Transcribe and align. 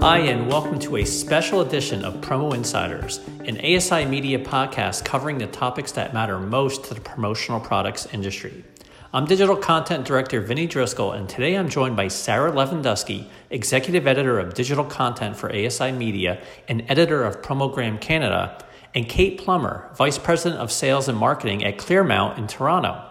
Hi, 0.00 0.20
and 0.20 0.48
welcome 0.48 0.78
to 0.78 0.96
a 0.96 1.04
special 1.04 1.60
edition 1.60 2.06
of 2.06 2.22
Promo 2.22 2.54
Insiders, 2.54 3.20
an 3.44 3.58
ASI 3.58 4.06
media 4.06 4.38
podcast 4.38 5.04
covering 5.04 5.36
the 5.36 5.46
topics 5.46 5.92
that 5.92 6.14
matter 6.14 6.38
most 6.38 6.84
to 6.84 6.94
the 6.94 7.02
promotional 7.02 7.60
products 7.60 8.06
industry. 8.06 8.64
I'm 9.12 9.26
Digital 9.26 9.56
Content 9.56 10.06
Director 10.06 10.40
Vinny 10.40 10.66
Driscoll, 10.66 11.12
and 11.12 11.28
today 11.28 11.54
I'm 11.54 11.68
joined 11.68 11.96
by 11.96 12.08
Sarah 12.08 12.50
Lewandowski, 12.50 13.26
Executive 13.50 14.06
Editor 14.06 14.38
of 14.38 14.54
Digital 14.54 14.86
Content 14.86 15.36
for 15.36 15.54
ASI 15.54 15.92
Media 15.92 16.40
and 16.66 16.82
Editor 16.88 17.22
of 17.22 17.42
Promogram 17.42 17.98
Canada, 17.98 18.64
and 18.94 19.06
Kate 19.06 19.36
Plummer, 19.36 19.90
Vice 19.96 20.16
President 20.16 20.62
of 20.62 20.72
Sales 20.72 21.08
and 21.10 21.18
Marketing 21.18 21.62
at 21.62 21.76
Clearmount 21.76 22.38
in 22.38 22.46
Toronto. 22.46 23.09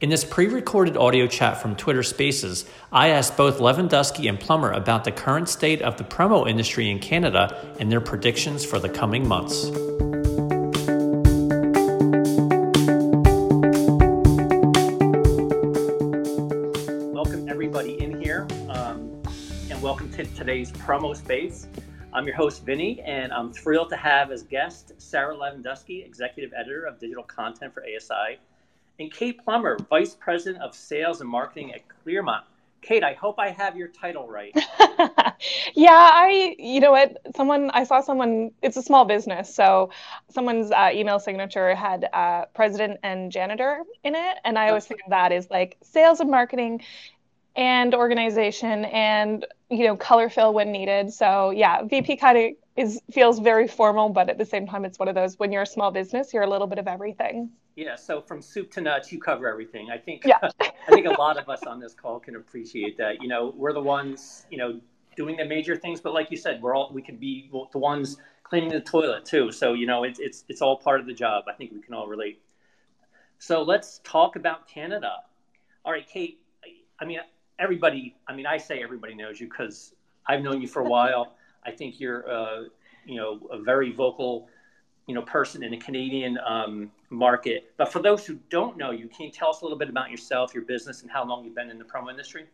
In 0.00 0.10
this 0.10 0.24
pre 0.24 0.46
recorded 0.46 0.96
audio 0.96 1.26
chat 1.26 1.60
from 1.60 1.74
Twitter 1.74 2.04
Spaces, 2.04 2.66
I 2.92 3.08
asked 3.08 3.36
both 3.36 3.58
Lewandowski 3.58 4.28
and 4.28 4.38
Plummer 4.38 4.70
about 4.70 5.02
the 5.02 5.10
current 5.10 5.48
state 5.48 5.82
of 5.82 5.96
the 5.96 6.04
promo 6.04 6.48
industry 6.48 6.88
in 6.88 7.00
Canada 7.00 7.74
and 7.80 7.90
their 7.90 8.00
predictions 8.00 8.64
for 8.64 8.78
the 8.78 8.88
coming 8.88 9.26
months. 9.26 9.70
Welcome, 17.12 17.48
everybody, 17.48 18.00
in 18.00 18.22
here, 18.22 18.46
um, 18.68 19.20
and 19.68 19.82
welcome 19.82 20.12
to 20.12 20.24
today's 20.26 20.70
promo 20.70 21.16
space. 21.16 21.66
I'm 22.12 22.24
your 22.24 22.36
host, 22.36 22.64
Vinny, 22.64 23.00
and 23.00 23.32
I'm 23.32 23.52
thrilled 23.52 23.88
to 23.88 23.96
have 23.96 24.30
as 24.30 24.44
guest 24.44 24.92
Sarah 24.98 25.34
Lewandowski, 25.34 26.06
Executive 26.06 26.52
Editor 26.56 26.84
of 26.84 27.00
Digital 27.00 27.24
Content 27.24 27.74
for 27.74 27.82
ASI 27.82 28.38
and 28.98 29.12
Kate 29.12 29.42
Plummer, 29.44 29.78
Vice 29.88 30.14
President 30.14 30.62
of 30.62 30.74
Sales 30.74 31.20
and 31.20 31.30
Marketing 31.30 31.72
at 31.72 31.82
Clearmount. 32.04 32.42
Kate, 32.80 33.02
I 33.02 33.12
hope 33.12 33.38
I 33.38 33.50
have 33.50 33.76
your 33.76 33.88
title 33.88 34.28
right. 34.28 34.52
yeah, 35.74 36.10
I, 36.12 36.54
you 36.58 36.80
know 36.80 36.92
what, 36.92 37.18
someone, 37.34 37.70
I 37.70 37.84
saw 37.84 38.00
someone, 38.00 38.52
it's 38.62 38.76
a 38.76 38.82
small 38.82 39.04
business. 39.04 39.52
So 39.52 39.90
someone's 40.28 40.70
uh, 40.70 40.90
email 40.92 41.18
signature 41.18 41.74
had 41.74 42.08
uh, 42.12 42.46
president 42.54 43.00
and 43.02 43.32
janitor 43.32 43.82
in 44.04 44.14
it. 44.14 44.38
And 44.44 44.56
I 44.56 44.68
always 44.68 44.86
think 44.86 45.00
of 45.04 45.10
that 45.10 45.32
as 45.32 45.50
like 45.50 45.76
sales 45.82 46.20
and 46.20 46.30
marketing 46.30 46.82
and 47.56 47.94
organization 47.94 48.84
and, 48.86 49.44
you 49.70 49.84
know, 49.84 49.96
color 49.96 50.28
fill 50.28 50.54
when 50.54 50.70
needed. 50.70 51.12
So 51.12 51.50
yeah, 51.50 51.82
VP 51.82 52.16
kind 52.16 52.38
of 52.38 52.52
is, 52.76 53.02
feels 53.10 53.40
very 53.40 53.66
formal, 53.66 54.10
but 54.10 54.30
at 54.30 54.38
the 54.38 54.46
same 54.46 54.68
time, 54.68 54.84
it's 54.84 55.00
one 55.00 55.08
of 55.08 55.16
those, 55.16 55.36
when 55.38 55.50
you're 55.50 55.62
a 55.62 55.66
small 55.66 55.90
business, 55.90 56.32
you're 56.32 56.44
a 56.44 56.50
little 56.50 56.68
bit 56.68 56.78
of 56.78 56.86
everything. 56.86 57.50
Yeah, 57.78 57.94
so 57.94 58.20
from 58.20 58.42
soup 58.42 58.72
to 58.72 58.80
nuts, 58.80 59.12
you 59.12 59.20
cover 59.20 59.48
everything. 59.48 59.88
I 59.88 59.98
think 59.98 60.24
yeah. 60.24 60.38
I 60.60 60.90
think 60.90 61.06
a 61.06 61.10
lot 61.10 61.38
of 61.38 61.48
us 61.48 61.62
on 61.62 61.78
this 61.78 61.94
call 61.94 62.18
can 62.18 62.34
appreciate 62.34 62.98
that. 62.98 63.22
You 63.22 63.28
know, 63.28 63.54
we're 63.56 63.72
the 63.72 63.80
ones, 63.80 64.46
you 64.50 64.58
know, 64.58 64.80
doing 65.14 65.36
the 65.36 65.44
major 65.44 65.76
things, 65.76 66.00
but 66.00 66.12
like 66.12 66.28
you 66.32 66.36
said, 66.36 66.60
we're 66.60 66.74
all 66.74 66.90
we 66.92 67.02
can 67.02 67.18
be 67.18 67.48
the 67.70 67.78
ones 67.78 68.16
cleaning 68.42 68.70
the 68.70 68.80
toilet 68.80 69.24
too. 69.24 69.52
So 69.52 69.74
you 69.74 69.86
know, 69.86 70.02
it's 70.02 70.18
it's 70.18 70.42
it's 70.48 70.60
all 70.60 70.76
part 70.76 70.98
of 70.98 71.06
the 71.06 71.12
job. 71.12 71.44
I 71.48 71.52
think 71.52 71.70
we 71.70 71.80
can 71.80 71.94
all 71.94 72.08
relate. 72.08 72.40
So 73.38 73.62
let's 73.62 74.00
talk 74.02 74.34
about 74.34 74.66
Canada. 74.66 75.12
All 75.84 75.92
right, 75.92 76.04
Kate. 76.04 76.40
I 76.98 77.04
mean, 77.04 77.20
everybody. 77.60 78.16
I 78.26 78.34
mean, 78.34 78.46
I 78.46 78.56
say 78.56 78.82
everybody 78.82 79.14
knows 79.14 79.40
you 79.40 79.48
because 79.48 79.94
I've 80.26 80.42
known 80.42 80.60
you 80.60 80.66
for 80.66 80.82
a 80.82 80.88
while. 80.88 81.34
I 81.64 81.70
think 81.70 82.00
you're, 82.00 82.28
uh, 82.28 82.64
you 83.06 83.14
know, 83.18 83.38
a 83.52 83.62
very 83.62 83.92
vocal 83.92 84.48
you 85.08 85.14
know 85.14 85.22
person 85.22 85.64
in 85.64 85.72
the 85.72 85.76
Canadian 85.76 86.38
um, 86.46 86.92
market. 87.10 87.72
But 87.76 87.92
for 87.92 88.00
those 88.00 88.24
who 88.24 88.38
don't 88.50 88.76
know 88.76 88.92
you, 88.92 89.08
can 89.08 89.26
you 89.26 89.32
tell 89.32 89.50
us 89.50 89.62
a 89.62 89.64
little 89.64 89.78
bit 89.78 89.88
about 89.88 90.10
yourself, 90.10 90.54
your 90.54 90.64
business, 90.64 91.02
and 91.02 91.10
how 91.10 91.24
long 91.24 91.44
you've 91.44 91.56
been 91.56 91.70
in 91.70 91.78
the 91.78 91.84
promo 91.84 92.10
industry? 92.10 92.44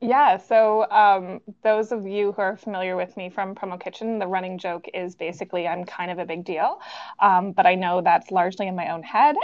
Yeah, 0.00 0.36
so 0.36 0.90
um, 0.90 1.40
those 1.62 1.92
of 1.92 2.06
you 2.06 2.32
who 2.32 2.42
are 2.42 2.56
familiar 2.56 2.96
with 2.96 3.16
me 3.16 3.30
from 3.30 3.54
Promo 3.54 3.80
Kitchen, 3.80 4.18
the 4.18 4.26
running 4.26 4.58
joke 4.58 4.86
is 4.92 5.14
basically 5.14 5.68
I'm 5.68 5.84
kind 5.84 6.10
of 6.10 6.18
a 6.18 6.26
big 6.26 6.44
deal, 6.44 6.80
um, 7.20 7.52
but 7.52 7.64
I 7.64 7.74
know 7.74 8.00
that's 8.00 8.30
largely 8.30 8.66
in 8.66 8.74
my 8.74 8.92
own 8.92 9.02
head. 9.02 9.36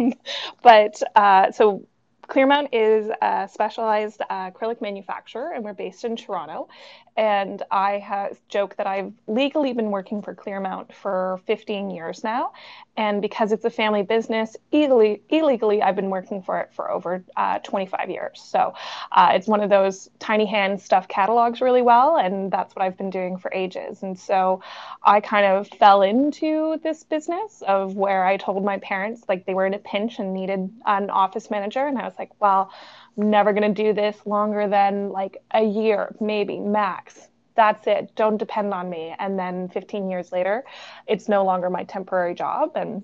but 0.62 1.02
uh, 1.14 1.52
so 1.52 1.86
Clearmount 2.30 2.68
is 2.70 3.10
a 3.20 3.48
specialized 3.52 4.22
uh, 4.30 4.52
acrylic 4.52 4.80
manufacturer, 4.80 5.50
and 5.52 5.64
we're 5.64 5.72
based 5.74 6.04
in 6.04 6.14
Toronto. 6.14 6.68
And 7.16 7.62
I 7.70 7.98
have 7.98 8.38
joke 8.48 8.76
that 8.76 8.86
I've 8.86 9.12
legally 9.26 9.72
been 9.72 9.90
working 9.90 10.22
for 10.22 10.34
Clearmount 10.34 10.92
for 10.92 11.40
15 11.46 11.90
years 11.90 12.22
now. 12.24 12.52
And 12.96 13.20
because 13.20 13.52
it's 13.52 13.64
a 13.64 13.70
family 13.70 14.02
business, 14.02 14.56
illegally, 14.72 15.22
illegally 15.28 15.82
I've 15.82 15.96
been 15.96 16.10
working 16.10 16.40
for 16.40 16.60
it 16.60 16.72
for 16.72 16.90
over 16.90 17.24
uh, 17.36 17.58
25 17.58 18.10
years. 18.10 18.40
So 18.40 18.74
uh, 19.12 19.32
it's 19.34 19.46
one 19.48 19.60
of 19.60 19.70
those 19.70 20.08
tiny 20.18 20.46
hand 20.46 20.80
stuff 20.80 21.08
catalogs 21.08 21.60
really 21.60 21.82
well. 21.82 22.16
And 22.16 22.50
that's 22.50 22.74
what 22.76 22.84
I've 22.84 22.96
been 22.96 23.10
doing 23.10 23.38
for 23.38 23.52
ages. 23.52 24.02
And 24.02 24.18
so 24.18 24.62
I 25.02 25.20
kind 25.20 25.46
of 25.46 25.68
fell 25.68 26.02
into 26.02 26.78
this 26.82 27.04
business 27.04 27.62
of 27.66 27.96
where 27.96 28.24
I 28.24 28.36
told 28.36 28.64
my 28.64 28.78
parents, 28.78 29.24
like, 29.28 29.46
they 29.46 29.54
were 29.54 29.66
in 29.66 29.74
a 29.74 29.78
pinch 29.78 30.18
and 30.18 30.32
needed 30.32 30.70
an 30.86 31.10
office 31.10 31.50
manager. 31.50 31.86
And 31.86 31.98
I 31.98 32.04
was 32.04 32.18
like, 32.20 32.40
well, 32.40 32.70
I'm 33.18 33.30
never 33.30 33.52
going 33.52 33.74
to 33.74 33.82
do 33.82 33.92
this 33.92 34.16
longer 34.26 34.68
than 34.68 35.08
like 35.08 35.42
a 35.52 35.64
year, 35.64 36.14
maybe 36.20 36.60
max. 36.60 37.28
That's 37.56 37.86
it. 37.86 38.14
Don't 38.14 38.36
depend 38.36 38.72
on 38.72 38.88
me. 38.88 39.14
And 39.18 39.38
then 39.38 39.68
15 39.68 40.08
years 40.08 40.30
later, 40.30 40.64
it's 41.06 41.28
no 41.28 41.44
longer 41.44 41.68
my 41.70 41.84
temporary 41.84 42.34
job. 42.34 42.72
And 42.76 43.02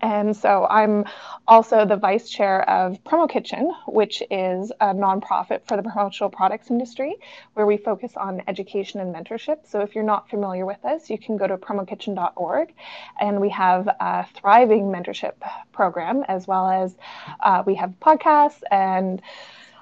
and 0.00 0.36
so 0.36 0.66
I'm 0.68 1.04
also 1.46 1.84
the 1.84 1.96
vice 1.96 2.28
chair 2.28 2.68
of 2.68 3.02
Promo 3.04 3.28
Kitchen, 3.28 3.72
which 3.86 4.22
is 4.30 4.70
a 4.80 4.94
nonprofit 4.94 5.66
for 5.66 5.76
the 5.76 5.82
promotional 5.82 6.30
products 6.30 6.70
industry, 6.70 7.16
where 7.54 7.66
we 7.66 7.76
focus 7.76 8.12
on 8.16 8.42
education 8.48 9.00
and 9.00 9.14
mentorship. 9.14 9.66
So 9.66 9.80
if 9.80 9.94
you're 9.94 10.04
not 10.04 10.28
familiar 10.28 10.66
with 10.66 10.84
us, 10.84 11.10
you 11.10 11.18
can 11.18 11.36
go 11.36 11.46
to 11.46 11.56
promokitchen.org, 11.56 12.74
and 13.20 13.40
we 13.40 13.48
have 13.50 13.88
a 13.88 14.26
thriving 14.34 14.84
mentorship 14.84 15.34
program, 15.72 16.24
as 16.28 16.46
well 16.46 16.68
as 16.70 16.96
uh, 17.40 17.62
we 17.66 17.74
have 17.76 17.94
podcasts 18.00 18.62
and 18.70 19.22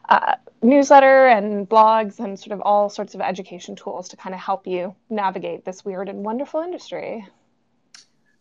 uh, 0.09 0.37
newsletter 0.62 1.27
and 1.27 1.69
blogs 1.69 2.19
and 2.19 2.39
sort 2.39 2.53
of 2.53 2.61
all 2.61 2.89
sorts 2.89 3.15
of 3.15 3.21
education 3.21 3.77
tools 3.77 4.09
to 4.09 4.16
kind 4.16 4.34
of 4.34 4.41
help 4.41 4.66
you 4.66 4.95
navigate 5.11 5.65
this 5.65 5.84
weird 5.84 6.09
and 6.09 6.25
wonderful 6.25 6.61
industry. 6.61 7.27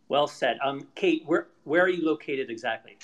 Well 0.07 0.27
said. 0.27 0.57
Um, 0.63 0.87
Kate, 0.95 1.23
where 1.25 1.47
where 1.65 1.83
are 1.83 1.89
you 1.89 2.05
located 2.05 2.49
exactly? 2.49 2.97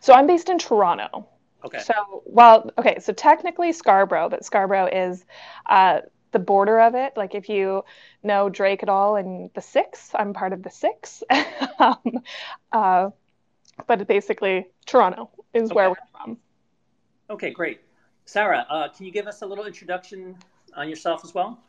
So 0.00 0.12
I'm 0.12 0.26
based 0.26 0.48
in 0.48 0.58
Toronto. 0.58 1.28
Okay. 1.64 1.78
So 1.78 2.22
well, 2.26 2.70
okay. 2.78 2.98
So 3.00 3.12
technically 3.12 3.72
Scarborough, 3.72 4.28
but 4.28 4.44
Scarborough 4.44 4.86
is 4.86 5.24
uh, 5.66 6.00
the 6.32 6.38
border 6.38 6.80
of 6.80 6.94
it. 6.94 7.16
Like 7.16 7.34
if 7.34 7.48
you 7.48 7.84
know 8.22 8.48
Drake 8.48 8.82
at 8.82 8.88
all 8.88 9.16
and 9.16 9.50
the 9.54 9.60
Six, 9.60 10.10
I'm 10.14 10.32
part 10.32 10.52
of 10.52 10.62
the 10.62 10.70
Six. 10.70 11.22
um, 11.78 11.96
uh, 12.72 13.10
but 13.86 14.06
basically 14.06 14.66
Toronto 14.86 15.30
is 15.54 15.70
okay. 15.70 15.74
where 15.74 15.90
we're 15.90 15.96
from. 16.12 16.38
Okay, 17.30 17.50
great. 17.50 17.80
Sarah, 18.24 18.66
uh, 18.68 18.88
can 18.88 19.06
you 19.06 19.12
give 19.12 19.26
us 19.26 19.42
a 19.42 19.46
little 19.46 19.64
introduction 19.64 20.36
on 20.74 20.88
yourself 20.88 21.22
as 21.24 21.34
well? 21.34 21.62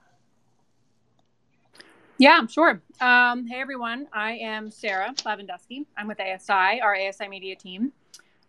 Yeah, 2.20 2.46
sure. 2.48 2.82
Um, 3.00 3.48
hey, 3.48 3.62
everyone. 3.62 4.06
I 4.12 4.34
am 4.34 4.70
Sarah 4.72 5.14
Lewandowski. 5.20 5.86
I'm 5.96 6.06
with 6.06 6.20
ASI, 6.20 6.82
our 6.82 6.94
ASI 6.94 7.30
media 7.30 7.56
team. 7.56 7.94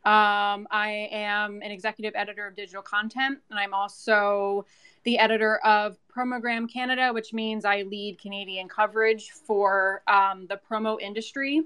Um, 0.05 0.67
I 0.73 1.09
am 1.13 1.63
an 1.63 1.71
executive 1.71 2.15
editor 2.17 2.49
of 2.49 2.57
digital 2.57 2.83
content, 2.83 3.39
and 3.49 3.61
I'm 3.61 3.73
also 3.73 4.67
the 5.05 5.21
editor 5.21 5.59
of 5.59 6.05
Promogram 6.09 6.67
Canada, 6.67 7.13
which 7.13 7.33
means 7.33 7.65
I 7.65 7.83
lead 7.83 8.21
Canadian 8.21 8.69
coverage 8.69 9.31
for 9.31 10.03
um, 10.09 10.49
the 10.49 10.59
promo 10.69 11.01
industry. 11.01 11.63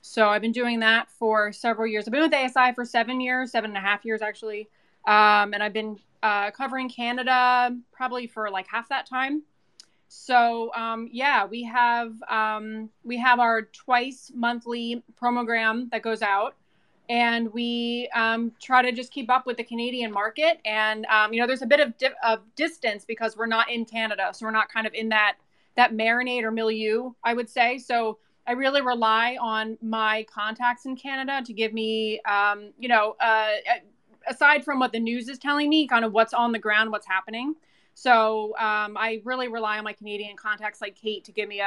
So 0.00 0.30
I've 0.30 0.40
been 0.40 0.52
doing 0.52 0.80
that 0.80 1.10
for 1.10 1.52
several 1.52 1.86
years. 1.86 2.08
I've 2.08 2.12
been 2.12 2.22
with 2.22 2.32
ASI 2.32 2.72
for 2.74 2.86
seven 2.86 3.20
years, 3.20 3.52
seven 3.52 3.72
and 3.72 3.76
a 3.76 3.80
half 3.82 4.06
years 4.06 4.22
actually. 4.22 4.70
Um, 5.06 5.52
and 5.52 5.62
I've 5.62 5.74
been 5.74 5.98
uh, 6.22 6.50
covering 6.52 6.88
Canada 6.88 7.76
probably 7.92 8.26
for 8.26 8.48
like 8.48 8.68
half 8.68 8.88
that 8.88 9.04
time. 9.04 9.42
So 10.14 10.70
um, 10.74 11.08
yeah, 11.10 11.46
we 11.46 11.64
have 11.64 12.12
um, 12.28 12.90
we 13.02 13.16
have 13.18 13.40
our 13.40 13.62
twice 13.62 14.30
monthly 14.34 15.02
promogram 15.16 15.88
that 15.90 16.02
goes 16.02 16.20
out, 16.20 16.54
and 17.08 17.50
we 17.54 18.10
um, 18.14 18.52
try 18.60 18.82
to 18.82 18.92
just 18.92 19.10
keep 19.10 19.30
up 19.30 19.46
with 19.46 19.56
the 19.56 19.64
Canadian 19.64 20.12
market. 20.12 20.60
And 20.66 21.06
um, 21.06 21.32
you 21.32 21.40
know, 21.40 21.46
there's 21.46 21.62
a 21.62 21.66
bit 21.66 21.80
of, 21.80 21.96
di- 21.96 22.12
of 22.22 22.40
distance 22.56 23.06
because 23.06 23.38
we're 23.38 23.46
not 23.46 23.70
in 23.70 23.86
Canada, 23.86 24.28
so 24.34 24.44
we're 24.44 24.52
not 24.52 24.68
kind 24.68 24.86
of 24.86 24.92
in 24.92 25.08
that 25.08 25.38
that 25.76 25.94
marinade 25.94 26.42
or 26.42 26.50
milieu, 26.50 27.12
I 27.24 27.32
would 27.32 27.48
say. 27.48 27.78
So 27.78 28.18
I 28.46 28.52
really 28.52 28.82
rely 28.82 29.38
on 29.40 29.78
my 29.80 30.26
contacts 30.28 30.84
in 30.84 30.94
Canada 30.94 31.40
to 31.42 31.52
give 31.54 31.72
me, 31.72 32.20
um, 32.22 32.72
you 32.78 32.88
know, 32.88 33.16
uh, 33.18 33.52
aside 34.28 34.62
from 34.62 34.78
what 34.78 34.92
the 34.92 35.00
news 35.00 35.30
is 35.30 35.38
telling 35.38 35.70
me, 35.70 35.86
kind 35.88 36.04
of 36.04 36.12
what's 36.12 36.34
on 36.34 36.52
the 36.52 36.58
ground, 36.58 36.90
what's 36.90 37.06
happening. 37.06 37.54
So 37.94 38.56
um, 38.58 38.96
I 38.96 39.20
really 39.24 39.48
rely 39.48 39.78
on 39.78 39.84
my 39.84 39.92
Canadian 39.92 40.36
contacts 40.36 40.80
like 40.80 40.96
Kate 40.96 41.24
to 41.24 41.32
give 41.32 41.48
me 41.48 41.60
a, 41.60 41.64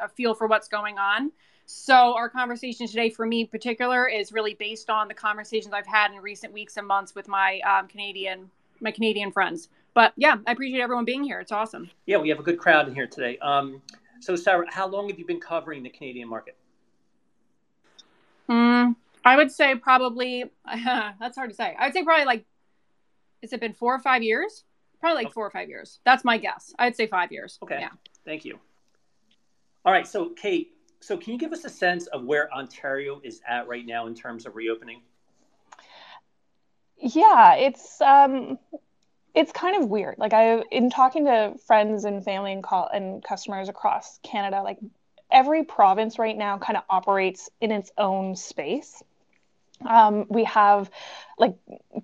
a, 0.00 0.04
a, 0.04 0.08
feel 0.08 0.34
for 0.34 0.46
what's 0.46 0.68
going 0.68 0.96
on. 0.98 1.32
So 1.66 2.14
our 2.14 2.28
conversation 2.28 2.86
today, 2.86 3.10
for 3.10 3.26
me 3.26 3.42
in 3.42 3.46
particular, 3.48 4.06
is 4.06 4.32
really 4.32 4.54
based 4.54 4.88
on 4.88 5.08
the 5.08 5.14
conversations 5.14 5.74
I've 5.74 5.86
had 5.86 6.12
in 6.12 6.18
recent 6.18 6.52
weeks 6.52 6.76
and 6.76 6.86
months 6.86 7.14
with 7.14 7.26
my 7.26 7.60
um, 7.60 7.88
Canadian 7.88 8.50
my 8.80 8.90
Canadian 8.90 9.32
friends. 9.32 9.68
but 9.94 10.12
yeah, 10.16 10.36
I 10.46 10.52
appreciate 10.52 10.80
everyone 10.80 11.06
being 11.06 11.24
here. 11.24 11.40
It's 11.40 11.52
awesome. 11.52 11.90
Yeah, 12.04 12.18
we 12.18 12.28
have 12.28 12.38
a 12.38 12.42
good 12.42 12.58
crowd 12.58 12.86
in 12.88 12.94
here 12.94 13.06
today. 13.06 13.38
Um, 13.38 13.80
so, 14.20 14.36
Sarah, 14.36 14.66
how 14.68 14.86
long 14.86 15.08
have 15.08 15.18
you 15.18 15.26
been 15.26 15.40
covering 15.40 15.82
the 15.82 15.88
Canadian 15.88 16.28
market? 16.28 16.56
Mm, 18.48 18.96
I 19.24 19.36
would 19.36 19.50
say 19.50 19.74
probably, 19.74 20.44
uh, 20.64 21.12
that's 21.20 21.36
hard 21.36 21.50
to 21.50 21.56
say. 21.56 21.74
I 21.78 21.86
would 21.86 21.94
say 21.94 22.04
probably 22.04 22.26
like, 22.26 22.44
has 23.42 23.52
it 23.52 23.60
been 23.60 23.72
four 23.72 23.94
or 23.94 23.98
five 23.98 24.22
years? 24.22 24.64
Probably 25.06 25.22
like 25.22 25.26
okay. 25.26 25.34
four 25.34 25.46
or 25.46 25.50
five 25.50 25.68
years. 25.68 26.00
That's 26.04 26.24
my 26.24 26.36
guess. 26.36 26.74
I'd 26.80 26.96
say 26.96 27.06
five 27.06 27.30
years. 27.30 27.60
Okay. 27.62 27.78
Yeah. 27.78 27.90
Thank 28.24 28.44
you. 28.44 28.58
All 29.84 29.92
right. 29.92 30.04
So, 30.04 30.30
Kate, 30.30 30.72
so 30.98 31.16
can 31.16 31.32
you 31.32 31.38
give 31.38 31.52
us 31.52 31.64
a 31.64 31.68
sense 31.68 32.08
of 32.08 32.24
where 32.24 32.52
Ontario 32.52 33.20
is 33.22 33.40
at 33.46 33.68
right 33.68 33.86
now 33.86 34.08
in 34.08 34.16
terms 34.16 34.46
of 34.46 34.56
reopening? 34.56 35.02
Yeah, 36.98 37.54
it's 37.54 38.00
um, 38.00 38.58
it's 39.32 39.52
kind 39.52 39.80
of 39.80 39.88
weird. 39.88 40.16
Like 40.18 40.32
I, 40.32 40.62
in 40.72 40.90
talking 40.90 41.26
to 41.26 41.54
friends 41.68 42.04
and 42.04 42.24
family 42.24 42.52
and 42.52 42.64
call 42.64 42.88
and 42.92 43.22
customers 43.22 43.68
across 43.68 44.18
Canada, 44.24 44.60
like 44.64 44.78
every 45.30 45.62
province 45.62 46.18
right 46.18 46.36
now 46.36 46.58
kind 46.58 46.76
of 46.76 46.82
operates 46.90 47.48
in 47.60 47.70
its 47.70 47.92
own 47.96 48.34
space. 48.34 49.04
Um, 49.88 50.26
we 50.28 50.42
have 50.42 50.90
like 51.38 51.54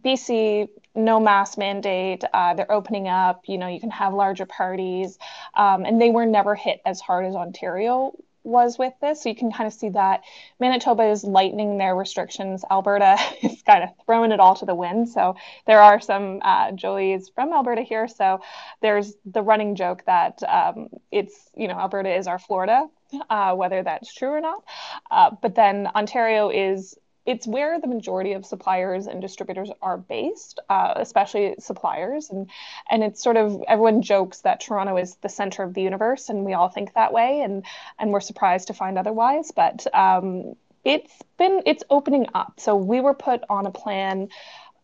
BC, 0.04 0.68
no 0.94 1.20
mask 1.20 1.58
mandate. 1.58 2.24
Uh, 2.32 2.54
they're 2.54 2.70
opening 2.70 3.08
up. 3.08 3.42
You 3.46 3.58
know, 3.58 3.68
you 3.68 3.80
can 3.80 3.90
have 3.90 4.14
larger 4.14 4.46
parties, 4.46 5.18
um, 5.54 5.84
and 5.84 6.00
they 6.00 6.10
were 6.10 6.26
never 6.26 6.54
hit 6.54 6.80
as 6.84 7.00
hard 7.00 7.24
as 7.26 7.34
Ontario 7.34 8.12
was 8.44 8.78
with 8.78 8.92
this. 9.00 9.22
So 9.22 9.28
you 9.28 9.34
can 9.34 9.52
kind 9.52 9.66
of 9.66 9.72
see 9.72 9.90
that 9.90 10.22
Manitoba 10.58 11.04
is 11.04 11.24
lightening 11.24 11.78
their 11.78 11.94
restrictions. 11.94 12.64
Alberta 12.70 13.16
is 13.42 13.62
kind 13.62 13.84
of 13.84 13.90
throwing 14.04 14.32
it 14.32 14.40
all 14.40 14.54
to 14.56 14.66
the 14.66 14.74
wind. 14.74 15.08
So 15.08 15.36
there 15.66 15.80
are 15.80 16.00
some 16.00 16.40
uh, 16.42 16.72
Jolie's 16.72 17.28
from 17.28 17.52
Alberta 17.52 17.82
here. 17.82 18.08
So 18.08 18.40
there's 18.80 19.14
the 19.24 19.42
running 19.42 19.76
joke 19.76 20.04
that 20.06 20.42
um, 20.42 20.88
it's, 21.10 21.50
you 21.56 21.68
know, 21.68 21.74
Alberta 21.74 22.14
is 22.14 22.26
our 22.26 22.38
Florida, 22.38 22.86
uh, 23.30 23.54
whether 23.54 23.82
that's 23.82 24.12
true 24.12 24.30
or 24.30 24.40
not. 24.40 24.62
Uh, 25.10 25.30
but 25.40 25.54
then 25.54 25.88
Ontario 25.94 26.50
is 26.50 26.98
it's 27.24 27.46
where 27.46 27.80
the 27.80 27.86
majority 27.86 28.32
of 28.32 28.44
suppliers 28.44 29.06
and 29.06 29.20
distributors 29.20 29.70
are 29.80 29.96
based, 29.96 30.60
uh, 30.68 30.94
especially 30.96 31.54
suppliers, 31.58 32.30
and 32.30 32.48
and 32.90 33.02
it's 33.02 33.22
sort 33.22 33.36
of 33.36 33.62
everyone 33.68 34.02
jokes 34.02 34.40
that 34.40 34.60
Toronto 34.60 34.96
is 34.96 35.16
the 35.16 35.28
center 35.28 35.62
of 35.62 35.74
the 35.74 35.82
universe, 35.82 36.28
and 36.28 36.44
we 36.44 36.54
all 36.54 36.68
think 36.68 36.94
that 36.94 37.12
way, 37.12 37.40
and 37.40 37.64
and 37.98 38.10
we're 38.12 38.20
surprised 38.20 38.68
to 38.68 38.74
find 38.74 38.98
otherwise. 38.98 39.52
But 39.54 39.86
um, 39.94 40.54
it's 40.84 41.12
been 41.38 41.62
it's 41.64 41.84
opening 41.90 42.26
up. 42.34 42.54
So 42.58 42.74
we 42.76 43.00
were 43.00 43.14
put 43.14 43.42
on 43.48 43.66
a 43.66 43.70
plan 43.70 44.28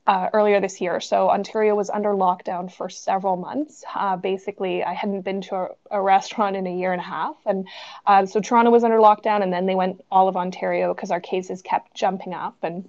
uh, 0.08 0.31
earlier 0.32 0.58
this 0.58 0.81
year. 0.81 1.00
So 1.00 1.28
Ontario 1.28 1.75
was 1.75 1.90
under 1.90 2.08
lockdown 2.08 2.72
for 2.72 2.88
several 2.88 3.37
months. 3.37 3.84
Uh, 3.94 4.16
basically, 4.16 4.82
I 4.82 4.94
hadn't 4.94 5.20
been 5.20 5.43
to 5.43 5.55
a, 5.55 5.69
a, 5.90 6.02
restaurant 6.02 6.56
in 6.56 6.66
a 6.66 6.75
year 6.75 6.93
and 6.93 7.00
a 7.00 7.05
half, 7.05 7.37
and 7.44 7.69
uh, 8.06 8.25
so 8.25 8.40
Toronto 8.40 8.70
was 8.70 8.84
under 8.84 8.96
lockdown, 8.96 9.43
and 9.43 9.52
then 9.52 9.66
they 9.66 9.75
went 9.75 10.02
all 10.10 10.26
of 10.26 10.37
Ontario 10.37 10.94
because 10.94 11.10
our 11.10 11.20
cases 11.20 11.62
kept 11.62 11.94
jumping 11.94 12.34
up 12.34 12.56
and. 12.62 12.88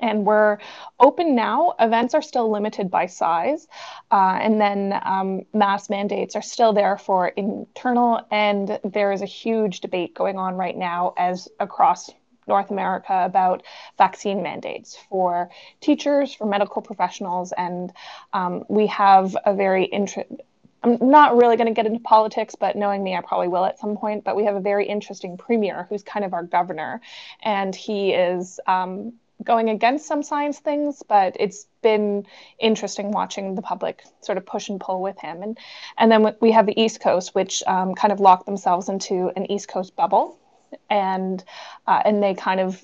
And 0.00 0.24
we're 0.24 0.56
open 0.98 1.34
now. 1.34 1.74
Events 1.78 2.14
are 2.14 2.22
still 2.22 2.50
limited 2.50 2.90
by 2.90 3.04
size. 3.04 3.68
Uh, 4.10 4.38
and 4.40 4.58
then 4.58 4.98
um, 5.04 5.42
mask 5.52 5.90
mandates 5.90 6.34
are 6.34 6.40
still 6.40 6.72
there 6.72 6.96
for 6.96 7.28
internal. 7.28 8.26
And 8.30 8.80
there 8.84 9.12
is 9.12 9.20
a 9.20 9.26
huge 9.26 9.80
debate 9.80 10.14
going 10.14 10.38
on 10.38 10.54
right 10.54 10.78
now 10.78 11.12
as 11.18 11.46
across 11.60 12.08
North 12.46 12.70
America 12.70 13.22
about 13.24 13.62
vaccine 13.98 14.42
mandates 14.42 14.96
for 15.08 15.50
teachers, 15.80 16.34
for 16.34 16.46
medical 16.46 16.82
professionals, 16.82 17.52
and 17.52 17.92
um, 18.32 18.64
we 18.68 18.86
have 18.88 19.36
a 19.44 19.54
very 19.54 19.84
interesting. 19.84 20.38
I'm 20.84 20.98
not 21.00 21.36
really 21.36 21.56
going 21.56 21.68
to 21.68 21.74
get 21.74 21.86
into 21.86 22.00
politics, 22.00 22.56
but 22.58 22.74
knowing 22.74 23.04
me, 23.04 23.14
I 23.14 23.20
probably 23.20 23.46
will 23.46 23.64
at 23.64 23.78
some 23.78 23.96
point. 23.96 24.24
But 24.24 24.34
we 24.34 24.44
have 24.44 24.56
a 24.56 24.60
very 24.60 24.84
interesting 24.84 25.36
premier 25.36 25.86
who's 25.88 26.02
kind 26.02 26.24
of 26.24 26.32
our 26.34 26.42
governor, 26.42 27.00
and 27.40 27.72
he 27.72 28.12
is 28.12 28.58
um, 28.66 29.12
going 29.44 29.70
against 29.70 30.06
some 30.06 30.22
science 30.24 30.58
things, 30.58 31.02
but 31.08 31.36
it's 31.38 31.66
been 31.82 32.26
interesting 32.58 33.12
watching 33.12 33.54
the 33.54 33.62
public 33.62 34.02
sort 34.20 34.38
of 34.38 34.46
push 34.46 34.68
and 34.68 34.80
pull 34.80 35.00
with 35.00 35.18
him. 35.20 35.42
And 35.42 35.58
and 35.98 36.10
then 36.10 36.34
we 36.40 36.50
have 36.50 36.66
the 36.66 36.80
East 36.80 37.00
Coast, 37.00 37.34
which 37.34 37.62
um, 37.68 37.94
kind 37.94 38.12
of 38.12 38.18
locked 38.18 38.46
themselves 38.46 38.88
into 38.88 39.30
an 39.36 39.50
East 39.50 39.68
Coast 39.68 39.94
bubble 39.94 40.38
and 40.90 41.42
uh, 41.86 42.02
and 42.04 42.22
they 42.22 42.34
kind 42.34 42.60
of 42.60 42.82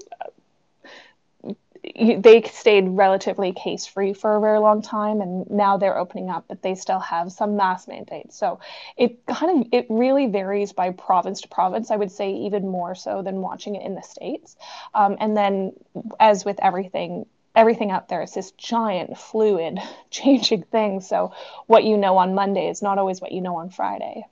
they 1.96 2.42
stayed 2.42 2.88
relatively 2.88 3.52
case 3.52 3.86
free 3.86 4.12
for 4.12 4.36
a 4.36 4.40
very 4.40 4.58
long 4.58 4.82
time 4.82 5.20
and 5.20 5.48
now 5.50 5.76
they're 5.76 5.96
opening 5.96 6.28
up 6.28 6.44
but 6.48 6.62
they 6.62 6.74
still 6.74 6.98
have 6.98 7.32
some 7.32 7.56
mask 7.56 7.88
mandates. 7.88 8.36
So 8.36 8.60
it 8.96 9.24
kind 9.26 9.60
of 9.62 9.68
it 9.72 9.86
really 9.88 10.26
varies 10.26 10.72
by 10.72 10.90
province 10.90 11.42
to 11.42 11.48
province 11.48 11.90
i 11.90 11.96
would 11.96 12.10
say 12.10 12.32
even 12.32 12.68
more 12.68 12.94
so 12.94 13.22
than 13.22 13.40
watching 13.40 13.76
it 13.76 13.84
in 13.84 13.94
the 13.94 14.02
states. 14.02 14.56
Um, 14.94 15.16
and 15.20 15.36
then 15.36 15.72
as 16.18 16.44
with 16.44 16.58
everything 16.60 17.26
everything 17.54 17.90
out 17.90 18.08
there 18.08 18.22
is 18.22 18.34
this 18.34 18.50
giant 18.52 19.16
fluid 19.18 19.78
changing 20.10 20.62
thing. 20.64 21.00
So 21.00 21.32
what 21.66 21.84
you 21.84 21.96
know 21.96 22.16
on 22.18 22.34
monday 22.34 22.68
is 22.68 22.82
not 22.82 22.98
always 22.98 23.20
what 23.20 23.32
you 23.32 23.40
know 23.40 23.56
on 23.56 23.70
friday 23.70 24.24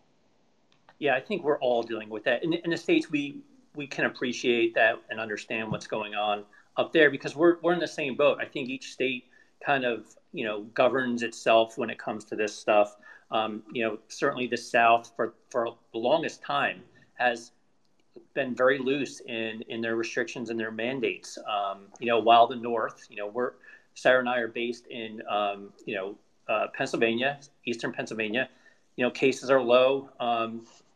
yeah, 0.99 1.15
I 1.15 1.21
think 1.21 1.45
we're 1.45 1.59
all 1.59 1.83
dealing 1.83 2.09
with 2.09 2.25
that. 2.25 2.43
In, 2.43 2.55
in 2.55 2.71
the 2.71 2.77
states, 2.77 3.11
we 3.11 3.41
we 3.75 3.87
can 3.87 4.07
appreciate 4.07 4.75
that 4.75 5.01
and 5.11 5.21
understand 5.21 5.71
what's 5.71 5.87
going 5.87 6.15
on 6.15 6.45
up 6.77 6.93
there 6.93 7.11
because 7.11 7.37
we're 7.37 7.59
we're 7.63 7.73
in 7.73 7.79
the 7.79 7.87
same 7.87 8.17
boat. 8.17 8.39
I 8.41 8.47
think 8.47 8.69
each 8.69 8.93
state 8.93 9.25
kind 9.65 9.85
of 9.85 10.07
you 10.33 10.45
know 10.45 10.63
governs 10.75 11.23
itself 11.23 11.79
when 11.79 11.91
it 11.91 11.99
comes 11.99 12.25
to 12.27 12.37
this 12.37 12.55
stuff. 12.55 12.97
Um, 13.31 13.63
you 13.73 13.85
know, 13.85 13.99
certainly 14.09 14.47
the 14.47 14.57
South 14.57 15.13
for 15.17 15.35
for 15.51 15.77
the 15.93 15.99
longest 15.99 16.43
time 16.43 16.83
has 17.15 17.53
been 18.35 18.55
very 18.55 18.79
loose 18.79 19.21
in 19.21 19.63
in 19.69 19.81
their 19.81 19.97
restrictions 19.97 20.51
and 20.51 20.59
their 20.59 20.71
mandates. 20.71 21.39
Um, 21.39 21.87
you 22.01 22.07
know, 22.07 22.19
while 22.19 22.47
the 22.47 22.57
North, 22.57 23.07
you 23.11 23.17
know, 23.17 23.27
we're 23.27 23.53
Sarah 23.95 24.21
and 24.21 24.29
I 24.29 24.39
are 24.39 24.49
based 24.49 24.87
in 24.87 25.23
um, 25.29 25.73
you 25.85 25.95
know 25.95 26.15
uh, 26.49 26.69
Pennsylvania, 26.75 27.41
Eastern 27.65 27.93
Pennsylvania. 27.93 28.49
You 28.97 29.05
know, 29.05 29.11
cases 29.11 29.51
are 29.51 29.61
low. 29.61 30.09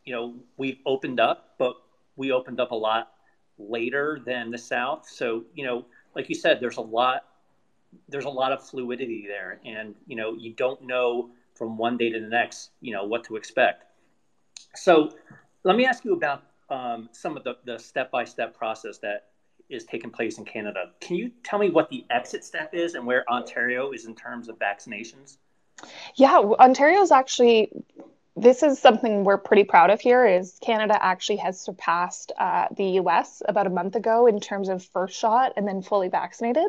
You 0.05 0.13
know, 0.13 0.35
we've 0.57 0.79
opened 0.85 1.19
up, 1.19 1.55
but 1.57 1.75
we 2.15 2.31
opened 2.31 2.59
up 2.59 2.71
a 2.71 2.75
lot 2.75 3.11
later 3.57 4.19
than 4.25 4.51
the 4.51 4.57
South. 4.57 5.07
So, 5.07 5.43
you 5.53 5.65
know, 5.65 5.85
like 6.15 6.29
you 6.29 6.35
said, 6.35 6.59
there's 6.59 6.77
a 6.77 6.81
lot, 6.81 7.25
there's 8.09 8.25
a 8.25 8.29
lot 8.29 8.51
of 8.51 8.67
fluidity 8.67 9.25
there, 9.27 9.59
and 9.65 9.95
you 10.07 10.15
know, 10.15 10.33
you 10.33 10.53
don't 10.53 10.81
know 10.81 11.29
from 11.53 11.77
one 11.77 11.97
day 11.97 12.09
to 12.09 12.19
the 12.19 12.27
next, 12.27 12.71
you 12.81 12.93
know, 12.93 13.03
what 13.03 13.23
to 13.25 13.35
expect. 13.35 13.85
So, 14.75 15.11
let 15.63 15.75
me 15.75 15.85
ask 15.85 16.03
you 16.03 16.13
about 16.13 16.43
um, 16.69 17.09
some 17.11 17.37
of 17.37 17.43
the, 17.43 17.57
the 17.65 17.77
step-by-step 17.77 18.57
process 18.57 18.97
that 18.99 19.27
is 19.69 19.85
taking 19.85 20.09
place 20.09 20.37
in 20.37 20.45
Canada. 20.45 20.91
Can 20.99 21.15
you 21.15 21.31
tell 21.43 21.59
me 21.59 21.69
what 21.69 21.89
the 21.89 22.05
exit 22.09 22.43
step 22.43 22.73
is 22.73 22.95
and 22.95 23.05
where 23.05 23.29
Ontario 23.29 23.91
is 23.91 24.05
in 24.05 24.15
terms 24.15 24.49
of 24.49 24.57
vaccinations? 24.57 25.37
Yeah, 26.15 26.37
Ontario 26.37 27.01
is 27.01 27.11
actually 27.11 27.71
this 28.35 28.63
is 28.63 28.79
something 28.79 29.23
we're 29.23 29.37
pretty 29.37 29.63
proud 29.63 29.89
of 29.89 29.99
here 29.99 30.25
is 30.25 30.57
canada 30.61 30.97
actually 31.01 31.37
has 31.37 31.59
surpassed 31.59 32.31
uh, 32.37 32.67
the 32.75 32.99
us 32.99 33.41
about 33.45 33.67
a 33.67 33.69
month 33.69 33.95
ago 33.95 34.27
in 34.27 34.39
terms 34.39 34.69
of 34.69 34.83
first 34.83 35.17
shot 35.17 35.53
and 35.57 35.67
then 35.67 35.81
fully 35.81 36.07
vaccinated. 36.07 36.67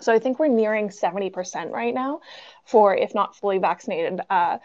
So 0.00 0.12
i 0.12 0.18
think 0.18 0.38
we're 0.38 0.48
nearing 0.48 0.88
70% 0.88 1.70
right 1.70 1.94
now 1.94 2.20
for 2.64 2.96
if 2.96 3.14
not 3.14 3.36
fully 3.36 3.58
vaccinated 3.58 4.20
uh, 4.30 4.58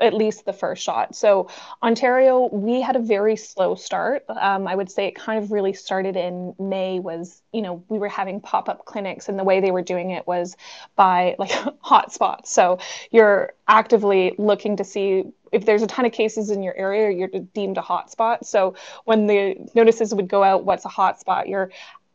at 0.00 0.14
least 0.14 0.44
the 0.44 0.52
first 0.52 0.82
shot. 0.82 1.14
So 1.14 1.48
Ontario, 1.82 2.48
we 2.52 2.80
had 2.80 2.96
a 2.96 3.00
very 3.00 3.36
slow 3.36 3.74
start. 3.74 4.24
Um, 4.28 4.66
I 4.66 4.74
would 4.74 4.90
say 4.90 5.06
it 5.06 5.14
kind 5.14 5.42
of 5.42 5.50
really 5.50 5.72
started 5.72 6.16
in 6.16 6.54
May. 6.58 7.00
Was 7.00 7.42
you 7.52 7.62
know 7.62 7.84
we 7.88 7.98
were 7.98 8.08
having 8.08 8.40
pop 8.40 8.68
up 8.68 8.84
clinics, 8.84 9.28
and 9.28 9.38
the 9.38 9.44
way 9.44 9.60
they 9.60 9.70
were 9.70 9.82
doing 9.82 10.10
it 10.10 10.26
was 10.26 10.56
by 10.96 11.36
like 11.38 11.50
hotspots. 11.84 12.46
So 12.46 12.78
you're 13.10 13.52
actively 13.66 14.34
looking 14.38 14.76
to 14.76 14.84
see 14.84 15.24
if 15.52 15.64
there's 15.64 15.82
a 15.82 15.86
ton 15.86 16.04
of 16.04 16.12
cases 16.12 16.50
in 16.50 16.62
your 16.62 16.74
area, 16.76 17.10
you're 17.10 17.28
deemed 17.54 17.78
a 17.78 17.80
hotspot. 17.80 18.44
So 18.44 18.74
when 19.04 19.26
the 19.26 19.56
notices 19.74 20.14
would 20.14 20.28
go 20.28 20.42
out, 20.42 20.64
what's 20.64 20.84
a 20.84 20.88
hotspot? 20.88 21.48
You're 21.48 21.70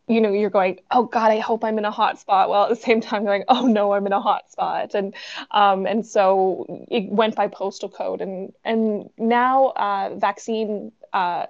you 0.08 0.20
know 0.20 0.32
you're 0.32 0.50
going 0.50 0.80
oh 0.92 1.04
god 1.04 1.32
i 1.32 1.40
hope 1.40 1.64
i'm 1.64 1.78
in 1.78 1.86
a 1.86 1.92
hot 1.92 2.20
spot 2.20 2.50
well 2.50 2.64
at 2.64 2.70
the 2.70 2.76
same 2.76 3.00
time 3.02 3.24
going 3.24 3.44
oh 3.48 3.66
no 3.66 3.94
i'm 3.94 4.06
in 4.06 4.14
a 4.14 4.22
hot 4.22 4.52
spot 4.52 4.94
and 4.94 5.14
um, 5.52 5.86
and 5.86 6.06
so 6.06 6.86
it 6.90 7.10
went 7.10 7.36
by 7.36 7.48
postal 7.48 7.90
code 7.90 8.22
and 8.22 8.54
and 8.64 9.10
now 9.18 9.68
uh, 9.76 10.14
vaccine 10.16 10.92
uh, 11.14 11.46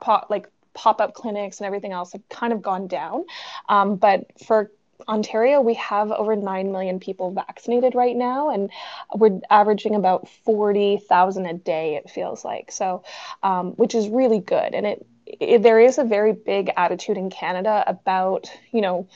pop, 0.00 0.28
like 0.30 0.48
pop-up 0.74 1.14
clinics 1.14 1.58
and 1.58 1.66
everything 1.66 1.92
else 1.92 2.12
have 2.12 2.28
kind 2.28 2.52
of 2.52 2.62
gone 2.62 2.86
down 2.86 3.24
um, 3.68 3.96
but 3.96 4.26
for 4.46 4.70
Ontario, 5.08 5.60
we 5.60 5.74
have 5.74 6.10
over 6.12 6.36
9 6.36 6.72
million 6.72 7.00
people 7.00 7.30
vaccinated 7.30 7.94
right 7.94 8.16
now, 8.16 8.50
and 8.50 8.70
we're 9.14 9.40
averaging 9.50 9.94
about 9.94 10.28
40,000 10.28 11.46
a 11.46 11.54
day, 11.54 11.96
it 11.96 12.10
feels 12.10 12.44
like. 12.44 12.70
So, 12.70 13.02
um, 13.42 13.72
which 13.72 13.94
is 13.94 14.08
really 14.08 14.40
good. 14.40 14.74
And 14.74 14.86
it, 14.86 15.06
it, 15.38 15.62
there 15.62 15.80
is 15.80 15.98
a 15.98 16.04
very 16.04 16.32
big 16.32 16.70
attitude 16.76 17.16
in 17.16 17.30
Canada 17.30 17.84
about, 17.86 18.50
you 18.72 18.80
know, 18.80 19.08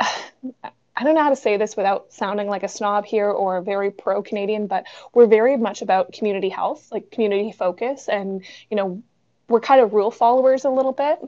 I 0.00 1.04
don't 1.04 1.14
know 1.14 1.22
how 1.22 1.30
to 1.30 1.36
say 1.36 1.56
this 1.56 1.76
without 1.76 2.12
sounding 2.12 2.48
like 2.48 2.64
a 2.64 2.68
snob 2.68 3.04
here 3.04 3.30
or 3.30 3.60
very 3.60 3.92
pro 3.92 4.20
Canadian, 4.20 4.66
but 4.66 4.84
we're 5.14 5.28
very 5.28 5.56
much 5.56 5.80
about 5.80 6.12
community 6.12 6.48
health, 6.48 6.88
like 6.90 7.12
community 7.12 7.52
focus. 7.52 8.08
And, 8.08 8.44
you 8.68 8.76
know, 8.76 9.02
we're 9.48 9.60
kind 9.60 9.80
of 9.80 9.92
rule 9.92 10.10
followers 10.10 10.64
a 10.64 10.70
little 10.70 10.92
bit. 10.92 11.20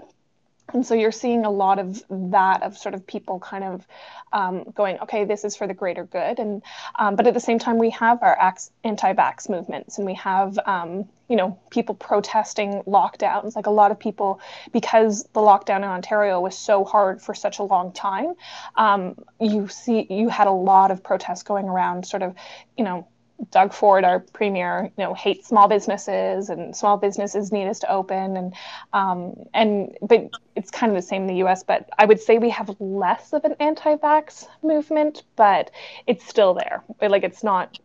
And 0.72 0.86
so 0.86 0.94
you're 0.94 1.12
seeing 1.12 1.44
a 1.44 1.50
lot 1.50 1.78
of 1.78 2.02
that 2.10 2.62
of 2.62 2.76
sort 2.76 2.94
of 2.94 3.06
people 3.06 3.38
kind 3.40 3.64
of 3.64 3.86
um, 4.32 4.64
going, 4.74 4.98
okay, 5.00 5.24
this 5.24 5.44
is 5.44 5.56
for 5.56 5.66
the 5.66 5.74
greater 5.74 6.04
good. 6.04 6.38
And 6.38 6.62
um, 6.98 7.16
but 7.16 7.26
at 7.26 7.34
the 7.34 7.40
same 7.40 7.58
time, 7.58 7.78
we 7.78 7.90
have 7.90 8.22
our 8.22 8.36
anti-vax 8.84 9.48
movements, 9.48 9.98
and 9.98 10.06
we 10.06 10.14
have 10.14 10.58
um, 10.66 11.08
you 11.28 11.36
know 11.36 11.58
people 11.70 11.94
protesting 11.94 12.82
lockdowns. 12.86 13.56
Like 13.56 13.66
a 13.66 13.70
lot 13.70 13.90
of 13.90 13.98
people, 13.98 14.40
because 14.72 15.24
the 15.32 15.40
lockdown 15.40 15.78
in 15.78 15.84
Ontario 15.84 16.40
was 16.40 16.56
so 16.56 16.84
hard 16.84 17.20
for 17.20 17.34
such 17.34 17.58
a 17.58 17.62
long 17.62 17.92
time, 17.92 18.34
um, 18.76 19.16
you 19.40 19.68
see 19.68 20.06
you 20.08 20.28
had 20.28 20.46
a 20.46 20.52
lot 20.52 20.90
of 20.90 21.02
protests 21.02 21.42
going 21.42 21.68
around, 21.68 22.06
sort 22.06 22.22
of, 22.22 22.34
you 22.76 22.84
know 22.84 23.06
Doug 23.50 23.72
Ford, 23.72 24.04
our 24.04 24.20
premier, 24.20 24.90
you 24.96 25.04
know, 25.04 25.14
hates 25.14 25.48
small 25.48 25.68
businesses 25.68 26.50
and 26.50 26.76
small 26.76 26.96
businesses 26.96 27.52
need 27.52 27.68
us 27.68 27.78
to 27.80 27.90
open 27.90 28.36
and 28.36 28.54
um, 28.92 29.34
and 29.54 29.96
but 30.02 30.30
it's 30.56 30.70
kind 30.70 30.90
of 30.90 30.96
the 30.96 31.02
same 31.02 31.22
in 31.22 31.28
the 31.28 31.36
U.S. 31.36 31.62
But 31.62 31.88
I 31.98 32.04
would 32.04 32.20
say 32.20 32.38
we 32.38 32.50
have 32.50 32.74
less 32.80 33.32
of 33.32 33.44
an 33.44 33.54
anti-vax 33.60 34.46
movement, 34.62 35.22
but 35.36 35.70
it's 36.06 36.26
still 36.26 36.54
there. 36.54 36.82
Like 37.00 37.24
it's 37.24 37.42
not, 37.42 37.78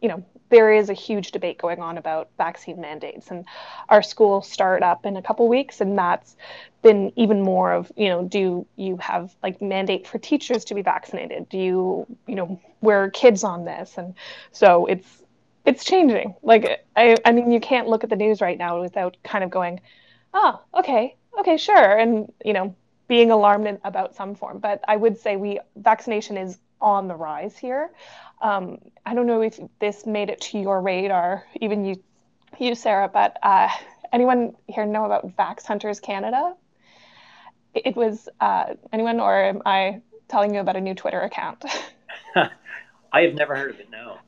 you 0.00 0.08
know, 0.08 0.24
there 0.52 0.70
is 0.70 0.90
a 0.90 0.94
huge 0.94 1.32
debate 1.32 1.56
going 1.56 1.80
on 1.80 1.96
about 1.96 2.28
vaccine 2.36 2.78
mandates, 2.78 3.30
and 3.30 3.46
our 3.88 4.02
schools 4.02 4.46
start 4.46 4.82
up 4.82 5.06
in 5.06 5.16
a 5.16 5.22
couple 5.22 5.48
weeks, 5.48 5.80
and 5.80 5.98
that's 5.98 6.36
been 6.82 7.10
even 7.16 7.40
more 7.40 7.72
of 7.72 7.90
you 7.96 8.08
know 8.08 8.22
do 8.24 8.66
you 8.76 8.96
have 8.98 9.34
like 9.42 9.62
mandate 9.62 10.06
for 10.06 10.18
teachers 10.18 10.64
to 10.66 10.74
be 10.74 10.82
vaccinated? 10.82 11.48
Do 11.48 11.56
you 11.56 12.06
you 12.26 12.34
know 12.34 12.60
where 12.80 13.02
are 13.02 13.10
kids 13.10 13.42
on 13.42 13.64
this? 13.64 13.96
And 13.96 14.14
so 14.52 14.86
it's 14.86 15.22
it's 15.64 15.84
changing. 15.84 16.34
Like 16.42 16.84
i 16.96 17.16
i 17.24 17.32
mean 17.32 17.50
you 17.50 17.60
can't 17.60 17.88
look 17.88 18.04
at 18.04 18.10
the 18.10 18.16
news 18.16 18.42
right 18.42 18.58
now 18.58 18.80
without 18.80 19.16
kind 19.24 19.42
of 19.42 19.50
going 19.50 19.80
oh 20.34 20.60
okay 20.74 21.16
okay 21.40 21.56
sure 21.56 21.98
and 21.98 22.30
you 22.44 22.52
know 22.52 22.74
being 23.08 23.30
alarmed 23.30 23.80
about 23.84 24.14
some 24.14 24.34
form. 24.34 24.58
But 24.58 24.84
i 24.86 24.96
would 24.96 25.16
say 25.18 25.36
we 25.36 25.60
vaccination 25.76 26.36
is 26.36 26.58
on 26.82 27.08
the 27.08 27.14
rise 27.14 27.56
here 27.56 27.90
um, 28.42 28.78
i 29.06 29.14
don't 29.14 29.26
know 29.26 29.40
if 29.40 29.58
this 29.80 30.04
made 30.04 30.28
it 30.28 30.40
to 30.40 30.58
your 30.58 30.80
radar 30.80 31.44
even 31.60 31.84
you 31.84 31.96
you 32.58 32.74
sarah 32.74 33.08
but 33.08 33.38
uh, 33.42 33.68
anyone 34.12 34.54
here 34.66 34.84
know 34.84 35.04
about 35.04 35.36
vax 35.36 35.64
hunters 35.64 36.00
canada 36.00 36.54
it 37.74 37.96
was 37.96 38.28
uh, 38.40 38.74
anyone, 38.92 39.20
or 39.20 39.42
am 39.42 39.62
I 39.64 40.02
telling 40.28 40.54
you 40.54 40.60
about 40.60 40.76
a 40.76 40.80
new 40.80 40.94
Twitter 40.94 41.20
account? 41.20 41.64
I 43.12 43.22
have 43.22 43.34
never 43.34 43.56
heard 43.56 43.70
of 43.70 43.80
it. 43.80 43.90
No. 43.90 44.18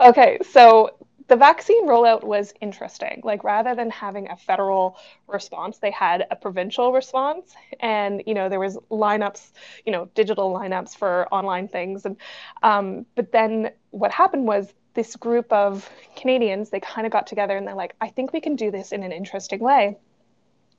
Okay, 0.00 0.38
so 0.50 0.94
the 1.28 1.36
vaccine 1.36 1.86
rollout 1.86 2.24
was 2.24 2.52
interesting. 2.60 3.20
Like 3.24 3.44
rather 3.44 3.74
than 3.74 3.90
having 3.90 4.30
a 4.30 4.36
federal 4.36 4.96
response, 5.26 5.78
they 5.78 5.90
had 5.90 6.26
a 6.30 6.36
provincial 6.36 6.92
response, 6.92 7.54
and 7.80 8.22
you 8.26 8.34
know 8.34 8.48
there 8.48 8.60
was 8.60 8.76
lineups, 8.90 9.52
you 9.86 9.92
know, 9.92 10.08
digital 10.14 10.52
lineups 10.52 10.96
for 10.96 11.28
online 11.32 11.68
things, 11.68 12.04
and 12.04 12.16
um, 12.62 13.06
but 13.14 13.32
then 13.32 13.70
what 13.90 14.10
happened 14.10 14.46
was 14.46 14.72
this 14.94 15.16
group 15.16 15.50
of 15.52 15.88
Canadians 16.16 16.70
they 16.70 16.80
kind 16.80 17.06
of 17.06 17.12
got 17.12 17.26
together 17.26 17.56
and 17.56 17.66
they're 17.66 17.74
like, 17.74 17.94
I 18.00 18.08
think 18.08 18.32
we 18.32 18.40
can 18.40 18.56
do 18.56 18.70
this 18.70 18.92
in 18.92 19.02
an 19.02 19.12
interesting 19.12 19.60
way. 19.60 19.96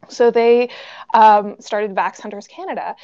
So 0.10 0.32
they 0.32 0.70
um, 1.14 1.56
started 1.60 1.96
Vax 1.96 2.20
Hunters 2.20 2.48
Canada. 2.48 2.96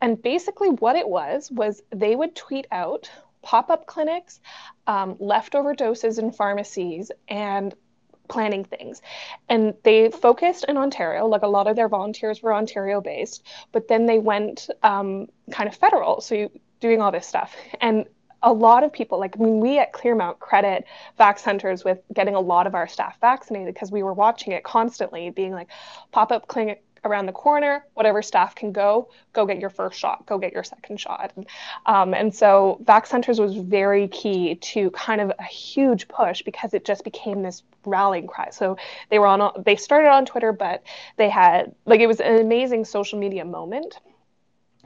And 0.00 0.20
basically, 0.20 0.70
what 0.70 0.96
it 0.96 1.08
was, 1.08 1.50
was 1.50 1.82
they 1.90 2.16
would 2.16 2.34
tweet 2.34 2.66
out 2.72 3.10
pop 3.46 3.70
up 3.70 3.86
clinics, 3.86 4.40
um, 4.88 5.14
leftover 5.20 5.72
doses 5.72 6.18
in 6.18 6.32
pharmacies, 6.32 7.12
and 7.28 7.72
planning 8.28 8.64
things. 8.64 9.00
And 9.48 9.74
they 9.84 10.10
focused 10.10 10.64
in 10.64 10.76
Ontario, 10.76 11.28
like 11.28 11.42
a 11.42 11.46
lot 11.46 11.68
of 11.68 11.76
their 11.76 11.88
volunteers 11.88 12.42
were 12.42 12.52
Ontario 12.52 13.00
based, 13.00 13.44
but 13.70 13.86
then 13.86 14.06
they 14.06 14.18
went 14.18 14.68
um, 14.82 15.28
kind 15.52 15.68
of 15.68 15.76
federal. 15.76 16.20
So 16.20 16.34
you, 16.34 16.50
doing 16.80 17.00
all 17.00 17.12
this 17.12 17.26
stuff. 17.26 17.54
And 17.80 18.06
a 18.42 18.52
lot 18.52 18.82
of 18.82 18.92
people, 18.92 19.20
like 19.20 19.36
I 19.38 19.42
mean, 19.42 19.60
we 19.60 19.78
at 19.78 19.92
Clearmount 19.92 20.40
credit 20.40 20.84
Vax 21.18 21.42
Hunters 21.42 21.84
with 21.84 21.98
getting 22.12 22.34
a 22.34 22.40
lot 22.40 22.66
of 22.66 22.74
our 22.74 22.88
staff 22.88 23.16
vaccinated 23.20 23.74
because 23.74 23.92
we 23.92 24.02
were 24.02 24.12
watching 24.12 24.54
it 24.54 24.64
constantly, 24.64 25.30
being 25.30 25.52
like 25.52 25.68
pop 26.10 26.32
up 26.32 26.48
clinic 26.48 26.82
around 27.04 27.26
the 27.26 27.32
corner, 27.32 27.84
whatever 27.94 28.22
staff 28.22 28.54
can 28.54 28.72
go, 28.72 29.08
go 29.32 29.46
get 29.46 29.60
your 29.60 29.70
first 29.70 29.98
shot, 29.98 30.26
go 30.26 30.38
get 30.38 30.52
your 30.52 30.64
second 30.64 30.98
shot. 30.98 31.32
And, 31.36 31.46
um, 31.86 32.14
and 32.14 32.34
so 32.34 32.80
Vax 32.84 33.10
Hunters 33.10 33.40
was 33.40 33.56
very 33.56 34.08
key 34.08 34.56
to 34.56 34.90
kind 34.90 35.20
of 35.20 35.32
a 35.38 35.44
huge 35.44 36.08
push 36.08 36.42
because 36.42 36.74
it 36.74 36.84
just 36.84 37.04
became 37.04 37.42
this 37.42 37.62
rallying 37.84 38.26
cry. 38.26 38.50
So 38.50 38.76
they 39.10 39.18
were 39.18 39.26
on, 39.26 39.62
they 39.64 39.76
started 39.76 40.10
on 40.10 40.26
Twitter, 40.26 40.52
but 40.52 40.82
they 41.16 41.28
had, 41.28 41.74
like, 41.84 42.00
it 42.00 42.06
was 42.06 42.20
an 42.20 42.40
amazing 42.40 42.84
social 42.84 43.18
media 43.18 43.44
moment 43.44 44.00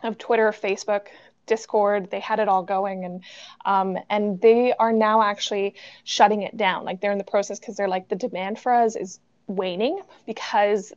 of 0.02 0.18
Twitter, 0.18 0.52
Facebook, 0.52 1.06
Discord. 1.46 2.10
They 2.10 2.20
had 2.20 2.38
it 2.38 2.48
all 2.48 2.62
going, 2.62 3.04
and 3.04 3.24
um, 3.66 3.98
and 4.08 4.40
they 4.40 4.72
are 4.74 4.92
now 4.92 5.20
actually 5.20 5.74
shutting 6.04 6.42
it 6.42 6.56
down. 6.56 6.84
Like 6.84 7.00
they're 7.00 7.12
in 7.12 7.18
the 7.18 7.24
process 7.24 7.58
because 7.58 7.76
they're 7.76 7.88
like 7.88 8.08
the 8.08 8.16
demand 8.16 8.60
for 8.60 8.72
us 8.72 8.94
is 8.94 9.18
waning 9.48 10.00
because 10.26 10.92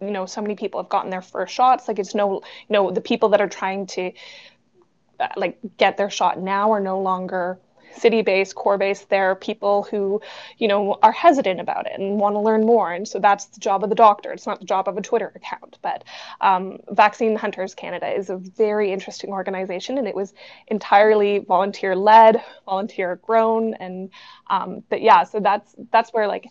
you 0.00 0.10
know 0.10 0.26
so 0.26 0.40
many 0.40 0.54
people 0.54 0.80
have 0.82 0.88
gotten 0.88 1.10
their 1.10 1.22
first 1.22 1.54
shots. 1.54 1.88
Like 1.88 1.98
it's 1.98 2.14
no 2.14 2.34
you 2.34 2.72
know 2.72 2.90
the 2.90 3.00
people 3.00 3.30
that 3.30 3.40
are 3.40 3.48
trying 3.48 3.86
to 3.88 4.12
uh, 5.20 5.28
like 5.36 5.58
get 5.76 5.96
their 5.96 6.10
shot 6.10 6.40
now 6.40 6.72
are 6.72 6.80
no 6.80 7.00
longer 7.00 7.58
city 7.96 8.22
based, 8.22 8.54
core 8.54 8.78
based, 8.78 9.08
there 9.08 9.30
are 9.30 9.34
people 9.34 9.84
who, 9.84 10.20
you 10.58 10.68
know, 10.68 10.98
are 11.02 11.12
hesitant 11.12 11.60
about 11.60 11.86
it 11.86 11.98
and 11.98 12.18
want 12.18 12.34
to 12.34 12.40
learn 12.40 12.64
more. 12.64 12.92
And 12.92 13.06
so 13.06 13.18
that's 13.18 13.46
the 13.46 13.60
job 13.60 13.82
of 13.82 13.90
the 13.90 13.96
doctor. 13.96 14.32
It's 14.32 14.46
not 14.46 14.60
the 14.60 14.66
job 14.66 14.88
of 14.88 14.96
a 14.96 15.02
Twitter 15.02 15.32
account. 15.34 15.78
But 15.82 16.04
um, 16.40 16.78
Vaccine 16.90 17.36
Hunters 17.36 17.74
Canada 17.74 18.08
is 18.08 18.30
a 18.30 18.36
very 18.36 18.92
interesting 18.92 19.30
organization, 19.30 19.98
and 19.98 20.06
it 20.06 20.14
was 20.14 20.34
entirely 20.68 21.38
volunteer 21.38 21.96
led, 21.96 22.42
volunteer 22.66 23.16
grown, 23.16 23.74
and 23.74 24.10
um, 24.48 24.82
but 24.88 25.02
yeah, 25.02 25.24
so 25.24 25.40
that's 25.40 25.74
that's 25.90 26.12
where 26.12 26.26
like 26.26 26.48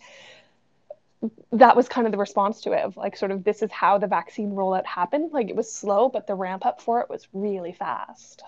that 1.52 1.76
was 1.76 1.88
kind 1.88 2.08
of 2.08 2.12
the 2.12 2.18
response 2.18 2.62
to 2.62 2.72
it 2.72 2.82
of 2.82 2.98
like 2.98 3.16
sort 3.16 3.32
of 3.32 3.44
this 3.44 3.62
is 3.62 3.72
how 3.72 3.98
the 3.98 4.08
vaccine 4.08 4.52
rollout 4.52 4.86
happened 4.86 5.32
like 5.32 5.50
it 5.50 5.56
was 5.56 5.72
slow 5.72 6.10
but 6.10 6.28
the 6.28 6.36
ramp 6.36 6.66
up 6.66 6.82
for 6.82 7.02
it 7.02 7.10
was 7.10 7.28
really 7.34 7.74
fast 7.74 8.44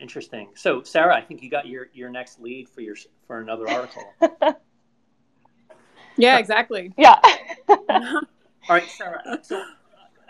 Interesting. 0.00 0.48
So, 0.54 0.82
Sarah, 0.82 1.14
I 1.14 1.20
think 1.20 1.42
you 1.42 1.50
got 1.50 1.66
your 1.66 1.88
your 1.92 2.08
next 2.08 2.40
lead 2.40 2.68
for 2.68 2.80
your 2.80 2.96
for 3.26 3.40
another 3.40 3.68
article. 3.68 4.02
yeah, 6.16 6.38
exactly. 6.38 6.92
Yeah. 6.98 7.20
All 7.68 8.76
right, 8.76 8.88
Sarah. 8.88 9.38
So, 9.42 9.62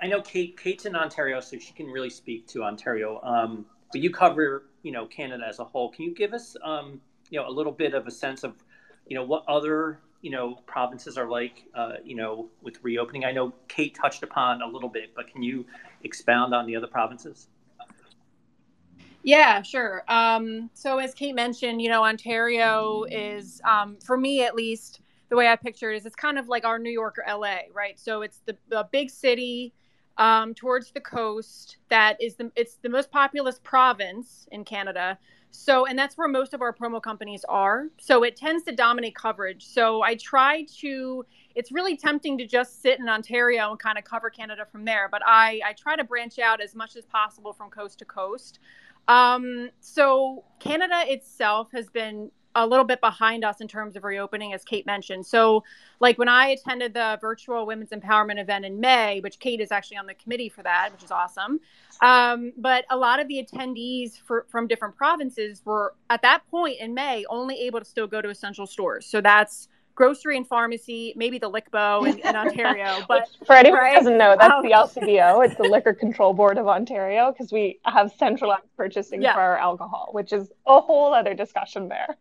I 0.03 0.09
know 0.09 0.23
Kate 0.23 0.59
Kate's 0.61 0.87
in 0.87 0.97
Ontario, 0.97 1.39
so 1.41 1.57
she 1.59 1.73
can 1.73 1.87
really 1.87 2.11
speak 2.11 2.49
to 2.49 2.65
Ontario. 2.65 3.21
Um, 3.23 3.65
but 3.93 4.01
you 4.01 4.11
cover, 4.11 4.65
you 4.83 4.91
know, 4.91 5.07
Canada 5.07 5.45
as 5.49 5.61
a 5.61 5.65
whole. 5.65 5.91
Can 5.91 6.05
you 6.05 6.15
give 6.15 6.33
us, 6.33 6.57
um, 6.65 7.01
you 7.29 7.39
know, 7.39 7.49
a 7.49 7.51
little 7.51 7.73
bit 7.73 7.95
of 7.95 8.07
a 8.07 8.11
sense 8.11 8.43
of, 8.43 8.55
you 9.07 9.15
know, 9.15 9.25
what 9.25 9.45
other, 9.47 10.01
you 10.21 10.31
know, 10.31 10.57
provinces 10.67 11.17
are 11.17 11.29
like, 11.29 11.65
uh, 11.75 11.95
you 12.05 12.15
know, 12.15 12.49
with 12.63 12.79
reopening? 12.83 13.25
I 13.25 13.33
know 13.33 13.55
Kate 13.69 13.95
touched 13.95 14.23
upon 14.23 14.63
a 14.63 14.67
little 14.67 14.89
bit, 14.89 15.15
but 15.15 15.29
can 15.29 15.43
you 15.43 15.65
expound 16.03 16.55
on 16.55 16.67
the 16.67 16.77
other 16.77 16.87
provinces? 16.87 17.49
Yeah, 19.23 19.63
sure. 19.63 20.03
Um, 20.09 20.71
so 20.75 20.99
as 20.99 21.15
Kate 21.15 21.35
mentioned, 21.35 21.83
you 21.83 21.89
know, 21.91 22.05
Ontario 22.05 23.05
is, 23.11 23.61
um, 23.65 23.99
for 24.05 24.17
me 24.17 24.43
at 24.45 24.55
least, 24.55 25.01
the 25.29 25.37
way 25.37 25.49
I 25.49 25.57
picture 25.57 25.93
it 25.93 25.97
is 25.97 26.07
it's 26.07 26.17
kind 26.17 26.39
of 26.39 26.49
like 26.49 26.65
our 26.65 26.79
New 26.79 26.91
York 26.91 27.17
or 27.19 27.25
LA, 27.33 27.59
right? 27.73 27.99
So 27.99 28.23
it's 28.23 28.41
the, 28.47 28.57
the 28.69 28.89
big 28.91 29.11
city 29.11 29.73
um, 30.19 30.55
towards 30.55 30.91
the 30.91 31.01
coast 31.01 31.79
that 31.89 32.21
is 32.21 32.35
the 32.35 32.51
it's 32.57 32.77
the 32.83 32.89
most 32.89 33.11
populous 33.11 33.59
province 33.59 34.47
in 34.53 34.65
Canada. 34.65 35.19
So 35.51 35.87
and 35.87 35.99
that's 35.99 36.17
where 36.17 36.29
most 36.29 36.55
of 36.55 36.63
our 36.63 36.73
promo 36.73 37.03
companies 37.03 37.45
are. 37.49 37.87
So 37.99 38.23
it 38.23 38.37
tends 38.37 38.65
to 38.65 38.73
dominate 38.73 39.15
coverage. 39.15 39.67
So 39.67 40.03
I 40.03 40.15
try 40.15 40.67
to. 40.81 41.25
It's 41.55 41.73
really 41.73 41.97
tempting 41.97 42.39
to 42.39 42.47
just 42.47 42.81
sit 42.81 43.01
in 43.01 43.09
Ontario 43.09 43.71
and 43.71 43.79
kind 43.79 43.99
of 43.99 44.05
cover 44.05 44.31
Canada 44.31 44.65
from 44.71 44.85
there, 44.85 45.09
but 45.11 45.23
I 45.27 45.61
I 45.65 45.73
try 45.73 45.97
to 45.97 46.05
branch 46.05 46.39
out 46.39 46.61
as 46.61 46.75
much 46.75 46.97
as 46.97 47.05
possible 47.05 47.53
from 47.53 47.71
coast 47.71 47.99
to 47.99 48.05
coast. 48.05 48.61
Um, 49.09 49.71
so 49.81 50.45
Canada 50.61 51.03
itself 51.07 51.69
has 51.73 51.89
been 51.89 52.31
a 52.55 52.67
little 52.67 52.85
bit 52.85 53.01
behind 53.01 53.45
us 53.45 53.61
in 53.61 53.69
terms 53.69 53.97
of 53.97 54.05
reopening, 54.05 54.53
as 54.53 54.65
Kate 54.65 54.87
mentioned. 54.87 55.25
So, 55.25 55.63
like 56.01 56.19
when 56.19 56.29
I 56.29 56.49
attended 56.49 56.95
the 56.95 57.19
virtual 57.21 57.67
women's 57.67 57.91
empowerment 57.91 58.41
event 58.41 58.65
in 58.65 58.81
May, 58.81 59.21
which 59.21 59.39
Kate 59.39 59.61
is 59.61 59.71
actually 59.71 59.99
on 59.99 60.07
the 60.07 60.15
committee 60.15 60.49
for 60.49 60.63
that, 60.63 60.91
which 60.93 61.05
is 61.05 61.11
awesome. 61.11 61.61
Um, 62.03 62.53
but 62.57 62.85
a 62.91 62.97
lot 62.97 63.21
of 63.21 63.29
the 63.29 63.45
attendees 63.45 64.21
for, 64.21 64.47
from 64.49 64.67
different 64.67 64.97
provinces 64.97 65.63
were 65.65 65.95
at 66.09 66.23
that 66.23 66.47
point 66.51 66.81
in 66.81 66.95
May 66.95 67.25
only 67.29 67.61
able 67.61 67.79
to 67.79 67.85
still 67.85 68.07
go 68.07 68.21
to 68.23 68.29
essential 68.29 68.67
stores. 68.67 69.07
So 69.07 69.21
that's 69.21 69.69
grocery 70.01 70.39
and 70.39 70.49
pharmacy, 70.49 71.13
maybe 71.15 71.39
the 71.39 71.51
LCBO 71.51 72.09
in, 72.09 72.19
in 72.21 72.35
Ontario. 72.35 73.01
But 73.07 73.29
for 73.45 73.55
anyone 73.55 73.81
right? 73.81 73.91
who 73.91 73.99
doesn't 73.99 74.17
know, 74.17 74.35
that's 74.41 74.55
um, 74.55 74.63
the 74.63 74.71
LCBO. 74.71 75.45
It's 75.45 75.57
the 75.57 75.65
Liquor 75.65 75.93
Control 75.93 76.33
Board 76.33 76.57
of 76.57 76.67
Ontario 76.67 77.31
because 77.31 77.53
we 77.53 77.81
have 77.85 78.11
centralized 78.19 78.65
purchasing 78.79 79.21
yeah. 79.21 79.35
for 79.35 79.41
our 79.41 79.59
alcohol, 79.59 80.09
which 80.13 80.33
is 80.33 80.51
a 80.67 80.81
whole 80.81 81.13
other 81.13 81.35
discussion 81.35 81.89
there. 81.89 82.17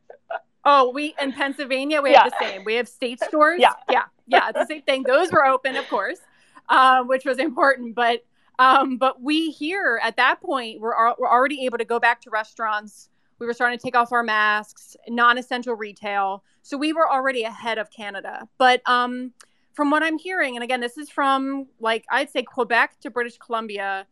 Oh, 0.65 0.91
we 0.93 1.15
in 1.21 1.31
Pennsylvania 1.31 2.01
we 2.01 2.11
yeah. 2.11 2.23
have 2.23 2.33
the 2.37 2.45
same. 2.45 2.65
We 2.65 2.73
have 2.75 2.89
state 2.89 3.21
stores. 3.23 3.61
Yeah, 3.61 3.71
yeah, 3.89 4.03
yeah. 4.27 4.49
It's 4.49 4.59
the 4.59 4.65
same 4.65 4.81
thing. 4.81 5.03
Those 5.03 5.31
were 5.31 5.45
open, 5.45 5.77
of 5.77 5.87
course, 5.87 6.19
um, 6.67 7.07
which 7.07 7.23
was 7.23 7.37
important. 7.39 7.95
But 7.95 8.25
um, 8.59 8.97
but 8.97 9.21
we 9.21 9.51
here 9.51 10.01
at 10.03 10.17
that 10.17 10.41
point 10.41 10.81
we're, 10.81 10.95
we're 11.17 11.31
already 11.31 11.65
able 11.65 11.77
to 11.77 11.85
go 11.85 11.97
back 11.97 12.19
to 12.23 12.29
restaurants. 12.29 13.07
We 13.39 13.45
were 13.45 13.53
starting 13.53 13.77
to 13.77 13.81
take 13.81 13.95
off 13.95 14.11
our 14.11 14.23
masks, 14.23 14.95
non-essential 15.07 15.75
retail. 15.75 16.43
So 16.61 16.77
we 16.77 16.93
were 16.93 17.09
already 17.09 17.43
ahead 17.43 17.77
of 17.77 17.89
Canada. 17.89 18.47
But 18.57 18.81
um, 18.85 19.33
from 19.73 19.89
what 19.89 20.03
I'm 20.03 20.17
hearing, 20.17 20.55
and 20.55 20.63
again, 20.63 20.81
this 20.81 20.97
is 20.97 21.09
from 21.09 21.67
like 21.79 22.05
I'd 22.11 22.29
say 22.29 22.43
Quebec 22.43 22.99
to 23.01 23.09
British 23.09 23.37
Columbia 23.37 24.05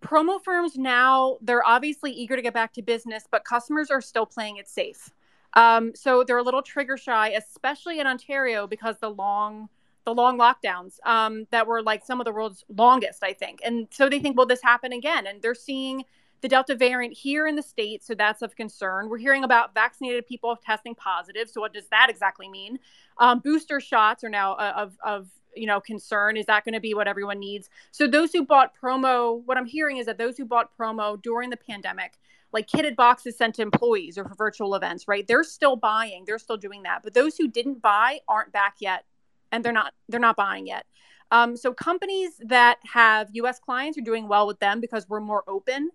promo 0.00 0.42
firms 0.42 0.76
now 0.76 1.38
they're 1.42 1.64
obviously 1.64 2.10
eager 2.10 2.34
to 2.34 2.42
get 2.42 2.52
back 2.52 2.72
to 2.72 2.82
business 2.82 3.22
but 3.30 3.44
customers 3.44 3.88
are 3.88 4.00
still 4.00 4.26
playing 4.26 4.56
it 4.56 4.68
safe 4.68 5.12
um, 5.54 5.94
so 5.94 6.24
they're 6.24 6.38
a 6.38 6.42
little 6.42 6.62
trigger 6.62 6.96
shy, 6.96 7.30
especially 7.30 8.00
in 8.00 8.06
Ontario 8.06 8.66
because 8.66 8.98
the 8.98 9.10
long 9.10 9.68
the 10.04 10.12
long 10.12 10.36
lockdowns 10.36 10.94
um, 11.06 11.46
that 11.52 11.64
were 11.64 11.80
like 11.80 12.04
some 12.04 12.20
of 12.20 12.24
the 12.24 12.32
world's 12.32 12.64
longest, 12.68 13.22
I 13.22 13.32
think. 13.32 13.60
And 13.64 13.86
so 13.92 14.08
they 14.08 14.18
think, 14.18 14.36
will 14.36 14.46
this 14.46 14.60
happen 14.60 14.92
again? 14.92 15.28
And 15.28 15.40
they're 15.40 15.54
seeing 15.54 16.04
the 16.42 16.48
Delta 16.48 16.74
variant 16.74 17.16
here 17.16 17.46
in 17.46 17.56
the 17.56 17.62
States. 17.62 18.06
So 18.06 18.14
that's 18.14 18.42
of 18.42 18.54
concern. 18.54 19.08
We're 19.08 19.18
hearing 19.18 19.44
about 19.44 19.74
vaccinated 19.74 20.26
people 20.26 20.56
testing 20.56 20.94
positive. 20.94 21.48
So 21.48 21.60
what 21.60 21.72
does 21.72 21.86
that 21.90 22.08
exactly 22.10 22.48
mean? 22.48 22.78
Um, 23.18 23.40
booster 23.40 23.80
shots 23.80 24.22
are 24.24 24.28
now 24.28 24.54
uh, 24.54 24.72
of, 24.76 24.96
of 25.02 25.28
you 25.54 25.66
know 25.66 25.80
concern 25.80 26.36
is 26.36 26.46
that 26.46 26.64
going 26.64 26.72
to 26.72 26.80
be 26.80 26.94
what 26.94 27.06
everyone 27.06 27.38
needs 27.38 27.68
so 27.90 28.06
those 28.06 28.32
who 28.32 28.42
bought 28.42 28.72
promo 28.74 29.42
what 29.44 29.58
i'm 29.58 29.66
hearing 29.66 29.98
is 29.98 30.06
that 30.06 30.16
those 30.16 30.38
who 30.38 30.46
bought 30.46 30.70
promo 30.78 31.20
during 31.20 31.50
the 31.50 31.58
pandemic 31.58 32.14
like 32.52 32.68
kitted 32.68 32.96
boxes 32.96 33.36
sent 33.36 33.54
to 33.56 33.62
employees 33.62 34.18
or 34.18 34.24
for 34.24 34.34
virtual 34.34 34.74
events, 34.74 35.08
right? 35.08 35.26
They're 35.26 35.44
still 35.44 35.76
buying, 35.76 36.24
they're 36.26 36.38
still 36.38 36.56
doing 36.56 36.82
that. 36.82 37.00
But 37.02 37.14
those 37.14 37.36
who 37.36 37.48
didn't 37.48 37.80
buy 37.82 38.20
aren't 38.28 38.52
back 38.52 38.76
yet, 38.80 39.04
and 39.50 39.64
they're 39.64 39.72
not 39.72 39.94
they're 40.08 40.20
not 40.20 40.36
buying 40.36 40.66
yet. 40.66 40.84
Um, 41.30 41.56
so 41.56 41.72
companies 41.72 42.32
that 42.44 42.78
have 42.84 43.28
U.S. 43.32 43.58
clients 43.58 43.96
are 43.96 44.02
doing 44.02 44.28
well 44.28 44.46
with 44.46 44.60
them 44.60 44.80
because 44.80 45.08
we're 45.08 45.20
more 45.20 45.44
open. 45.48 45.90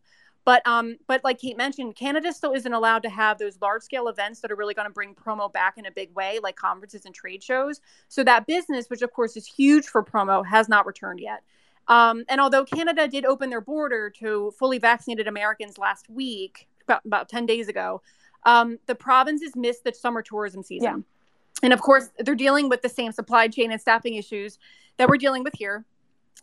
But 0.48 0.66
um, 0.66 0.96
but 1.08 1.26
like 1.26 1.40
Kate 1.40 1.58
mentioned, 1.58 1.98
Canada 1.98 2.32
still 2.32 2.54
isn't 2.54 2.72
allowed 2.72 3.04
to 3.04 3.10
have 3.10 3.38
those 3.38 3.60
large 3.62 3.84
scale 3.84 4.08
events 4.08 4.40
that 4.40 4.50
are 4.50 4.56
really 4.56 4.74
going 4.74 4.88
to 4.88 4.94
bring 4.94 5.14
promo 5.14 5.52
back 5.52 5.78
in 5.78 5.86
a 5.86 5.92
big 5.92 6.16
way, 6.16 6.40
like 6.42 6.56
conferences 6.56 7.04
and 7.04 7.14
trade 7.14 7.44
shows. 7.44 7.82
So 8.08 8.24
that 8.24 8.48
business, 8.48 8.90
which 8.90 9.02
of 9.02 9.12
course 9.12 9.36
is 9.36 9.46
huge 9.46 9.88
for 9.88 10.02
promo, 10.02 10.46
has 10.46 10.70
not 10.70 10.86
returned 10.86 11.20
yet. 11.20 11.44
Um, 11.90 12.24
and 12.30 12.40
although 12.40 12.64
Canada 12.64 13.10
did 13.10 13.26
open 13.26 13.50
their 13.50 13.60
border 13.60 14.10
to 14.22 14.54
fully 14.58 14.78
vaccinated 14.78 15.28
Americans 15.28 15.78
last 15.78 16.10
week, 16.10 16.70
about, 16.86 17.02
about 17.06 17.28
10 17.28 17.46
days 17.46 17.68
ago, 17.68 18.02
um, 18.46 18.80
the 18.86 18.96
provinces 18.96 19.54
missed 19.54 19.84
the 19.84 19.94
summer 19.94 20.22
tourism 20.22 20.64
season. 20.64 21.04
Yeah. 21.60 21.64
And 21.64 21.74
of 21.74 21.82
course, 21.82 22.10
they're 22.20 22.36
dealing 22.36 22.70
with 22.70 22.82
the 22.84 22.90
same 22.90 23.12
supply 23.12 23.50
chain 23.50 23.74
and 23.74 23.82
staffing 23.82 24.14
issues 24.14 24.60
that 24.96 25.10
we're 25.10 25.18
dealing 25.18 25.44
with 25.44 25.56
here. 25.56 25.84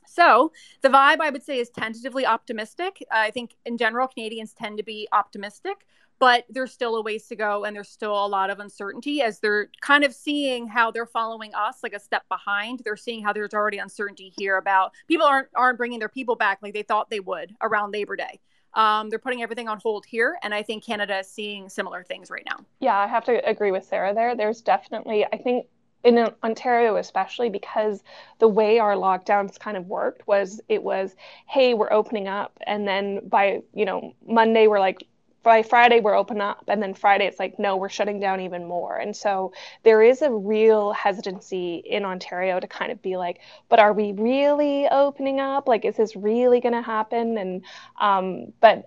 So 0.07 0.53
the 0.83 0.89
vibe 0.89 1.21
I 1.21 1.31
would 1.31 1.43
say 1.43 1.59
is 1.59 1.71
tentatively 1.71 2.27
optimistic. 2.27 3.05
I 3.11 3.31
think 3.31 3.57
in 3.65 3.79
general, 3.79 4.09
Canadians 4.09 4.53
tend 4.53 4.79
to 4.79 4.85
be 4.85 5.09
optimistic 5.13 5.87
but 6.19 6.45
there's 6.49 6.73
still 6.73 6.97
a 6.97 7.03
ways 7.03 7.27
to 7.27 7.37
go 7.37 7.65
and 7.65 7.75
there's 7.75 7.89
still 7.89 8.13
a 8.13 8.27
lot 8.27 8.51
of 8.51 8.61
uncertainty 8.61 9.23
as 9.23 9.41
they're 9.41 9.69
kind 9.81 10.05
of 10.05 10.15
seeing 10.15 10.67
how 10.67 10.91
they're 10.91 11.07
following 11.07 11.55
us 11.55 11.83
like 11.83 11.93
a 11.93 12.01
step 12.01 12.23
behind. 12.29 12.83
They're 12.85 12.97
seeing 12.97 13.23
how 13.23 13.33
there's 13.33 13.55
already 13.55 13.79
uncertainty 13.79 14.33
here 14.37 14.57
about 14.57 14.93
people 15.09 15.27
aren't 15.27 15.49
aren't 15.55 15.79
bringing 15.79 15.99
their 15.99 16.09
people 16.09 16.37
back 16.37 16.61
like 16.63 16.75
they 16.75 16.83
thought 16.83 17.11
they 17.11 17.21
would 17.21 17.55
around 17.61 17.93
labor 17.93 18.17
day. 18.17 18.41
Um, 18.75 19.09
they're 19.09 19.21
putting 19.21 19.43
everything 19.43 19.69
on 19.69 19.79
hold 19.79 20.05
here 20.05 20.37
and 20.43 20.53
i 20.53 20.61
think 20.61 20.85
canada 20.85 21.19
is 21.19 21.29
seeing 21.29 21.69
similar 21.69 22.03
things 22.03 22.31
right 22.31 22.43
now. 22.45 22.65
Yeah 22.81 22.97
i 22.99 23.07
have 23.07 23.25
to 23.27 23.49
agree 23.49 23.71
with 23.71 23.85
sarah 23.85 24.15
there. 24.15 24.35
There's 24.35 24.63
definitely 24.63 25.25
i 25.27 25.37
think 25.37 25.67
in 26.05 26.19
Ontario, 26.43 26.97
especially 26.97 27.49
because 27.49 28.03
the 28.39 28.49
way 28.49 28.79
our 28.79 28.95
lockdowns 28.95 29.59
kind 29.59 29.77
of 29.77 29.87
worked 29.87 30.27
was 30.27 30.61
it 30.69 30.83
was, 30.83 31.17
hey, 31.47 31.75
we're 31.75 31.93
opening 31.93 32.29
up. 32.29 32.59
And 32.67 32.87
then 32.87 33.27
by, 33.29 33.63
you 33.73 33.85
know, 33.85 34.15
Monday, 34.27 34.67
we're 34.67 34.81
like, 34.81 35.07
by 35.43 35.63
Friday 35.63 36.01
we're 36.01 36.17
open 36.17 36.41
up 36.41 36.65
and 36.69 36.83
then 36.83 36.95
Friday 36.95 37.27
it's 37.27 37.39
like 37.39 37.59
no 37.59 37.77
we're 37.77 37.91
shutting 37.91 38.19
down 38.19 38.41
even 38.41 38.65
more 38.67 38.97
and 38.97 39.15
so 39.15 39.53
there 39.83 40.03
is 40.03 40.23
a 40.23 40.33
real 40.33 40.93
hesitancy 40.95 41.83
in 41.85 42.05
Ontario 42.05 42.59
to 42.59 42.67
kind 42.67 42.91
of 42.91 43.03
be 43.03 43.19
like 43.19 43.41
but 43.69 43.79
are 43.79 43.93
we 43.93 44.13
really 44.13 44.89
opening 44.89 45.41
up 45.41 45.69
like 45.69 45.85
is 45.85 45.97
this 45.97 46.17
really 46.17 46.61
going 46.61 46.73
to 46.73 46.81
happen 46.81 47.37
and 47.37 47.63
um, 48.01 48.55
but 48.61 48.87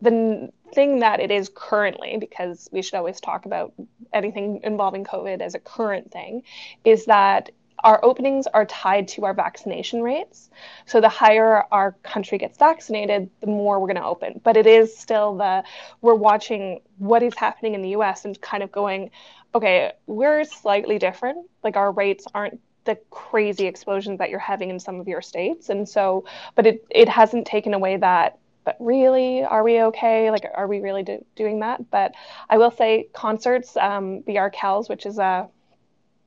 the 0.00 0.52
thing 0.74 1.00
that 1.00 1.20
it 1.20 1.30
is 1.30 1.50
currently 1.54 2.16
because 2.18 2.68
we 2.72 2.82
should 2.82 2.94
always 2.94 3.20
talk 3.20 3.46
about 3.46 3.72
anything 4.12 4.60
involving 4.64 5.04
covid 5.04 5.40
as 5.40 5.54
a 5.54 5.58
current 5.58 6.10
thing 6.10 6.42
is 6.84 7.06
that 7.06 7.50
our 7.84 8.02
openings 8.04 8.46
are 8.48 8.64
tied 8.64 9.06
to 9.06 9.24
our 9.24 9.34
vaccination 9.34 10.02
rates. 10.02 10.50
So 10.86 11.00
the 11.00 11.08
higher 11.08 11.64
our 11.70 11.92
country 12.02 12.38
gets 12.38 12.58
vaccinated, 12.58 13.30
the 13.40 13.46
more 13.46 13.78
we're 13.78 13.88
going 13.88 13.96
to 13.96 14.04
open. 14.04 14.40
But 14.42 14.56
it 14.56 14.66
is 14.66 14.96
still 14.96 15.36
the 15.36 15.62
we're 16.00 16.14
watching 16.14 16.80
what 16.98 17.22
is 17.22 17.34
happening 17.36 17.74
in 17.74 17.82
the 17.82 17.90
US 17.90 18.24
and 18.24 18.40
kind 18.40 18.62
of 18.62 18.72
going, 18.72 19.10
okay, 19.54 19.92
we're 20.06 20.44
slightly 20.44 20.98
different. 20.98 21.48
Like 21.62 21.76
our 21.76 21.92
rates 21.92 22.26
aren't 22.34 22.60
the 22.84 22.98
crazy 23.10 23.66
explosions 23.66 24.18
that 24.18 24.30
you're 24.30 24.38
having 24.38 24.70
in 24.70 24.80
some 24.80 25.00
of 25.00 25.08
your 25.08 25.20
states. 25.20 25.68
And 25.68 25.88
so, 25.88 26.24
but 26.54 26.66
it, 26.66 26.84
it 26.90 27.08
hasn't 27.08 27.46
taken 27.46 27.74
away 27.74 27.96
that 27.98 28.38
but 28.66 28.76
really, 28.80 29.44
are 29.44 29.62
we 29.62 29.80
okay? 29.80 30.30
Like, 30.30 30.44
are 30.52 30.66
we 30.66 30.80
really 30.80 31.04
do, 31.04 31.24
doing 31.36 31.60
that? 31.60 31.88
But 31.88 32.14
I 32.50 32.58
will 32.58 32.72
say, 32.72 33.08
concerts, 33.14 33.76
um, 33.76 34.22
the 34.26 34.34
Arkells, 34.34 34.90
which 34.90 35.06
is 35.06 35.18
a 35.18 35.48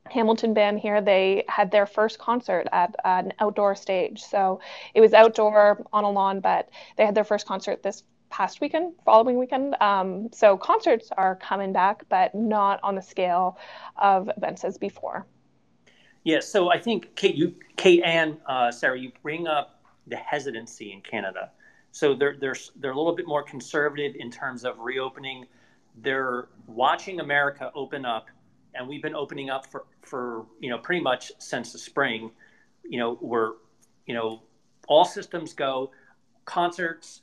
Hamilton 0.10 0.54
band 0.54 0.80
here, 0.80 1.02
they 1.02 1.44
had 1.50 1.70
their 1.70 1.86
first 1.86 2.18
concert 2.18 2.66
at 2.72 2.96
an 3.04 3.34
outdoor 3.40 3.76
stage. 3.76 4.24
So 4.24 4.62
it 4.94 5.02
was 5.02 5.14
outdoor 5.14 5.86
on 5.92 6.06
a 6.06 6.10
lawn, 6.10 6.40
but 6.40 6.70
they 6.96 7.06
had 7.06 7.14
their 7.14 7.26
first 7.26 7.46
concert 7.46 7.84
this 7.84 8.04
past 8.30 8.62
weekend, 8.62 8.94
following 9.04 9.38
weekend. 9.38 9.76
Um, 9.82 10.30
so 10.32 10.58
concerts 10.58 11.10
are 11.18 11.36
coming 11.36 11.74
back, 11.74 12.04
but 12.08 12.34
not 12.34 12.80
on 12.84 12.96
the 12.96 13.02
scale 13.02 13.58
of 13.98 14.30
events 14.38 14.64
as 14.64 14.78
before. 14.78 15.28
Yeah. 16.24 16.40
So 16.40 16.72
I 16.72 16.80
think 16.80 17.16
Kate, 17.18 17.36
you, 17.36 17.54
Kate 17.76 18.02
and 18.06 18.38
uh, 18.46 18.72
Sarah, 18.72 18.98
you 18.98 19.12
bring 19.22 19.46
up 19.46 19.82
the 20.08 20.16
hesitancy 20.16 20.94
in 20.94 21.02
Canada. 21.02 21.52
So 21.92 22.14
they're 22.16 22.38
they're 22.40 22.56
they're 22.78 22.92
a 22.92 22.98
little 22.98 23.16
bit 23.16 23.28
more 23.28 23.44
conservative 23.44 24.16
in 24.18 24.32
terms 24.32 24.64
of 24.64 24.80
reopening. 24.80 25.46
They're 26.02 26.48
watching 26.68 27.20
America 27.20 27.72
open 27.76 28.06
up 28.06 28.30
and 28.76 28.88
we've 28.88 29.02
been 29.02 29.16
opening 29.16 29.50
up 29.50 29.66
for 29.66 29.86
for 30.02 30.46
you 30.60 30.70
know 30.70 30.78
pretty 30.78 31.02
much 31.02 31.32
since 31.40 31.72
the 31.72 31.78
spring. 31.78 32.32
You 32.84 33.00
know, 33.00 33.18
we're 33.22 33.54
you 34.06 34.14
know 34.14 34.44
all 34.88 35.06
systems 35.06 35.54
go, 35.54 35.92
concerts. 36.46 37.22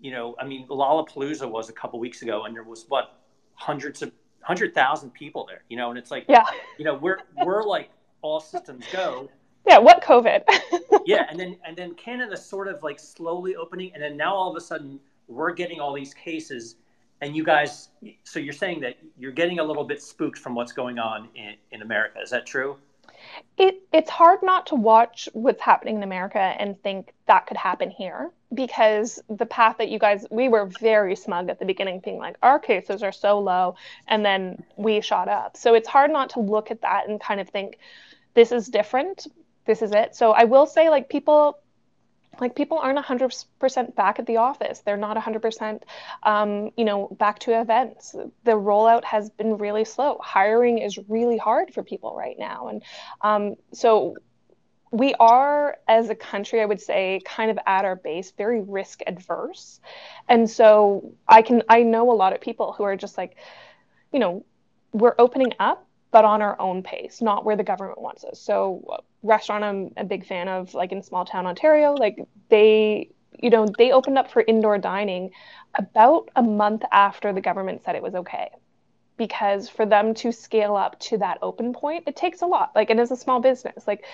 You 0.00 0.10
know, 0.10 0.34
I 0.40 0.46
mean, 0.46 0.66
Lollapalooza 0.66 1.48
was 1.48 1.68
a 1.68 1.72
couple 1.72 1.98
weeks 2.00 2.22
ago, 2.22 2.44
and 2.44 2.54
there 2.54 2.64
was 2.64 2.86
what 2.88 3.20
hundreds 3.54 4.02
of 4.02 4.12
hundred 4.40 4.74
thousand 4.74 5.10
people 5.10 5.46
there. 5.46 5.62
You 5.68 5.76
know, 5.76 5.90
and 5.90 5.98
it's 5.98 6.10
like, 6.10 6.24
yeah, 6.28 6.44
you 6.78 6.84
know, 6.84 6.94
we're 6.94 7.18
we're 7.44 7.62
like 7.62 7.90
all 8.22 8.40
systems 8.40 8.84
go. 8.92 9.30
Yeah, 9.66 9.78
what 9.78 10.02
COVID? 10.02 10.42
yeah, 11.06 11.26
and 11.30 11.38
then 11.38 11.56
and 11.64 11.76
then 11.76 11.94
Canada 11.94 12.36
sort 12.36 12.68
of 12.68 12.82
like 12.82 12.98
slowly 12.98 13.56
opening, 13.56 13.92
and 13.94 14.02
then 14.02 14.16
now 14.16 14.34
all 14.34 14.50
of 14.50 14.56
a 14.56 14.60
sudden 14.60 14.98
we're 15.28 15.52
getting 15.52 15.80
all 15.80 15.94
these 15.94 16.14
cases 16.14 16.76
and 17.22 17.36
you 17.36 17.44
guys 17.44 17.88
so 18.24 18.38
you're 18.38 18.52
saying 18.52 18.80
that 18.80 18.98
you're 19.16 19.32
getting 19.32 19.60
a 19.60 19.64
little 19.64 19.84
bit 19.84 20.02
spooked 20.02 20.38
from 20.38 20.54
what's 20.54 20.72
going 20.72 20.98
on 20.98 21.28
in, 21.34 21.54
in 21.70 21.80
america. 21.80 22.18
Is 22.20 22.30
that 22.30 22.44
true? 22.44 22.76
It, 23.56 23.82
it's 23.92 24.10
hard 24.10 24.42
not 24.42 24.66
to 24.68 24.74
watch 24.74 25.28
what's 25.32 25.62
happening 25.62 25.96
in 25.96 26.02
america 26.02 26.38
and 26.38 26.80
think 26.82 27.14
that 27.26 27.46
could 27.46 27.56
happen 27.56 27.90
here 27.90 28.30
because 28.52 29.22
the 29.30 29.46
path 29.46 29.78
that 29.78 29.88
you 29.88 29.98
guys 29.98 30.26
we 30.30 30.48
were 30.48 30.66
very 30.80 31.16
smug 31.16 31.48
at 31.48 31.58
the 31.58 31.64
beginning 31.64 32.00
being 32.00 32.18
like 32.18 32.36
our 32.42 32.58
cases 32.58 33.02
are 33.02 33.12
so 33.12 33.38
low 33.38 33.76
and 34.08 34.24
then 34.26 34.62
we 34.76 35.00
shot 35.00 35.28
up. 35.28 35.56
So 35.56 35.74
it's 35.74 35.88
hard 35.88 36.10
not 36.10 36.30
to 36.30 36.40
look 36.40 36.70
at 36.70 36.82
that 36.82 37.08
and 37.08 37.20
kind 37.20 37.40
of 37.40 37.48
think 37.48 37.78
this 38.34 38.50
is 38.50 38.66
different 38.66 39.28
this 39.64 39.82
is 39.82 39.92
it. 39.92 40.14
So 40.14 40.32
i 40.32 40.44
will 40.44 40.66
say 40.66 40.90
like 40.90 41.08
people 41.08 41.58
like 42.40 42.56
people 42.56 42.78
aren't 42.78 42.98
100% 42.98 43.94
back 43.94 44.18
at 44.18 44.26
the 44.26 44.38
office. 44.38 44.80
They're 44.80 44.96
not 44.96 45.16
100% 45.16 45.82
um, 46.22 46.70
you 46.76 46.84
know 46.84 47.08
back 47.18 47.38
to 47.40 47.60
events. 47.60 48.12
The 48.44 48.52
rollout 48.52 49.04
has 49.04 49.30
been 49.30 49.58
really 49.58 49.84
slow. 49.84 50.18
Hiring 50.22 50.78
is 50.78 50.98
really 51.08 51.36
hard 51.36 51.74
for 51.74 51.82
people 51.82 52.16
right 52.16 52.38
now. 52.38 52.68
And 52.68 52.82
um, 53.20 53.56
so 53.72 54.16
we 54.90 55.14
are 55.14 55.78
as 55.88 56.10
a 56.10 56.14
country 56.14 56.60
i 56.60 56.66
would 56.66 56.80
say 56.80 57.18
kind 57.24 57.50
of 57.50 57.58
at 57.66 57.86
our 57.86 57.96
base 57.96 58.30
very 58.36 58.60
risk 58.60 59.00
adverse. 59.06 59.80
And 60.28 60.48
so 60.48 61.12
i 61.26 61.42
can 61.42 61.62
i 61.68 61.82
know 61.82 62.10
a 62.10 62.14
lot 62.14 62.32
of 62.32 62.40
people 62.40 62.72
who 62.72 62.84
are 62.84 62.96
just 62.96 63.16
like 63.16 63.36
you 64.12 64.18
know 64.18 64.44
we're 64.92 65.14
opening 65.18 65.54
up 65.58 65.86
but 66.12 66.24
on 66.24 66.42
our 66.42 66.60
own 66.60 66.82
pace, 66.82 67.22
not 67.22 67.44
where 67.44 67.56
the 67.56 67.64
government 67.64 68.00
wants 68.00 68.24
us. 68.24 68.40
So, 68.40 68.84
uh, 68.92 68.98
restaurant 69.22 69.64
I'm 69.64 69.92
a 69.96 70.04
big 70.04 70.26
fan 70.26 70.48
of, 70.48 70.74
like 70.74 70.92
in 70.92 71.02
small 71.02 71.24
town 71.24 71.46
Ontario, 71.46 71.94
like 71.94 72.18
they, 72.50 73.10
you 73.42 73.50
know, 73.50 73.66
they 73.78 73.92
opened 73.92 74.18
up 74.18 74.30
for 74.30 74.42
indoor 74.46 74.78
dining 74.78 75.30
about 75.76 76.30
a 76.36 76.42
month 76.42 76.84
after 76.92 77.32
the 77.32 77.40
government 77.40 77.82
said 77.84 77.96
it 77.96 78.02
was 78.02 78.14
okay. 78.14 78.50
Because 79.18 79.68
for 79.68 79.86
them 79.86 80.14
to 80.14 80.32
scale 80.32 80.76
up 80.76 80.98
to 81.00 81.18
that 81.18 81.38
open 81.42 81.72
point, 81.72 82.04
it 82.06 82.16
takes 82.16 82.42
a 82.42 82.46
lot. 82.46 82.72
Like, 82.74 82.90
and 82.90 82.98
is 83.00 83.10
a 83.10 83.16
small 83.16 83.40
business. 83.40 83.86
Like, 83.86 84.04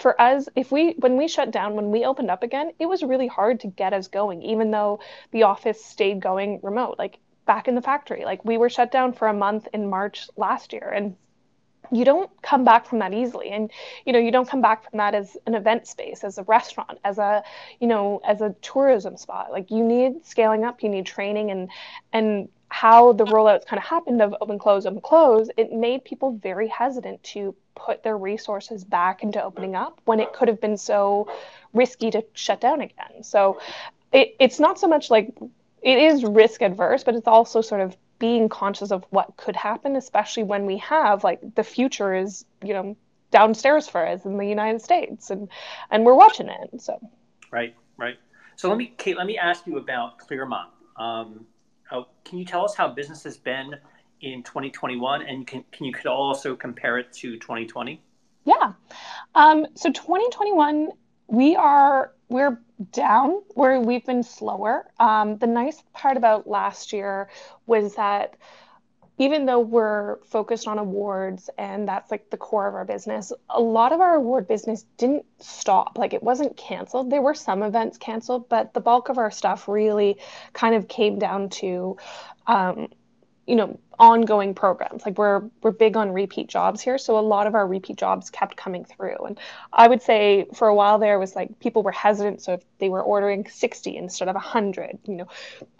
for 0.00 0.20
us, 0.20 0.48
if 0.56 0.72
we 0.72 0.92
when 0.98 1.16
we 1.16 1.28
shut 1.28 1.50
down, 1.50 1.74
when 1.74 1.90
we 1.90 2.04
opened 2.04 2.30
up 2.30 2.42
again, 2.42 2.72
it 2.78 2.86
was 2.86 3.02
really 3.02 3.26
hard 3.26 3.60
to 3.60 3.68
get 3.68 3.92
us 3.92 4.08
going, 4.08 4.42
even 4.42 4.70
though 4.70 5.00
the 5.32 5.44
office 5.44 5.84
stayed 5.84 6.20
going 6.20 6.60
remote. 6.62 6.96
Like 6.98 7.18
back 7.46 7.68
in 7.68 7.74
the 7.74 7.82
factory, 7.82 8.24
like 8.24 8.44
we 8.44 8.58
were 8.58 8.68
shut 8.68 8.92
down 8.92 9.12
for 9.12 9.28
a 9.28 9.34
month 9.34 9.68
in 9.72 9.88
March 9.88 10.28
last 10.36 10.72
year, 10.72 10.92
and 10.94 11.16
you 11.90 12.04
don't 12.04 12.30
come 12.42 12.64
back 12.64 12.86
from 12.86 13.00
that 13.00 13.12
easily. 13.12 13.50
And 13.50 13.70
you 14.06 14.12
know 14.12 14.18
you 14.18 14.30
don't 14.30 14.48
come 14.48 14.62
back 14.62 14.88
from 14.88 14.98
that 14.98 15.14
as 15.14 15.36
an 15.46 15.54
event 15.54 15.86
space 15.86 16.24
as 16.24 16.38
a 16.38 16.42
restaurant 16.44 16.98
as 17.04 17.18
a 17.18 17.42
you 17.80 17.86
know 17.86 18.20
as 18.26 18.40
a 18.40 18.54
tourism 18.62 19.16
spot. 19.16 19.50
Like 19.50 19.70
you 19.70 19.84
need 19.84 20.24
scaling 20.24 20.64
up 20.64 20.82
you 20.82 20.88
need 20.88 21.06
training 21.06 21.50
and 21.50 21.68
and 22.12 22.48
how 22.68 23.12
the 23.12 23.24
rollouts 23.24 23.66
kind 23.66 23.78
of 23.78 23.84
happened 23.84 24.22
of 24.22 24.34
open 24.40 24.58
close 24.58 24.86
open 24.86 25.02
close 25.02 25.50
it 25.58 25.70
made 25.72 26.02
people 26.04 26.38
very 26.42 26.68
hesitant 26.68 27.22
to 27.22 27.54
put 27.74 28.02
their 28.02 28.16
resources 28.16 28.82
back 28.84 29.22
into 29.22 29.42
opening 29.42 29.74
up 29.74 30.00
when 30.04 30.20
it 30.20 30.32
could 30.32 30.48
have 30.48 30.60
been 30.60 30.76
so 30.76 31.30
risky 31.72 32.10
to 32.10 32.24
shut 32.34 32.60
down 32.60 32.80
again. 32.80 33.22
So 33.22 33.60
it, 34.12 34.36
it's 34.38 34.60
not 34.60 34.78
so 34.78 34.88
much 34.88 35.10
like 35.10 35.34
it 35.82 35.98
is 35.98 36.24
risk 36.24 36.62
adverse 36.62 37.04
but 37.04 37.14
it's 37.14 37.28
also 37.28 37.60
sort 37.60 37.80
of 37.80 37.96
being 38.18 38.48
conscious 38.48 38.92
of 38.92 39.04
what 39.10 39.36
could 39.36 39.56
happen 39.56 39.96
especially 39.96 40.42
when 40.42 40.64
we 40.66 40.76
have 40.78 41.24
like 41.24 41.40
the 41.54 41.64
future 41.64 42.14
is 42.14 42.44
you 42.62 42.72
know 42.72 42.96
downstairs 43.30 43.88
for 43.88 44.06
us 44.06 44.24
in 44.24 44.36
the 44.36 44.46
united 44.46 44.80
states 44.80 45.30
and 45.30 45.48
and 45.90 46.04
we're 46.04 46.14
watching 46.14 46.48
it 46.48 46.80
so. 46.80 46.98
Right 47.50 47.74
right. 47.98 48.16
So 48.56 48.68
let 48.68 48.78
me 48.78 48.92
kate 48.96 49.16
let 49.16 49.26
me 49.26 49.38
ask 49.38 49.66
you 49.66 49.78
about 49.78 50.18
clearmount. 50.18 50.68
Um, 50.96 51.46
how, 51.84 52.06
can 52.24 52.38
you 52.38 52.44
tell 52.44 52.64
us 52.64 52.74
how 52.74 52.88
business 52.88 53.22
has 53.24 53.36
been 53.36 53.74
in 54.20 54.42
2021 54.42 55.22
and 55.22 55.46
can, 55.46 55.64
can 55.72 55.84
you 55.84 55.92
could 55.92 56.06
also 56.06 56.54
compare 56.54 56.98
it 56.98 57.12
to 57.14 57.38
2020 57.38 58.00
yeah. 58.44 58.72
Um, 59.34 59.66
so 59.74 59.90
2021 59.90 60.88
we 61.32 61.56
are 61.56 62.12
we're 62.28 62.60
down 62.92 63.42
where 63.54 63.80
we've 63.80 64.04
been 64.04 64.22
slower 64.22 64.86
um, 65.00 65.38
the 65.38 65.46
nice 65.46 65.82
part 65.92 66.16
about 66.16 66.46
last 66.46 66.92
year 66.92 67.28
was 67.66 67.94
that 67.96 68.36
even 69.18 69.46
though 69.46 69.60
we're 69.60 70.16
focused 70.24 70.66
on 70.66 70.78
awards 70.78 71.48
and 71.58 71.86
that's 71.86 72.10
like 72.10 72.30
the 72.30 72.36
core 72.36 72.66
of 72.66 72.74
our 72.74 72.84
business, 72.84 73.32
a 73.50 73.60
lot 73.60 73.92
of 73.92 74.00
our 74.00 74.14
award 74.16 74.48
business 74.48 74.84
didn't 74.96 75.24
stop. 75.38 75.98
Like 75.98 76.14
it 76.14 76.22
wasn't 76.22 76.56
canceled. 76.56 77.10
There 77.10 77.22
were 77.22 77.34
some 77.34 77.62
events 77.62 77.98
canceled, 77.98 78.48
but 78.48 78.74
the 78.74 78.80
bulk 78.80 79.10
of 79.10 79.18
our 79.18 79.30
stuff 79.30 79.68
really 79.68 80.18
kind 80.54 80.74
of 80.74 80.88
came 80.88 81.18
down 81.18 81.50
to 81.50 81.96
um, 82.46 82.88
you 83.46 83.56
know 83.56 83.78
ongoing 83.98 84.52
programs. 84.54 85.04
Like 85.04 85.16
we're 85.18 85.42
we're 85.62 85.70
big 85.70 85.96
on 85.96 86.12
repeat 86.12 86.48
jobs 86.48 86.80
here 86.80 86.98
so 86.98 87.18
a 87.18 87.20
lot 87.20 87.46
of 87.46 87.54
our 87.54 87.66
repeat 87.66 87.96
jobs 87.96 88.30
kept 88.30 88.56
coming 88.56 88.84
through. 88.84 89.16
And 89.26 89.38
i 89.72 89.86
would 89.86 90.02
say 90.02 90.46
for 90.54 90.68
a 90.68 90.74
while 90.74 90.98
there 90.98 91.18
was 91.18 91.36
like 91.36 91.58
people 91.60 91.82
were 91.82 91.92
hesitant 91.92 92.42
so 92.42 92.54
if 92.54 92.64
they 92.78 92.88
were 92.88 93.02
ordering 93.02 93.48
60 93.48 93.96
instead 93.96 94.28
of 94.28 94.34
100 94.34 94.98
you 95.06 95.14
know. 95.16 95.28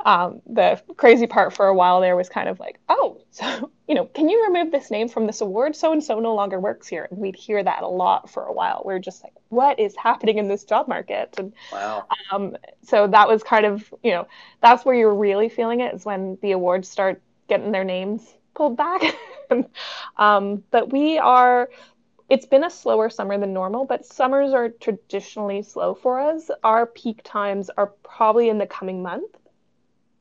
Um, 0.05 0.40
the 0.46 0.81
crazy 0.96 1.27
part 1.27 1.53
for 1.53 1.66
a 1.66 1.75
while 1.75 2.01
there 2.01 2.16
was 2.16 2.29
kind 2.29 2.48
of 2.48 2.61
like 2.61 2.79
oh 2.88 3.20
so 3.31 3.70
you 3.88 3.94
know 3.94 4.05
can 4.07 4.29
you 4.29 4.44
remove 4.46 4.70
this 4.70 4.90
name 4.90 5.09
from 5.09 5.27
this 5.27 5.40
award? 5.40 5.75
So 5.75 5.92
and 5.92 6.03
so 6.03 6.20
no 6.20 6.35
longer 6.35 6.61
works 6.61 6.87
here. 6.87 7.09
And 7.11 7.18
we'd 7.18 7.37
hear 7.37 7.62
that 7.62 7.83
a 7.83 7.88
lot 7.88 8.31
for 8.31 8.44
a 8.44 8.53
while. 8.53 8.83
We're 8.85 8.98
just 8.98 9.22
like 9.22 9.33
what 9.48 9.81
is 9.81 9.96
happening 9.96 10.38
in 10.38 10.48
this 10.48 10.64
job 10.64 10.87
market? 10.87 11.35
And 11.38 11.53
wow. 11.72 12.07
um, 12.31 12.57
so 12.83 13.07
that 13.09 13.27
was 13.27 13.42
kind 13.42 13.66
of 13.66 13.92
you 14.03 14.12
know 14.12 14.29
that's 14.61 14.85
where 14.85 14.94
you're 14.94 15.14
really 15.14 15.48
feeling 15.48 15.81
it 15.81 15.94
is 15.94 16.05
when 16.05 16.38
the 16.40 16.53
awards 16.53 16.88
start 16.88 17.20
getting 17.53 17.71
their 17.71 17.85
names 17.85 18.23
pulled 18.55 18.79
back. 18.79 19.03
um, 20.17 20.62
but 20.71 20.91
we 20.91 21.19
are, 21.19 21.69
it's 22.31 22.47
been 22.47 22.65
a 22.65 22.71
slower 22.71 23.11
summer 23.11 23.37
than 23.37 23.53
normal, 23.53 23.85
but 23.85 24.07
summers 24.07 24.55
are 24.55 24.71
traditionally 24.71 25.61
slow 25.61 25.95
for 25.95 26.19
us. 26.19 26.51
Our 26.65 26.87
peak 26.87 27.21
times 27.25 27.69
are 27.77 27.88
probably 28.03 28.49
in 28.49 28.57
the 28.57 28.67
coming 28.67 29.03
month. 29.03 29.37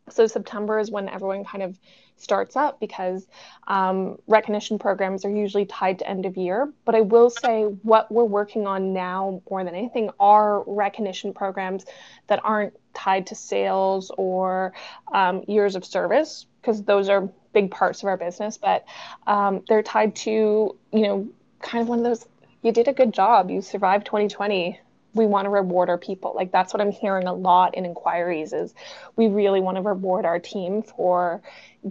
So 0.09 0.27
September 0.27 0.77
is 0.77 0.91
when 0.91 1.07
everyone 1.07 1.45
kind 1.45 1.63
of 1.63 1.79
starts 2.21 2.55
up 2.55 2.79
because 2.79 3.27
um, 3.67 4.17
recognition 4.27 4.79
programs 4.79 5.25
are 5.25 5.29
usually 5.29 5.65
tied 5.65 5.99
to 5.99 6.07
end 6.07 6.25
of 6.25 6.37
year. 6.37 6.71
But 6.85 6.95
I 6.95 7.01
will 7.01 7.29
say 7.29 7.63
what 7.63 8.11
we're 8.11 8.23
working 8.23 8.67
on 8.67 8.93
now 8.93 9.41
more 9.49 9.63
than 9.63 9.75
anything 9.75 10.09
are 10.19 10.63
recognition 10.65 11.33
programs 11.33 11.85
that 12.27 12.39
aren't 12.43 12.73
tied 12.93 13.27
to 13.27 13.35
sales 13.35 14.11
or 14.17 14.73
um, 15.13 15.43
years 15.47 15.75
of 15.75 15.85
service 15.85 16.45
because 16.61 16.83
those 16.83 17.09
are 17.09 17.29
big 17.53 17.71
parts 17.71 18.03
of 18.03 18.07
our 18.07 18.17
business, 18.17 18.57
but 18.57 18.85
um, 19.27 19.63
they're 19.67 19.83
tied 19.83 20.15
to, 20.15 20.75
you 20.91 21.01
know, 21.01 21.27
kind 21.61 21.81
of 21.81 21.87
one 21.87 21.99
of 21.99 22.05
those, 22.05 22.25
you 22.61 22.71
did 22.71 22.87
a 22.87 22.93
good 22.93 23.13
job, 23.13 23.49
you 23.49 23.61
survived 23.61 24.05
2020. 24.05 24.79
We 25.13 25.25
want 25.25 25.45
to 25.45 25.49
reward 25.49 25.89
our 25.89 25.97
people. 25.97 26.33
Like 26.35 26.51
that's 26.51 26.73
what 26.73 26.81
I'm 26.81 26.91
hearing 26.91 27.27
a 27.27 27.33
lot 27.33 27.75
in 27.75 27.85
inquiries 27.85 28.53
is 28.53 28.73
we 29.15 29.27
really 29.27 29.61
want 29.61 29.77
to 29.77 29.81
reward 29.81 30.25
our 30.25 30.39
team 30.39 30.83
for 30.83 31.41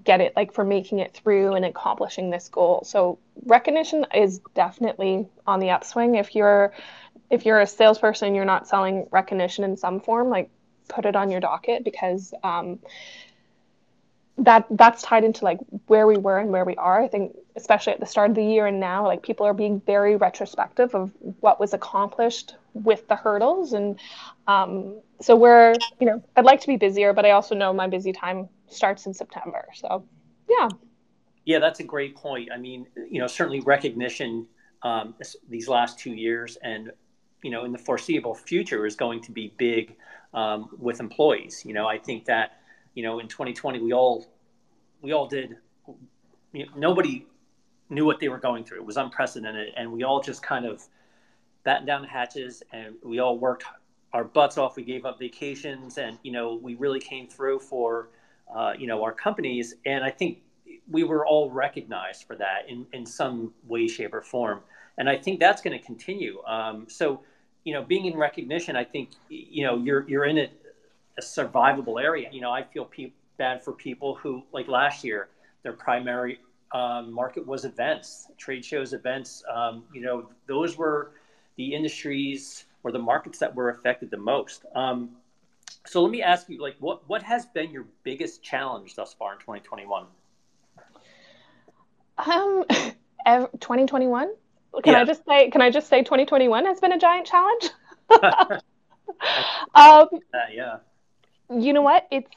get 0.05 0.21
it 0.21 0.35
like 0.37 0.53
for 0.53 0.65
making 0.65 1.01
it 1.01 1.13
through 1.13 1.55
and 1.55 1.65
accomplishing 1.65 2.31
this 2.31 2.49
goal. 2.49 2.83
So 2.85 3.19
recognition 3.45 4.07
is 4.15 4.41
definitely 4.55 5.29
on 5.47 5.61
the 5.61 5.71
upswing. 5.71 6.15
If 6.15 6.35
you're 6.35 6.73
if 7.31 7.47
you're 7.47 7.61
a 7.61 7.67
salesperson, 7.67 8.35
you're 8.35 8.45
not 8.45 8.69
selling 8.69 9.07
recognition 9.11 9.65
in 9.65 9.77
some 9.77 10.01
form, 10.01 10.29
like 10.31 10.51
put 10.89 11.07
it 11.07 11.15
on 11.17 11.31
your 11.31 11.41
docket 11.41 11.85
because 11.85 12.35
um, 12.43 12.81
that 14.41 14.67
that's 14.71 15.03
tied 15.03 15.25
into 15.25 15.45
like 15.45 15.59
where 15.87 16.07
we 16.07 16.17
were 16.17 16.39
and 16.39 16.51
where 16.51 16.65
we 16.65 16.77
are. 16.77 17.01
I 17.01 17.09
think 17.09 17.37
especially 17.57 17.93
at 17.93 18.01
the 18.01 18.07
start 18.07 18.31
of 18.31 18.37
the 18.37 18.45
year 18.45 18.67
and 18.67 18.81
now, 18.81 19.07
like 19.07 19.23
people 19.23 19.47
are 19.47 19.55
being 19.55 19.81
very 19.87 20.17
retrospective 20.17 20.95
of 20.95 21.11
what 21.41 21.61
was 21.61 21.75
accomplished 21.75 22.57
with 22.75 23.07
the 23.09 23.17
hurdles, 23.17 23.73
and 23.73 23.99
um, 24.47 25.01
so 25.21 25.37
we're 25.37 25.75
you 26.01 26.07
know 26.07 26.23
I'd 26.37 26.45
like 26.45 26.61
to 26.63 26.67
be 26.67 26.77
busier, 26.77 27.13
but 27.13 27.27
I 27.27 27.33
also 27.33 27.55
know 27.55 27.73
my 27.73 27.87
busy 27.87 28.13
time 28.13 28.49
starts 28.69 29.07
in 29.07 29.15
September. 29.15 29.67
So 29.75 30.05
yeah. 30.49 30.69
Yeah, 31.45 31.59
that's 31.59 31.81
a 31.81 31.85
great 31.85 32.15
point. 32.17 32.51
I 32.53 32.59
mean, 32.59 32.87
you 33.11 33.19
know, 33.21 33.27
certainly 33.27 33.61
recognition 33.61 34.47
um, 34.83 35.15
these 35.49 35.69
last 35.69 35.99
two 35.99 36.13
years 36.13 36.57
and 36.63 36.91
you 37.43 37.51
know 37.51 37.65
in 37.65 37.73
the 37.73 37.79
foreseeable 37.79 38.35
future 38.35 38.87
is 38.87 38.97
going 38.97 39.21
to 39.23 39.33
be 39.33 39.53
big 39.57 39.97
um, 40.35 40.69
with 40.79 41.01
employees. 41.01 41.63
You 41.65 41.75
know, 41.75 41.87
I 41.87 41.99
think 41.99 42.25
that 42.27 42.61
you 42.95 43.03
know 43.03 43.19
in 43.19 43.29
2020 43.29 43.81
we 43.81 43.93
all 43.93 44.27
we 45.03 45.13
all 45.13 45.27
did 45.27 45.57
you 46.53 46.67
know, 46.67 46.73
nobody 46.77 47.27
knew 47.89 48.05
what 48.05 48.21
they 48.21 48.29
were 48.29 48.39
going 48.39 48.65
through. 48.65 48.79
It 48.79 48.87
was 48.87 48.97
unprecedented 48.97 49.73
and 49.77 49.93
we 49.93 50.05
all 50.05 50.21
just 50.21 50.43
kind 50.43 50.65
of 50.65 50.83
battened 51.65 51.87
down 51.87 52.03
the 52.03 52.09
hatches 52.09 52.63
and 52.73 52.95
we 53.03 53.19
all 53.19 53.39
worked 53.39 53.65
our 54.13 54.25
butts 54.25 54.59
off. 54.59 54.77
We 54.77 54.85
gave 54.85 55.05
up 55.05 55.19
vacations 55.19 55.99
and 55.99 56.19
you 56.23 56.33
know 56.33 56.55
we 56.55 56.75
really 56.77 57.01
came 57.01 57.29
through 57.29 57.61
for 57.61 58.09
uh, 58.55 58.75
you 58.79 58.87
know 58.87 59.03
our 59.03 59.13
companies 59.13 59.75
and 59.87 60.03
i 60.03 60.11
think 60.11 60.39
we 60.91 61.05
were 61.05 61.25
all 61.25 61.51
recognized 61.51 62.25
for 62.25 62.35
that 62.37 62.69
in, 62.69 62.85
in 62.93 63.07
some 63.07 63.53
way 63.69 63.87
shape 63.87 64.13
or 64.13 64.23
form 64.23 64.61
and 64.99 65.09
i 65.09 65.17
think 65.17 65.39
that's 65.39 65.63
going 65.63 65.79
to 65.79 65.85
continue. 65.85 66.43
Um, 66.47 66.87
so 66.89 67.21
you 67.65 67.73
know 67.73 67.83
being 67.83 68.07
in 68.07 68.17
recognition 68.17 68.75
i 68.75 68.85
think 68.85 69.11
you 69.29 69.65
know 69.65 69.79
you're 69.79 70.09
you're 70.09 70.25
in 70.25 70.39
it 70.39 70.61
a 71.21 71.23
survivable 71.23 72.03
area. 72.03 72.29
You 72.33 72.41
know, 72.41 72.51
I 72.51 72.63
feel 72.63 72.87
pe- 72.87 73.13
bad 73.37 73.63
for 73.63 73.73
people 73.73 74.15
who, 74.17 74.43
like 74.53 74.69
last 74.69 75.05
year, 75.05 75.29
their 75.63 75.75
primary 75.75 76.41
um, 76.73 77.13
market 77.13 77.47
was 77.47 77.65
events, 77.65 78.29
trade 78.39 78.65
shows, 78.65 78.93
events. 78.93 79.43
Um, 79.53 79.85
you 79.93 80.01
know, 80.01 80.31
those 80.47 80.77
were 80.77 81.13
the 81.57 81.75
industries 81.75 82.65
or 82.83 82.93
the 82.93 82.99
markets 82.99 83.39
that 83.39 83.55
were 83.55 83.69
affected 83.71 84.11
the 84.11 84.17
most. 84.17 84.65
Um, 84.75 85.11
so 85.87 86.03
let 86.03 86.11
me 86.11 86.23
ask 86.23 86.49
you, 86.49 86.61
like, 86.61 86.77
what 86.81 87.09
what 87.09 87.23
has 87.23 87.47
been 87.47 87.71
your 87.71 87.87
biggest 88.03 88.43
challenge 88.43 88.95
thus 88.95 89.15
far 89.15 89.35
in 89.35 89.39
2021? 89.41 90.07
Um, 92.19 92.65
2021. 93.27 94.31
Can 94.83 94.93
yeah. 94.93 95.01
I 95.01 95.05
just 95.05 95.25
say? 95.27 95.51
Can 95.51 95.61
I 95.61 95.71
just 95.71 95.89
say 95.89 96.03
2021 96.03 96.65
has 96.65 96.81
been 96.81 96.93
a 96.93 96.99
giant 96.99 97.27
challenge? 97.27 97.71
um, 98.13 98.61
uh, 99.75 100.49
yeah 100.53 100.77
you 101.51 101.73
know 101.73 101.83
what? 101.83 102.07
It's 102.11 102.31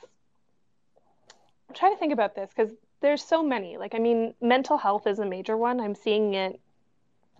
I'm 1.69 1.75
trying 1.75 1.93
to 1.93 1.99
think 1.99 2.13
about 2.13 2.35
this 2.35 2.51
because 2.55 2.73
there's 3.01 3.23
so 3.23 3.43
many. 3.43 3.77
Like, 3.77 3.95
I 3.95 3.99
mean, 3.99 4.33
mental 4.41 4.77
health 4.77 5.07
is 5.07 5.19
a 5.19 5.25
major 5.25 5.57
one. 5.57 5.79
I'm 5.79 5.95
seeing 5.95 6.33
it 6.33 6.59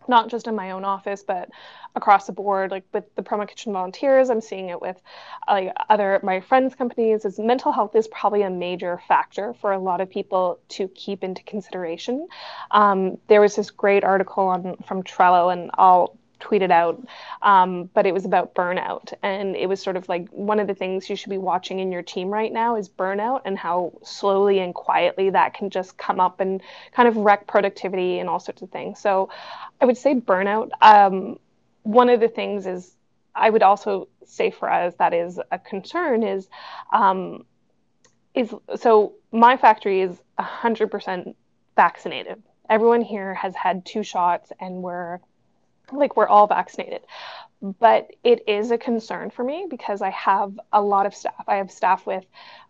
not 0.08 0.30
just 0.30 0.48
in 0.48 0.56
my 0.56 0.72
own 0.72 0.84
office, 0.84 1.24
but 1.24 1.50
across 1.96 2.26
the 2.26 2.34
board, 2.34 2.72
like 2.72 2.84
with 2.94 3.06
the 3.16 3.24
Promo 3.24 3.48
Kitchen 3.48 3.72
volunteers, 3.72 4.30
I'm 4.30 4.42
seeing 4.42 4.70
it 4.70 4.82
with 4.82 5.00
like 5.48 5.72
other 5.90 6.20
my 6.24 6.42
friends' 6.42 6.76
companies. 6.76 7.26
Is 7.26 7.40
mental 7.40 7.72
health 7.72 7.96
is 7.96 8.08
probably 8.08 8.42
a 8.42 8.50
major 8.50 9.00
factor 9.08 9.54
for 9.54 9.72
a 9.72 9.80
lot 9.80 10.02
of 10.02 10.10
people 10.10 10.60
to 10.70 10.88
keep 10.90 11.24
into 11.24 11.44
consideration. 11.44 12.28
Um, 12.72 13.18
there 13.28 13.40
was 13.40 13.56
this 13.56 13.72
great 13.72 14.04
article 14.04 14.48
on 14.48 14.76
from 14.86 15.04
Trello, 15.04 15.54
and 15.54 15.72
I'll 15.76 16.18
tweeted 16.44 16.72
out, 16.72 17.02
um, 17.42 17.90
but 17.94 18.06
it 18.06 18.14
was 18.14 18.26
about 18.26 18.54
burnout. 18.54 19.14
And 19.24 19.56
it 19.56 19.68
was 19.68 19.82
sort 19.82 19.96
of 19.96 20.08
like 20.10 20.30
one 20.30 20.60
of 20.60 20.68
the 20.68 20.74
things 20.74 21.10
you 21.10 21.16
should 21.16 21.30
be 21.30 21.38
watching 21.38 21.80
in 21.80 21.92
your 21.92 22.02
team 22.02 22.30
right 22.30 22.52
now 22.52 22.76
is 22.76 22.90
burnout 22.90 23.42
and 23.46 23.58
how 23.58 23.94
slowly 24.04 24.60
and 24.60 24.76
quietly 24.76 25.30
that 25.30 25.54
can 25.54 25.70
just 25.70 25.98
come 25.98 26.20
up 26.20 26.40
and 26.40 26.62
kind 26.92 27.08
of 27.08 27.18
wreck 27.18 27.48
productivity 27.48 28.20
and 28.20 28.30
all 28.30 28.40
sorts 28.40 28.62
of 28.62 28.70
things. 28.70 29.00
So 29.00 29.30
I 29.82 29.86
would 29.86 29.98
say 29.98 30.16
burnout. 30.16 30.72
Um, 30.82 31.40
one 31.84 32.10
of 32.10 32.20
the 32.20 32.30
things 32.30 32.66
is 32.66 32.96
I 33.36 33.50
would 33.50 33.64
also 33.64 34.08
say 34.26 34.52
for 34.52 34.72
us 34.72 34.94
that 35.00 35.14
is 35.14 35.40
a 35.52 35.60
concern 35.60 36.24
is 36.24 36.48
um, 36.92 37.46
is 38.34 38.54
so 38.76 39.14
my 39.32 39.58
factory 39.58 40.02
is 40.02 40.18
100% 40.40 41.36
vaccinated. 41.76 42.42
Everyone 42.70 43.02
here 43.02 43.34
has 43.34 43.56
had 43.56 43.86
two 43.86 44.04
shots 44.04 44.52
and 44.60 44.76
we're 44.82 45.20
like 45.92 46.16
we're 46.16 46.28
all 46.28 46.48
vaccinated 46.48 47.02
but 47.80 48.12
it 48.24 48.44
is 48.48 48.72
a 48.72 48.78
concern 48.78 49.30
for 49.30 49.44
me 49.44 49.68
because 49.70 50.02
I 50.02 50.10
have 50.10 50.60
a 50.74 50.82
lot 50.82 51.06
of 51.06 51.16
staff. 51.16 51.46
I 51.48 51.56
have 51.56 51.72
staff 51.72 52.06
with 52.06 52.26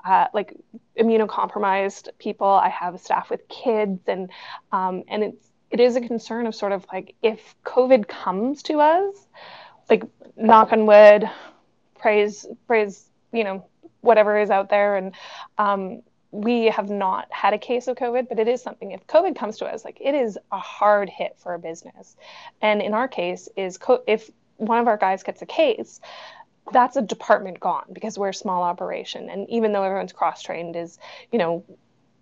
uh, 0.06 0.28
like 0.34 0.56
immunocompromised 1.00 2.10
people. 2.20 2.48
I 2.48 2.70
have 2.70 3.00
staff 3.00 3.32
with 3.32 3.48
kids, 3.48 4.02
and 4.08 4.30
um, 4.72 5.04
and 5.08 5.24
it's 5.24 5.50
it 5.72 5.80
is 5.80 5.96
a 5.96 6.02
concern 6.02 6.46
of 6.46 6.54
sort 6.54 6.72
of 6.72 6.86
like 6.94 7.16
if 7.24 7.56
COVID 7.66 8.08
comes 8.08 8.62
to 8.64 8.80
us, 8.80 9.16
like 9.90 10.04
knock 10.38 10.72
on 10.72 10.86
wood, 10.86 11.28
praise 11.98 12.46
praise 12.68 13.10
you 13.32 13.44
know 13.44 13.66
whatever 14.02 14.38
is 14.38 14.52
out 14.52 14.70
there, 14.70 14.96
and 14.96 15.16
um, 15.58 16.04
we 16.34 16.66
have 16.66 16.90
not 16.90 17.32
had 17.32 17.54
a 17.54 17.60
case 17.60 17.88
of 17.88 17.96
COVID, 17.96 18.28
but 18.28 18.40
it 18.40 18.48
is 18.48 18.62
something. 18.62 18.92
If 18.92 19.06
COVID 19.06 19.36
comes 19.36 19.60
to 19.60 19.66
us, 19.66 19.86
like 19.86 20.00
it 20.02 20.16
is 20.16 20.38
a 20.52 20.58
hard 20.58 21.08
hit 21.08 21.38
for 21.38 21.54
a 21.54 21.60
business. 21.60 22.16
And 22.60 22.82
in 22.82 22.96
our 22.96 23.08
case, 23.08 23.48
is 23.56 23.78
co- 23.78 24.04
if 24.08 24.32
one 24.58 24.80
of 24.80 24.88
our 24.88 24.98
guys 24.98 25.22
gets 25.22 25.44
a 25.44 25.46
case, 25.46 26.02
that's 26.72 26.96
a 26.98 27.04
department 27.04 27.60
gone 27.60 27.86
because 27.94 28.18
we're 28.18 28.30
a 28.30 28.34
small 28.34 28.64
operation. 28.64 29.30
And 29.30 29.48
even 29.50 29.74
though 29.74 29.84
everyone's 29.84 30.12
cross 30.12 30.42
trained, 30.42 30.76
is 30.76 30.98
you 31.32 31.38
know 31.38 31.64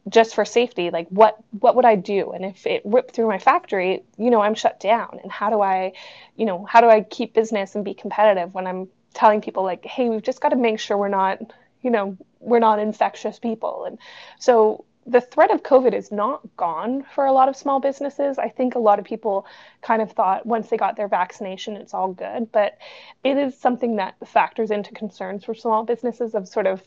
just 0.09 0.33
for 0.33 0.45
safety 0.45 0.89
like 0.89 1.07
what 1.09 1.37
what 1.59 1.75
would 1.75 1.85
i 1.85 1.95
do 1.95 2.31
and 2.31 2.43
if 2.43 2.65
it 2.65 2.81
ripped 2.85 3.13
through 3.13 3.27
my 3.27 3.37
factory 3.37 4.03
you 4.17 4.31
know 4.31 4.41
i'm 4.41 4.55
shut 4.55 4.79
down 4.79 5.19
and 5.21 5.31
how 5.31 5.51
do 5.51 5.61
i 5.61 5.93
you 6.35 6.45
know 6.45 6.65
how 6.65 6.81
do 6.81 6.87
i 6.87 7.01
keep 7.01 7.35
business 7.35 7.75
and 7.75 7.85
be 7.85 7.93
competitive 7.93 8.51
when 8.51 8.65
i'm 8.65 8.87
telling 9.13 9.41
people 9.41 9.63
like 9.63 9.85
hey 9.85 10.09
we've 10.09 10.23
just 10.23 10.41
got 10.41 10.49
to 10.49 10.55
make 10.55 10.79
sure 10.79 10.97
we're 10.97 11.07
not 11.07 11.39
you 11.81 11.91
know, 11.91 12.17
we're 12.39 12.59
not 12.59 12.79
infectious 12.79 13.39
people. 13.39 13.85
And 13.85 13.97
so 14.39 14.85
the 15.05 15.21
threat 15.21 15.51
of 15.51 15.63
COVID 15.63 15.93
is 15.93 16.11
not 16.11 16.41
gone 16.57 17.03
for 17.15 17.25
a 17.25 17.33
lot 17.33 17.49
of 17.49 17.55
small 17.55 17.79
businesses. 17.79 18.37
I 18.37 18.49
think 18.49 18.75
a 18.75 18.79
lot 18.79 18.99
of 18.99 19.05
people 19.05 19.45
kind 19.81 20.01
of 20.01 20.11
thought 20.11 20.45
once 20.45 20.69
they 20.69 20.77
got 20.77 20.95
their 20.95 21.07
vaccination, 21.07 21.75
it's 21.75 21.93
all 21.93 22.13
good. 22.13 22.51
But 22.51 22.77
it 23.23 23.37
is 23.37 23.57
something 23.57 23.95
that 23.95 24.15
factors 24.25 24.69
into 24.69 24.93
concerns 24.93 25.43
for 25.45 25.55
small 25.55 25.83
businesses 25.83 26.35
of 26.35 26.47
sort 26.47 26.67
of 26.67 26.83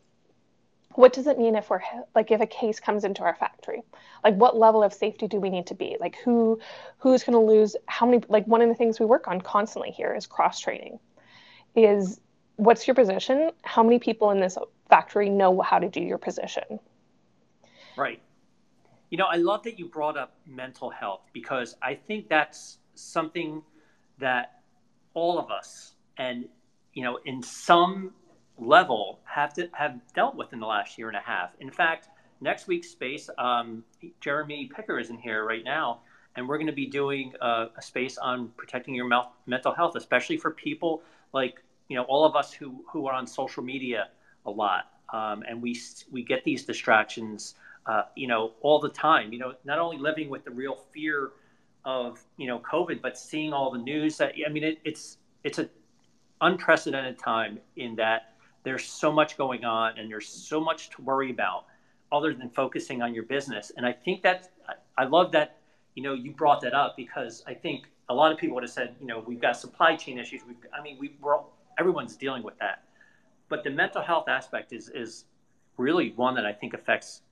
what 0.97 1.13
does 1.13 1.27
it 1.27 1.39
mean 1.39 1.57
if 1.57 1.71
we're 1.71 1.81
like 2.15 2.31
if 2.31 2.41
a 2.41 2.47
case 2.47 2.79
comes 2.79 3.05
into 3.05 3.23
our 3.23 3.35
factory 3.35 3.83
like 4.23 4.35
what 4.37 4.57
level 4.57 4.83
of 4.83 4.93
safety 4.93 5.27
do 5.27 5.41
we 5.41 5.51
need 5.51 5.67
to 5.67 5.75
be 5.75 5.97
like 5.99 6.17
who 6.25 6.59
who's 6.99 7.25
going 7.25 7.33
to 7.33 7.53
lose 7.53 7.75
how 7.87 8.07
many 8.07 8.23
like 8.29 8.47
one 8.47 8.63
of 8.63 8.69
the 8.69 8.75
things 8.75 9.01
we 9.01 9.07
work 9.07 9.27
on 9.27 9.41
constantly 9.41 9.91
here 9.91 10.15
is 10.15 10.27
cross 10.27 10.61
training 10.61 10.99
is 11.75 12.21
what's 12.57 12.87
your 12.87 12.95
position 12.95 13.51
how 13.63 13.83
many 13.83 13.99
people 13.99 14.31
in 14.31 14.39
this 14.39 14.57
factory 14.89 15.29
know 15.29 15.61
how 15.61 15.79
to 15.79 15.89
do 15.89 16.01
your 16.01 16.19
position. 16.19 16.79
Right. 17.97 18.21
You 19.11 19.19
know, 19.19 19.27
I 19.27 19.37
love 19.37 19.63
that 19.65 19.79
you 19.79 19.89
brought 19.89 20.17
up 20.17 20.37
mental 20.47 20.91
health 20.91 21.23
because 21.33 21.77
I 21.83 21.95
think 21.95 22.29
that's 22.29 22.79
something 22.95 23.63
that 24.19 24.61
all 25.15 25.39
of 25.39 25.51
us 25.51 25.95
and 26.19 26.47
you 26.93 27.03
know 27.03 27.19
in 27.25 27.43
some 27.43 28.13
level 28.59 29.21
have 29.25 29.53
to 29.55 29.69
have 29.73 30.01
dealt 30.15 30.37
with 30.37 30.53
in 30.53 30.61
the 30.61 30.67
last 30.67 30.99
year 30.99 31.09
and 31.09 31.17
a 31.17 31.21
half. 31.21 31.51
In 31.61 31.71
fact, 31.71 32.09
next 32.41 32.67
week's 32.67 32.89
space, 32.89 33.29
um, 33.39 33.85
Jeremy 34.21 34.71
Picker 34.75 34.99
is 34.99 35.11
in 35.11 35.19
here 35.19 35.45
right 35.45 35.65
now, 35.65 36.01
and 36.37 36.49
we're 36.49 36.59
going 36.59 36.69
to 36.69 36.73
be 36.73 36.87
doing 36.87 37.33
a, 37.41 37.67
a 37.77 37.83
space 37.83 38.19
on 38.19 38.49
protecting 38.57 38.95
your 38.95 39.09
mental 39.47 39.73
health, 39.73 39.97
especially 39.97 40.37
for 40.37 40.51
people 40.51 41.03
like 41.33 41.63
you 41.89 41.97
know 41.97 42.05
all 42.05 42.25
of 42.25 42.37
us 42.37 42.53
who 42.53 42.85
who 42.91 43.07
are 43.07 43.15
on 43.15 43.27
social 43.27 43.63
media 43.63 44.09
a 44.47 44.51
lot, 44.51 44.91
um, 45.13 45.43
and 45.49 45.61
we 45.63 45.81
we 46.11 46.23
get 46.23 46.45
these 46.45 46.65
distractions, 46.65 47.55
uh, 47.87 48.03
you 48.15 48.27
know, 48.27 48.53
all 48.61 48.81
the 48.81 48.89
time. 48.89 49.33
You 49.33 49.39
know, 49.39 49.55
not 49.65 49.79
only 49.79 49.99
living 49.99 50.29
with 50.29 50.45
the 50.45 50.51
real 50.51 50.79
fear 50.93 51.33
of 51.85 52.23
you 52.37 52.47
know 52.47 52.59
COVID, 52.61 53.03
but 53.03 53.19
seeing 53.19 53.53
all 53.53 53.71
the 53.71 53.79
news 53.79 54.17
that 54.19 54.35
I 54.47 54.51
mean, 54.51 54.65
it, 54.65 54.79
it's 54.85 55.19
it's 55.43 55.59
an 55.59 55.69
unprecedented 56.41 57.19
time 57.19 57.59
in 57.77 57.95
that 57.97 58.35
there's 58.65 58.85
so 58.85 59.13
much 59.13 59.37
going 59.37 59.65
on 59.65 59.99
and 59.99 60.11
there's 60.11 60.29
so 60.29 60.61
much 60.61 60.91
to 60.91 61.03
worry 61.03 61.31
about 61.31 61.67
other 62.13 62.33
than 62.33 62.49
focusing 62.51 63.03
on 63.03 63.15
your 63.15 63.25
business. 63.25 63.73
And 63.77 63.85
I 63.87 63.93
think 63.93 64.23
that 64.23 64.51
I 64.97 65.05
love 65.05 65.33
that 65.33 65.59
you 65.95 66.03
know 66.03 66.15
you 66.15 66.33
brought 66.33 66.61
that 66.63 66.75
up 66.75 66.97
because 66.97 67.43
I 67.47 67.55
think 67.55 67.87
a 68.09 68.15
lot 68.15 68.33
of 68.33 68.39
people 68.39 68.55
would 68.55 68.65
have 68.65 68.71
said, 68.71 68.95
you 69.01 69.07
know, 69.07 69.25
we've 69.27 69.41
got 69.41 69.57
supply 69.57 69.97
chain 69.97 70.19
issues. 70.19 70.43
We've, 70.47 70.57
I 70.79 70.83
mean, 70.83 70.99
we, 71.01 71.17
we're 71.21 71.39
everyone's 71.79 72.17
dealing 72.17 72.43
with 72.43 72.59
that 72.59 72.83
but 73.49 73.65
the 73.65 73.71
mental 73.71 74.03
health 74.03 74.29
aspect 74.29 74.73
is 74.73 74.89
is 74.89 75.25
really 75.77 76.13
one 76.17 76.35
that 76.35 76.47
I 76.47 76.53
think 76.53 76.75
affects 76.75 77.23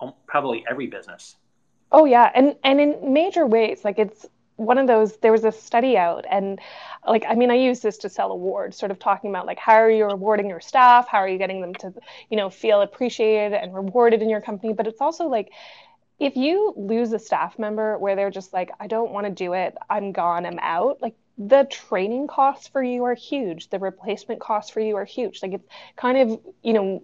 um, 0.00 0.12
probably 0.26 0.64
every 0.68 0.86
business. 0.86 1.36
Oh 1.92 2.04
yeah, 2.04 2.30
and 2.34 2.56
and 2.64 2.80
in 2.80 3.12
major 3.12 3.46
ways, 3.46 3.84
like 3.84 3.98
it's 3.98 4.26
one 4.56 4.78
of 4.78 4.86
those. 4.86 5.16
There 5.18 5.32
was 5.32 5.44
a 5.44 5.52
study 5.52 5.96
out, 5.96 6.24
and 6.30 6.60
like 7.06 7.24
I 7.28 7.34
mean, 7.34 7.50
I 7.50 7.54
use 7.54 7.80
this 7.80 7.98
to 7.98 8.08
sell 8.08 8.32
awards, 8.32 8.76
sort 8.76 8.90
of 8.90 8.98
talking 8.98 9.30
about 9.30 9.46
like 9.46 9.58
how 9.58 9.74
are 9.74 9.90
you 9.90 10.04
rewarding 10.04 10.48
your 10.48 10.60
staff, 10.60 11.06
how 11.08 11.18
are 11.18 11.28
you 11.28 11.38
getting 11.38 11.60
them 11.60 11.74
to 11.74 11.92
you 12.30 12.36
know 12.36 12.50
feel 12.50 12.80
appreciated 12.80 13.54
and 13.54 13.74
rewarded 13.74 14.22
in 14.22 14.28
your 14.28 14.40
company, 14.40 14.72
but 14.72 14.86
it's 14.86 15.00
also 15.00 15.26
like 15.26 15.50
if 16.18 16.36
you 16.36 16.72
lose 16.76 17.12
a 17.12 17.18
staff 17.18 17.58
member 17.58 17.98
where 17.98 18.16
they're 18.16 18.30
just 18.30 18.52
like 18.52 18.70
i 18.80 18.86
don't 18.86 19.10
want 19.10 19.26
to 19.26 19.32
do 19.32 19.52
it. 19.52 19.76
I'm 19.90 20.12
gone. 20.12 20.46
I'm 20.46 20.58
out 20.60 21.02
like 21.02 21.14
the 21.36 21.64
training 21.64 22.28
costs 22.28 22.68
for 22.68 22.82
you 22.82 23.04
are 23.04 23.14
huge. 23.14 23.68
The 23.70 23.78
replacement 23.78 24.40
costs 24.40 24.70
for 24.70 24.80
you 24.80 24.96
are 24.96 25.04
huge. 25.04 25.42
Like 25.42 25.52
it's 25.52 25.68
kind 25.96 26.18
of 26.18 26.40
you 26.62 26.72
know 26.72 27.02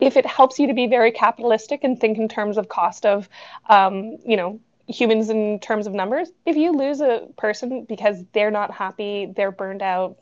if 0.00 0.16
it 0.16 0.26
helps 0.26 0.58
you 0.58 0.66
to 0.68 0.74
be 0.74 0.86
very 0.86 1.10
capitalistic 1.10 1.82
and 1.82 1.98
think 1.98 2.18
in 2.18 2.28
terms 2.28 2.58
of 2.58 2.68
cost 2.68 3.06
of 3.06 3.28
um, 3.68 4.18
you 4.24 4.36
know 4.36 4.60
humans 4.88 5.30
in 5.30 5.58
terms 5.58 5.88
of 5.88 5.92
numbers 5.92 6.28
if 6.44 6.54
you 6.56 6.70
lose 6.70 7.00
a 7.00 7.26
person 7.36 7.84
because 7.88 8.22
they're 8.32 8.52
not 8.52 8.70
happy 8.70 9.26
they're 9.34 9.50
burned 9.50 9.82
out 9.82 10.16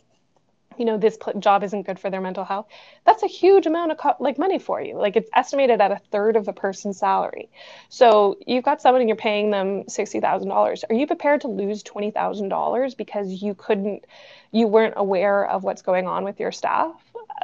you 0.79 0.85
know 0.85 0.99
this 0.99 1.19
job 1.39 1.63
isn't 1.63 1.83
good 1.87 1.99
for 1.99 2.11
their 2.11 2.21
mental 2.21 2.45
health 2.45 2.67
that's 3.05 3.23
a 3.23 3.27
huge 3.27 3.67
amount 3.67 3.93
of 3.93 3.99
co- 3.99 4.17
like 4.19 4.39
money 4.39 4.59
for 4.59 4.81
you. 4.81 4.97
Like 4.97 5.17
it's 5.17 5.31
estimated 5.35 5.81
at 5.81 5.91
a 5.91 6.01
third 6.11 6.37
of 6.37 6.49
a 6.49 6.53
person's 6.53 6.99
salary. 6.99 7.51
So 7.89 8.39
you've 8.47 8.65
got 8.65 8.81
someone 8.81 9.03
and 9.03 9.09
you're 9.09 9.17
paying 9.17 9.51
them 9.51 9.85
$60000 9.85 10.85
are 10.89 10.95
you 10.95 11.07
prepared 11.07 11.43
to 11.43 11.49
lose 11.49 11.83
$20000 11.83 12.97
because 12.97 13.43
you 13.43 13.55
couldn't 13.55 14.05
you 14.53 14.69
weren't 14.69 14.95
aware 14.97 15.47
of 15.49 15.65
what's 15.65 15.83
going 15.83 16.07
on 16.07 16.25
with 16.25 16.39
your 16.41 16.53
staff 16.53 16.95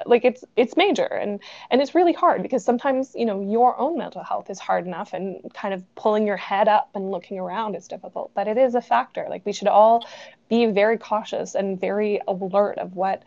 like 0.07 0.24
it's 0.24 0.44
it's 0.57 0.76
major 0.76 1.05
and 1.05 1.40
and 1.70 1.81
it's 1.81 1.94
really 1.94 2.12
hard 2.12 2.42
because 2.42 2.64
sometimes 2.64 3.12
you 3.14 3.24
know 3.24 3.40
your 3.40 3.79
own 3.79 3.98
mental 3.98 4.22
health 4.22 4.48
is 4.50 4.59
hard 4.59 4.87
enough 4.87 5.12
and 5.12 5.40
kind 5.55 5.74
of 5.74 5.83
pulling 5.94 6.26
your 6.26 6.37
head 6.37 6.68
up 6.68 6.90
and 6.94 7.11
looking 7.11 7.38
around 7.38 7.74
is 7.74 7.88
difficult 7.88 8.31
but 8.35 8.48
it 8.48 8.57
is 8.57 8.74
a 8.74 8.81
factor. 8.81 9.26
Like 9.29 9.44
we 9.44 9.53
should 9.53 9.68
all 9.68 10.07
be 10.48 10.66
very 10.66 10.98
cautious 10.98 11.55
and 11.55 11.81
very 11.81 12.20
alert 12.26 12.79
of 12.79 12.94
what 12.94 13.22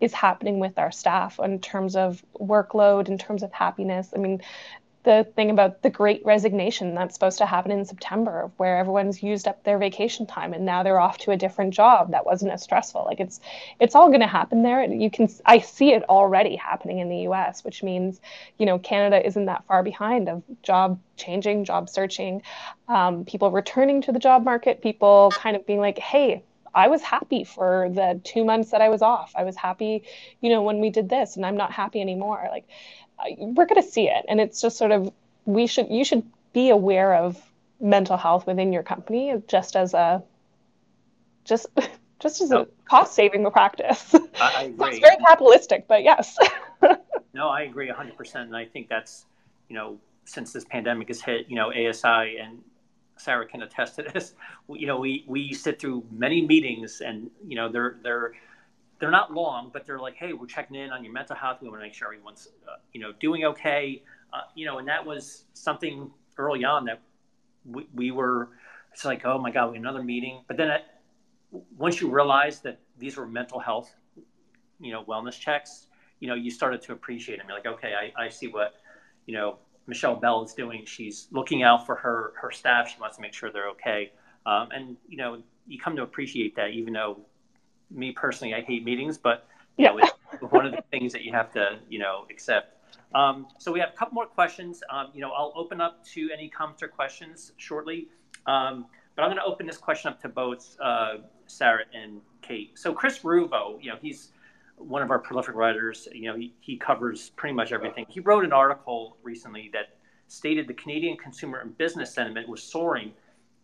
is 0.00 0.12
happening 0.12 0.58
with 0.58 0.78
our 0.78 0.92
staff 0.92 1.40
in 1.42 1.60
terms 1.60 1.96
of 1.96 2.22
workload 2.40 3.08
in 3.08 3.18
terms 3.18 3.42
of 3.42 3.52
happiness. 3.52 4.10
I 4.14 4.18
mean 4.18 4.40
the 5.04 5.26
thing 5.36 5.50
about 5.50 5.82
the 5.82 5.90
great 5.90 6.24
resignation 6.24 6.94
that's 6.94 7.14
supposed 7.14 7.38
to 7.38 7.46
happen 7.46 7.70
in 7.70 7.84
September, 7.84 8.50
where 8.56 8.78
everyone's 8.78 9.22
used 9.22 9.46
up 9.46 9.62
their 9.64 9.78
vacation 9.78 10.26
time 10.26 10.52
and 10.52 10.64
now 10.64 10.82
they're 10.82 10.98
off 10.98 11.18
to 11.18 11.30
a 11.30 11.36
different 11.36 11.72
job 11.72 12.10
that 12.10 12.26
wasn't 12.26 12.50
as 12.50 12.62
stressful. 12.62 13.04
Like 13.04 13.20
it's 13.20 13.40
it's 13.80 13.94
all 13.94 14.08
going 14.08 14.20
to 14.20 14.26
happen 14.26 14.62
there. 14.62 14.84
You 14.84 15.10
can 15.10 15.28
I 15.46 15.60
see 15.60 15.92
it 15.92 16.02
already 16.08 16.56
happening 16.56 16.98
in 16.98 17.08
the 17.08 17.18
U.S., 17.20 17.64
which 17.64 17.82
means 17.82 18.20
you 18.58 18.66
know 18.66 18.78
Canada 18.78 19.24
isn't 19.24 19.46
that 19.46 19.64
far 19.66 19.82
behind 19.82 20.28
of 20.28 20.42
job 20.62 20.98
changing, 21.16 21.64
job 21.64 21.88
searching, 21.88 22.42
um, 22.88 23.24
people 23.24 23.50
returning 23.50 24.02
to 24.02 24.12
the 24.12 24.18
job 24.18 24.44
market, 24.44 24.82
people 24.82 25.32
kind 25.36 25.56
of 25.56 25.66
being 25.66 25.80
like, 25.80 25.98
hey. 25.98 26.42
I 26.74 26.88
was 26.88 27.02
happy 27.02 27.44
for 27.44 27.88
the 27.92 28.20
two 28.22 28.44
months 28.44 28.70
that 28.70 28.82
I 28.82 28.90
was 28.90 29.00
off. 29.00 29.32
I 29.34 29.42
was 29.42 29.56
happy, 29.56 30.04
you 30.42 30.50
know, 30.50 30.62
when 30.62 30.80
we 30.80 30.90
did 30.90 31.08
this, 31.08 31.34
and 31.34 31.44
I'm 31.44 31.56
not 31.56 31.72
happy 31.72 32.00
anymore. 32.00 32.46
Like, 32.50 32.66
we're 33.38 33.66
going 33.66 33.82
to 33.82 33.88
see 33.88 34.08
it 34.08 34.24
and 34.28 34.40
it's 34.40 34.60
just 34.60 34.76
sort 34.76 34.92
of 34.92 35.12
we 35.44 35.66
should 35.66 35.88
you 35.90 36.04
should 36.04 36.22
be 36.52 36.70
aware 36.70 37.14
of 37.14 37.40
mental 37.80 38.16
health 38.16 38.46
within 38.46 38.72
your 38.72 38.82
company 38.82 39.34
just 39.46 39.76
as 39.76 39.94
a 39.94 40.22
just 41.44 41.66
just 42.20 42.40
as 42.40 42.50
a 42.50 42.66
cost 42.84 43.14
saving 43.14 43.48
practice. 43.50 44.14
I, 44.14 44.20
I 44.40 44.62
agree. 44.64 44.88
it's 44.90 44.98
very 44.98 45.16
capitalistic, 45.16 45.86
but 45.86 46.02
yes. 46.02 46.36
no, 47.34 47.48
I 47.48 47.62
agree 47.62 47.88
100%. 47.88 48.34
And 48.34 48.56
I 48.56 48.64
think 48.64 48.88
that's, 48.88 49.26
you 49.68 49.76
know, 49.76 49.98
since 50.24 50.52
this 50.52 50.64
pandemic 50.64 51.08
has 51.08 51.20
hit, 51.20 51.46
you 51.48 51.56
know, 51.56 51.70
ASI 51.70 52.38
and 52.38 52.58
Sarah 53.16 53.46
can 53.46 53.62
attest 53.62 53.96
to 53.96 54.02
this. 54.02 54.34
You 54.68 54.86
know, 54.86 54.98
we, 54.98 55.24
we 55.26 55.52
sit 55.52 55.80
through 55.80 56.04
many 56.10 56.44
meetings 56.44 57.00
and, 57.00 57.30
you 57.46 57.56
know, 57.56 57.70
they're, 57.70 57.96
they're, 58.02 58.32
they're 58.98 59.10
not 59.10 59.32
long, 59.32 59.70
but 59.72 59.86
they're 59.86 59.98
like, 59.98 60.16
hey, 60.16 60.32
we're 60.32 60.46
checking 60.46 60.76
in 60.76 60.90
on 60.90 61.04
your 61.04 61.12
mental 61.12 61.36
health. 61.36 61.58
We 61.62 61.68
want 61.68 61.80
to 61.80 61.86
make 61.86 61.94
sure 61.94 62.08
everyone's, 62.08 62.48
uh, 62.66 62.76
you 62.92 63.00
know, 63.00 63.12
doing 63.20 63.44
okay. 63.44 64.02
Uh, 64.32 64.40
you 64.54 64.66
know, 64.66 64.78
and 64.78 64.88
that 64.88 65.04
was 65.04 65.44
something 65.54 66.10
early 66.36 66.64
on 66.64 66.84
that 66.86 67.00
we, 67.64 67.86
we 67.94 68.10
were, 68.10 68.50
it's 68.92 69.04
like, 69.04 69.24
oh 69.24 69.38
my 69.38 69.50
God, 69.50 69.72
we 69.72 69.78
another 69.78 70.02
meeting. 70.02 70.42
But 70.48 70.56
then 70.56 70.68
at, 70.70 71.00
once 71.76 72.00
you 72.00 72.10
realize 72.10 72.60
that 72.60 72.80
these 72.98 73.16
were 73.16 73.26
mental 73.26 73.58
health, 73.58 73.94
you 74.80 74.92
know, 74.92 75.04
wellness 75.04 75.38
checks, 75.38 75.86
you 76.20 76.28
know, 76.28 76.34
you 76.34 76.50
started 76.50 76.82
to 76.82 76.92
appreciate 76.92 77.38
them. 77.38 77.46
You're 77.48 77.56
like, 77.56 77.66
okay, 77.66 77.92
I, 77.94 78.24
I 78.24 78.28
see 78.28 78.48
what, 78.48 78.74
you 79.26 79.34
know, 79.34 79.58
Michelle 79.86 80.16
Bell 80.16 80.44
is 80.44 80.52
doing. 80.52 80.84
She's 80.84 81.28
looking 81.30 81.62
out 81.62 81.86
for 81.86 81.94
her 81.96 82.34
her 82.40 82.50
staff. 82.50 82.90
She 82.90 83.00
wants 83.00 83.16
to 83.16 83.22
make 83.22 83.32
sure 83.32 83.50
they're 83.50 83.70
okay. 83.70 84.12
Um, 84.44 84.68
and 84.70 84.96
you 85.08 85.16
know, 85.16 85.42
you 85.66 85.78
come 85.78 85.96
to 85.96 86.02
appreciate 86.02 86.54
that, 86.56 86.70
even 86.70 86.92
though 86.92 87.20
me 87.90 88.12
personally, 88.12 88.54
I 88.54 88.62
hate 88.62 88.84
meetings, 88.84 89.18
but 89.18 89.46
you 89.76 89.84
yeah. 89.84 89.92
know, 89.92 89.98
it's 89.98 90.42
one 90.52 90.66
of 90.66 90.72
the 90.72 90.82
things 90.90 91.12
that 91.12 91.22
you 91.22 91.32
have 91.32 91.52
to, 91.52 91.78
you 91.88 91.98
know, 91.98 92.26
accept. 92.30 92.74
Um, 93.14 93.46
so 93.58 93.72
we 93.72 93.80
have 93.80 93.90
a 93.90 93.96
couple 93.96 94.14
more 94.14 94.26
questions. 94.26 94.82
Um, 94.90 95.08
you 95.14 95.20
know, 95.20 95.30
I'll 95.30 95.52
open 95.56 95.80
up 95.80 96.04
to 96.06 96.28
any 96.32 96.48
comments 96.48 96.82
or 96.82 96.88
questions 96.88 97.52
shortly. 97.56 98.08
Um, 98.46 98.86
but 99.16 99.22
I'm 99.22 99.30
going 99.30 99.38
to 99.38 99.44
open 99.44 99.66
this 99.66 99.76
question 99.76 100.12
up 100.12 100.20
to 100.22 100.28
both 100.28 100.76
uh, 100.80 101.16
Sarah 101.46 101.84
and 101.92 102.20
Kate. 102.42 102.78
So 102.78 102.92
Chris 102.92 103.20
Ruvo, 103.20 103.82
you 103.82 103.90
know, 103.90 103.96
he's 104.00 104.30
one 104.76 105.02
of 105.02 105.10
our 105.10 105.18
prolific 105.18 105.54
writers. 105.54 106.06
You 106.12 106.30
know, 106.30 106.36
he, 106.36 106.54
he 106.60 106.76
covers 106.76 107.30
pretty 107.30 107.54
much 107.54 107.72
everything. 107.72 108.06
He 108.08 108.20
wrote 108.20 108.44
an 108.44 108.52
article 108.52 109.16
recently 109.22 109.70
that 109.72 109.96
stated 110.28 110.68
the 110.68 110.74
Canadian 110.74 111.16
consumer 111.16 111.58
and 111.58 111.76
business 111.76 112.12
sentiment 112.12 112.48
was 112.48 112.62
soaring, 112.62 113.12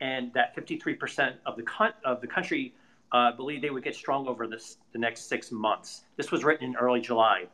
and 0.00 0.32
that 0.32 0.56
53% 0.56 1.34
of 1.46 1.56
the 1.56 1.62
con- 1.62 1.94
of 2.04 2.20
the 2.20 2.26
country 2.26 2.74
uh, 3.14 3.30
believed 3.30 3.62
they 3.62 3.70
would 3.70 3.84
get 3.84 3.94
strong 3.94 4.26
over 4.26 4.48
this 4.48 4.78
the 4.92 4.98
next 4.98 5.28
six 5.28 5.52
months. 5.52 6.02
This 6.16 6.32
was 6.32 6.42
written 6.42 6.70
in 6.70 6.76
early 6.76 7.00
July. 7.00 7.44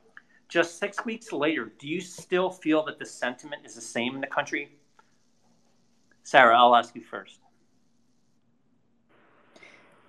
Just 0.48 0.78
six 0.78 1.04
weeks 1.04 1.32
later, 1.32 1.70
do 1.78 1.86
you 1.86 2.00
still 2.00 2.50
feel 2.50 2.82
that 2.86 2.98
the 2.98 3.04
sentiment 3.04 3.62
is 3.64 3.74
the 3.74 3.80
same 3.80 4.14
in 4.14 4.22
the 4.22 4.26
country? 4.26 4.72
Sarah, 6.22 6.58
I'll 6.58 6.74
ask 6.74 6.94
you 6.96 7.02
first. 7.02 7.38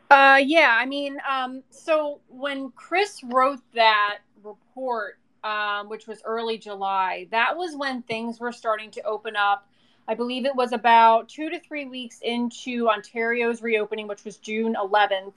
Uh, 0.10 0.40
yeah, 0.44 0.76
I 0.80 0.86
mean, 0.86 1.18
um, 1.30 1.64
so 1.70 2.22
when 2.28 2.72
Chris 2.72 3.22
wrote 3.24 3.60
that 3.76 4.20
report, 4.44 5.20
um, 5.44 5.90
which 5.90 6.08
was 6.08 6.22
early 6.26 6.58
July, 6.58 7.28
that 7.32 7.56
was 7.56 7.76
when 7.76 8.04
things 8.04 8.40
were 8.40 8.52
starting 8.52 8.90
to 8.92 9.02
open 9.04 9.36
up. 9.36 9.68
I 10.12 10.14
believe 10.14 10.46
it 10.46 10.54
was 10.54 10.74
about 10.74 11.30
two 11.30 11.50
to 11.50 11.58
three 11.58 11.86
weeks 11.86 12.20
into 12.22 12.90
Ontario's 12.90 13.62
reopening, 13.62 14.10
which 14.10 14.26
was 14.26 14.36
June 14.36 14.76
11th, 14.76 15.36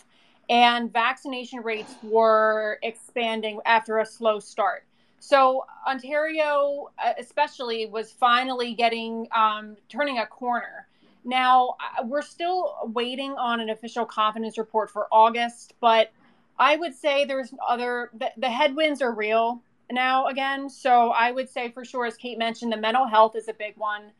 and 0.50 0.92
vaccination 0.92 1.60
rates 1.60 1.94
were 2.02 2.80
expanding 2.82 3.60
after 3.66 4.00
a 4.00 4.04
slow 4.04 4.40
start. 4.40 4.84
So 5.20 5.64
Ontario, 5.86 6.90
uh, 6.98 7.12
especially, 7.20 7.86
was 7.86 8.10
finally 8.10 8.74
getting 8.74 9.28
um, 9.30 9.76
turning 9.88 10.18
a 10.18 10.26
corner. 10.26 10.88
Now, 11.24 11.76
we're 12.02 12.20
still 12.22 12.74
waiting 12.82 13.30
on 13.34 13.60
an 13.60 13.70
official 13.70 14.04
confidence 14.04 14.58
report 14.58 14.90
for 14.90 15.06
August, 15.12 15.74
but 15.78 16.10
I 16.58 16.74
would 16.74 16.96
say 16.96 17.24
there's 17.24 17.54
other, 17.64 18.10
the, 18.12 18.32
the 18.38 18.50
headwinds 18.50 19.02
are 19.02 19.14
real 19.14 19.62
now 19.92 20.26
again. 20.26 20.68
So 20.68 21.10
I 21.10 21.30
would 21.30 21.48
say 21.48 21.70
for 21.70 21.84
sure, 21.84 22.06
as 22.06 22.16
Kate 22.16 22.38
mentioned, 22.38 22.72
the 22.72 22.76
mental 22.76 23.06
health 23.06 23.36
is 23.36 23.46
a 23.46 23.54
big 23.54 23.76
one 23.76 24.10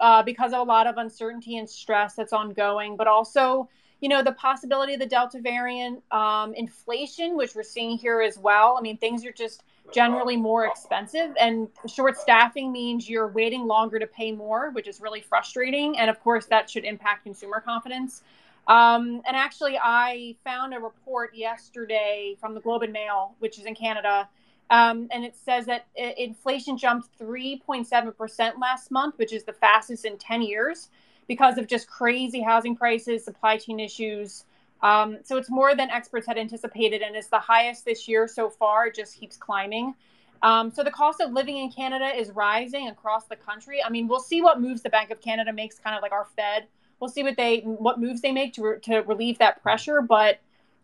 uh, 0.00 0.22
because 0.22 0.52
of 0.52 0.60
a 0.60 0.62
lot 0.62 0.86
of 0.86 0.96
uncertainty 0.96 1.58
and 1.58 1.68
stress 1.68 2.14
that's 2.14 2.32
ongoing, 2.32 2.96
but 2.96 3.06
also, 3.06 3.68
you 4.00 4.08
know, 4.08 4.22
the 4.22 4.32
possibility 4.32 4.94
of 4.94 5.00
the 5.00 5.06
Delta 5.06 5.40
variant, 5.40 6.02
um, 6.12 6.54
inflation, 6.54 7.36
which 7.36 7.54
we're 7.54 7.62
seeing 7.62 7.96
here 7.96 8.20
as 8.20 8.38
well. 8.38 8.76
I 8.78 8.82
mean, 8.82 8.96
things 8.98 9.24
are 9.24 9.32
just 9.32 9.62
generally 9.92 10.36
more 10.36 10.66
expensive 10.66 11.36
and 11.38 11.68
short 11.86 12.16
staffing 12.16 12.72
means 12.72 13.08
you're 13.08 13.28
waiting 13.28 13.66
longer 13.66 13.98
to 13.98 14.06
pay 14.06 14.32
more 14.32 14.70
which 14.70 14.88
is 14.88 15.00
really 15.00 15.20
frustrating 15.20 15.98
and 15.98 16.08
of 16.08 16.18
course 16.20 16.46
that 16.46 16.70
should 16.70 16.84
impact 16.84 17.22
consumer 17.22 17.60
confidence 17.60 18.22
um, 18.66 19.20
and 19.26 19.36
actually 19.36 19.78
i 19.78 20.34
found 20.42 20.72
a 20.72 20.80
report 20.80 21.34
yesterday 21.34 22.34
from 22.40 22.54
the 22.54 22.60
globe 22.60 22.82
and 22.82 22.92
mail 22.92 23.34
which 23.40 23.58
is 23.58 23.66
in 23.66 23.74
canada 23.74 24.26
um, 24.70 25.08
and 25.10 25.24
it 25.24 25.36
says 25.36 25.66
that 25.66 25.86
inflation 25.96 26.76
jumped 26.76 27.08
3.7% 27.18 28.52
last 28.60 28.90
month 28.90 29.18
which 29.18 29.32
is 29.32 29.44
the 29.44 29.52
fastest 29.52 30.04
in 30.04 30.16
10 30.18 30.42
years 30.42 30.88
because 31.28 31.58
of 31.58 31.66
just 31.66 31.88
crazy 31.88 32.40
housing 32.40 32.76
prices 32.76 33.24
supply 33.24 33.56
chain 33.56 33.80
issues 33.80 34.44
um, 34.84 35.16
so 35.24 35.38
it's 35.38 35.50
more 35.50 35.74
than 35.74 35.88
experts 35.90 36.26
had 36.26 36.36
anticipated 36.36 37.00
and 37.00 37.16
it's 37.16 37.28
the 37.28 37.38
highest 37.38 37.86
this 37.86 38.06
year 38.06 38.28
so 38.28 38.50
far. 38.50 38.86
It 38.86 38.94
just 38.94 39.18
keeps 39.18 39.36
climbing. 39.36 39.94
Um, 40.42 40.70
so 40.70 40.84
the 40.84 40.90
cost 40.90 41.22
of 41.22 41.32
living 41.32 41.56
in 41.56 41.72
Canada 41.72 42.14
is 42.14 42.30
rising 42.32 42.88
across 42.88 43.24
the 43.24 43.36
country. 43.36 43.82
I 43.82 43.88
mean, 43.88 44.06
we'll 44.06 44.20
see 44.20 44.42
what 44.42 44.60
moves 44.60 44.82
the 44.82 44.90
Bank 44.90 45.10
of 45.10 45.22
Canada 45.22 45.54
makes, 45.54 45.78
kind 45.78 45.96
of 45.96 46.02
like 46.02 46.12
our 46.12 46.26
Fed. 46.36 46.66
We'll 47.00 47.08
see 47.08 47.22
what 47.22 47.36
they 47.36 47.60
what 47.60 47.98
moves 47.98 48.20
they 48.20 48.30
make 48.30 48.52
to 48.54 48.62
re- 48.62 48.80
to 48.82 48.98
relieve 49.00 49.38
that 49.38 49.62
pressure. 49.62 50.02
But 50.02 50.38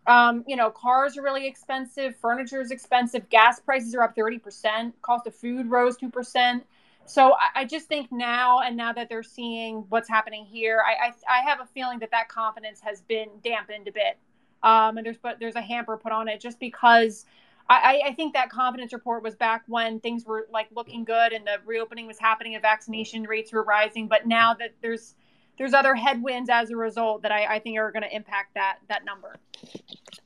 um, 0.06 0.44
you 0.46 0.56
know, 0.56 0.70
cars 0.70 1.16
are 1.16 1.22
really 1.22 1.46
expensive, 1.46 2.16
furniture 2.16 2.60
is 2.60 2.70
expensive, 2.70 3.28
gas 3.28 3.60
prices 3.60 3.94
are 3.94 4.02
up 4.02 4.14
thirty 4.14 4.38
percent, 4.38 4.94
cost 5.02 5.26
of 5.26 5.34
food 5.34 5.70
rose 5.70 5.96
two 5.96 6.10
percent. 6.10 6.64
So 7.06 7.34
I, 7.34 7.62
I, 7.62 7.64
just 7.64 7.88
think 7.88 8.12
now, 8.12 8.60
and 8.60 8.76
now 8.76 8.92
that 8.92 9.08
they're 9.08 9.22
seeing 9.24 9.84
what's 9.88 10.08
happening 10.08 10.44
here, 10.44 10.80
I, 10.86 11.08
I, 11.08 11.40
I 11.40 11.42
have 11.42 11.60
a 11.60 11.66
feeling 11.66 11.98
that 12.00 12.12
that 12.12 12.28
confidence 12.28 12.80
has 12.82 13.00
been 13.00 13.28
dampened 13.42 13.88
a 13.88 13.92
bit, 13.92 14.18
um, 14.62 14.96
and 14.96 15.04
there's 15.04 15.18
but 15.18 15.38
there's 15.40 15.56
a 15.56 15.62
hamper 15.62 15.96
put 15.96 16.12
on 16.12 16.28
it 16.28 16.40
just 16.40 16.60
because 16.60 17.26
I, 17.70 18.02
I 18.06 18.14
think 18.14 18.34
that 18.34 18.50
confidence 18.50 18.92
report 18.92 19.22
was 19.22 19.36
back 19.36 19.62
when 19.68 20.00
things 20.00 20.24
were 20.24 20.48
like 20.52 20.66
looking 20.74 21.04
good 21.04 21.32
and 21.32 21.46
the 21.46 21.58
reopening 21.64 22.08
was 22.08 22.18
happening 22.18 22.54
and 22.54 22.62
vaccination 22.62 23.22
rates 23.22 23.52
were 23.52 23.62
rising, 23.62 24.08
but 24.08 24.26
now 24.26 24.54
that 24.54 24.74
there's 24.82 25.14
there's 25.60 25.74
other 25.74 25.94
headwinds 25.94 26.48
as 26.48 26.70
a 26.70 26.76
result 26.76 27.20
that 27.20 27.30
I, 27.30 27.56
I 27.56 27.58
think 27.58 27.78
are 27.78 27.92
going 27.92 28.02
to 28.02 28.16
impact 28.16 28.54
that 28.54 28.78
that 28.88 29.04
number. 29.04 29.36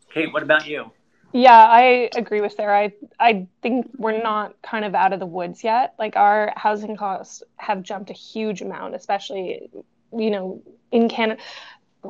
Kate, 0.09 0.33
what 0.33 0.45
about 0.45 0.65
you? 0.65 0.93
Yeah, 1.33 1.67
I 1.67 2.09
agree 2.15 2.41
with 2.41 2.53
Sarah. 2.53 2.79
I 2.79 2.93
I 3.19 3.49
think 3.61 3.91
we're 3.97 4.23
not 4.23 4.55
kind 4.63 4.85
of 4.85 4.95
out 4.95 5.13
of 5.13 5.19
the 5.19 5.27
woods 5.27 5.65
yet. 5.65 5.97
Like 5.99 6.15
our 6.15 6.53
housing 6.55 6.97
costs 6.97 7.43
have 7.57 7.83
jumped 7.83 8.11
a 8.11 8.13
huge 8.13 8.63
amount, 8.63 8.95
especially 8.95 9.69
you 10.17 10.31
know 10.31 10.63
in 10.93 11.09
Canada. 11.09 11.43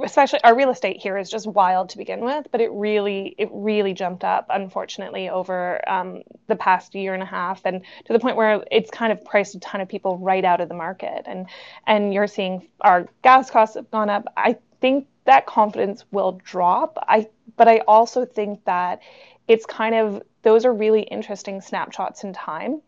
Especially 0.03 0.41
our 0.43 0.57
real 0.57 0.71
estate 0.71 1.01
here 1.01 1.17
is 1.17 1.31
just 1.31 1.47
wild 1.47 1.89
to 1.91 1.99
begin 1.99 2.25
with, 2.25 2.47
but 2.51 2.61
it 2.61 2.71
really 2.73 3.35
it 3.39 3.49
really 3.53 3.93
jumped 3.93 4.25
up 4.25 4.47
unfortunately 4.51 5.29
over 5.29 5.81
um, 5.89 6.23
the 6.49 6.57
past 6.57 6.95
year 6.95 7.15
and 7.15 7.23
a 7.23 7.27
half, 7.27 7.63
and 7.65 7.83
to 8.07 8.13
the 8.13 8.19
point 8.19 8.37
where 8.37 8.65
it's 8.73 8.91
kind 8.91 9.13
of 9.13 9.25
priced 9.25 9.55
a 9.55 9.61
ton 9.61 9.81
of 9.81 9.89
people 9.89 10.19
right 10.19 10.45
out 10.45 10.61
of 10.61 10.69
the 10.69 10.75
market. 10.75 11.23
And 11.27 11.47
and 11.87 12.13
you're 12.13 12.27
seeing 12.27 12.69
our 12.81 13.07
gas 13.23 13.51
costs 13.51 13.77
have 13.77 13.91
gone 13.91 14.11
up. 14.11 14.25
I 14.37 14.57
think 14.81 15.07
that 15.27 15.47
confidence 15.47 16.05
will 16.11 16.41
drop. 16.45 16.99
I 17.07 17.29
but 17.57 17.69
I 17.69 17.79
also 17.87 18.25
think 18.25 18.65
that 18.65 19.01
it's 19.47 19.67
kind 19.67 19.95
of 19.95 20.23
those 20.43 20.65
are 20.65 20.75
really 20.75 21.03
interesting 21.03 21.61
snapshots 21.61 22.25
in 22.25 22.33
time. 22.33 22.83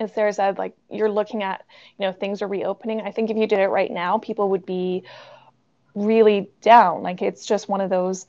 As 0.00 0.12
Sarah 0.12 0.32
said, 0.32 0.58
like 0.58 0.76
you're 0.90 1.10
looking 1.10 1.42
at, 1.44 1.64
you 1.98 2.06
know, 2.06 2.12
things 2.12 2.42
are 2.42 2.48
reopening. 2.48 3.02
I 3.02 3.12
think 3.12 3.30
if 3.30 3.36
you 3.36 3.46
did 3.46 3.60
it 3.60 3.68
right 3.68 3.90
now, 3.90 4.18
people 4.18 4.50
would 4.50 4.66
be 4.66 5.04
really 5.96 6.50
down. 6.60 7.02
Like 7.02 7.22
it's 7.22 7.44
just 7.44 7.68
one 7.68 7.80
of 7.80 7.90
those, 7.90 8.26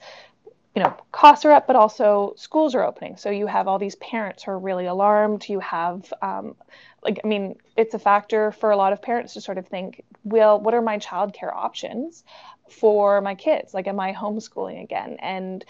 you 0.75 0.81
know, 0.81 0.95
costs 1.11 1.45
are 1.45 1.51
up, 1.51 1.67
but 1.67 1.75
also 1.75 2.33
schools 2.37 2.73
are 2.73 2.83
opening. 2.83 3.17
So 3.17 3.29
you 3.29 3.45
have 3.45 3.67
all 3.67 3.77
these 3.77 3.95
parents 3.95 4.43
who 4.43 4.51
are 4.51 4.59
really 4.59 4.87
alarmed. 4.87 5.47
You 5.47 5.59
have, 5.59 6.11
um, 6.23 6.55
like, 7.03 7.19
I 7.23 7.27
mean, 7.27 7.57
it's 7.75 7.93
a 7.93 7.99
factor 7.99 8.51
for 8.51 8.71
a 8.71 8.77
lot 8.77 8.93
of 8.93 9.01
parents 9.01 9.33
to 9.33 9.41
sort 9.41 9.59
of 9.59 9.67
think, 9.67 10.03
well, 10.23 10.59
what 10.59 10.73
are 10.73 10.81
my 10.81 10.97
childcare 10.97 11.53
options? 11.53 12.23
for 12.69 13.21
my 13.21 13.35
kids 13.35 13.73
like 13.73 13.87
am 13.87 13.99
i 13.99 14.13
homeschooling 14.13 14.83
again 14.83 15.17
and 15.19 15.63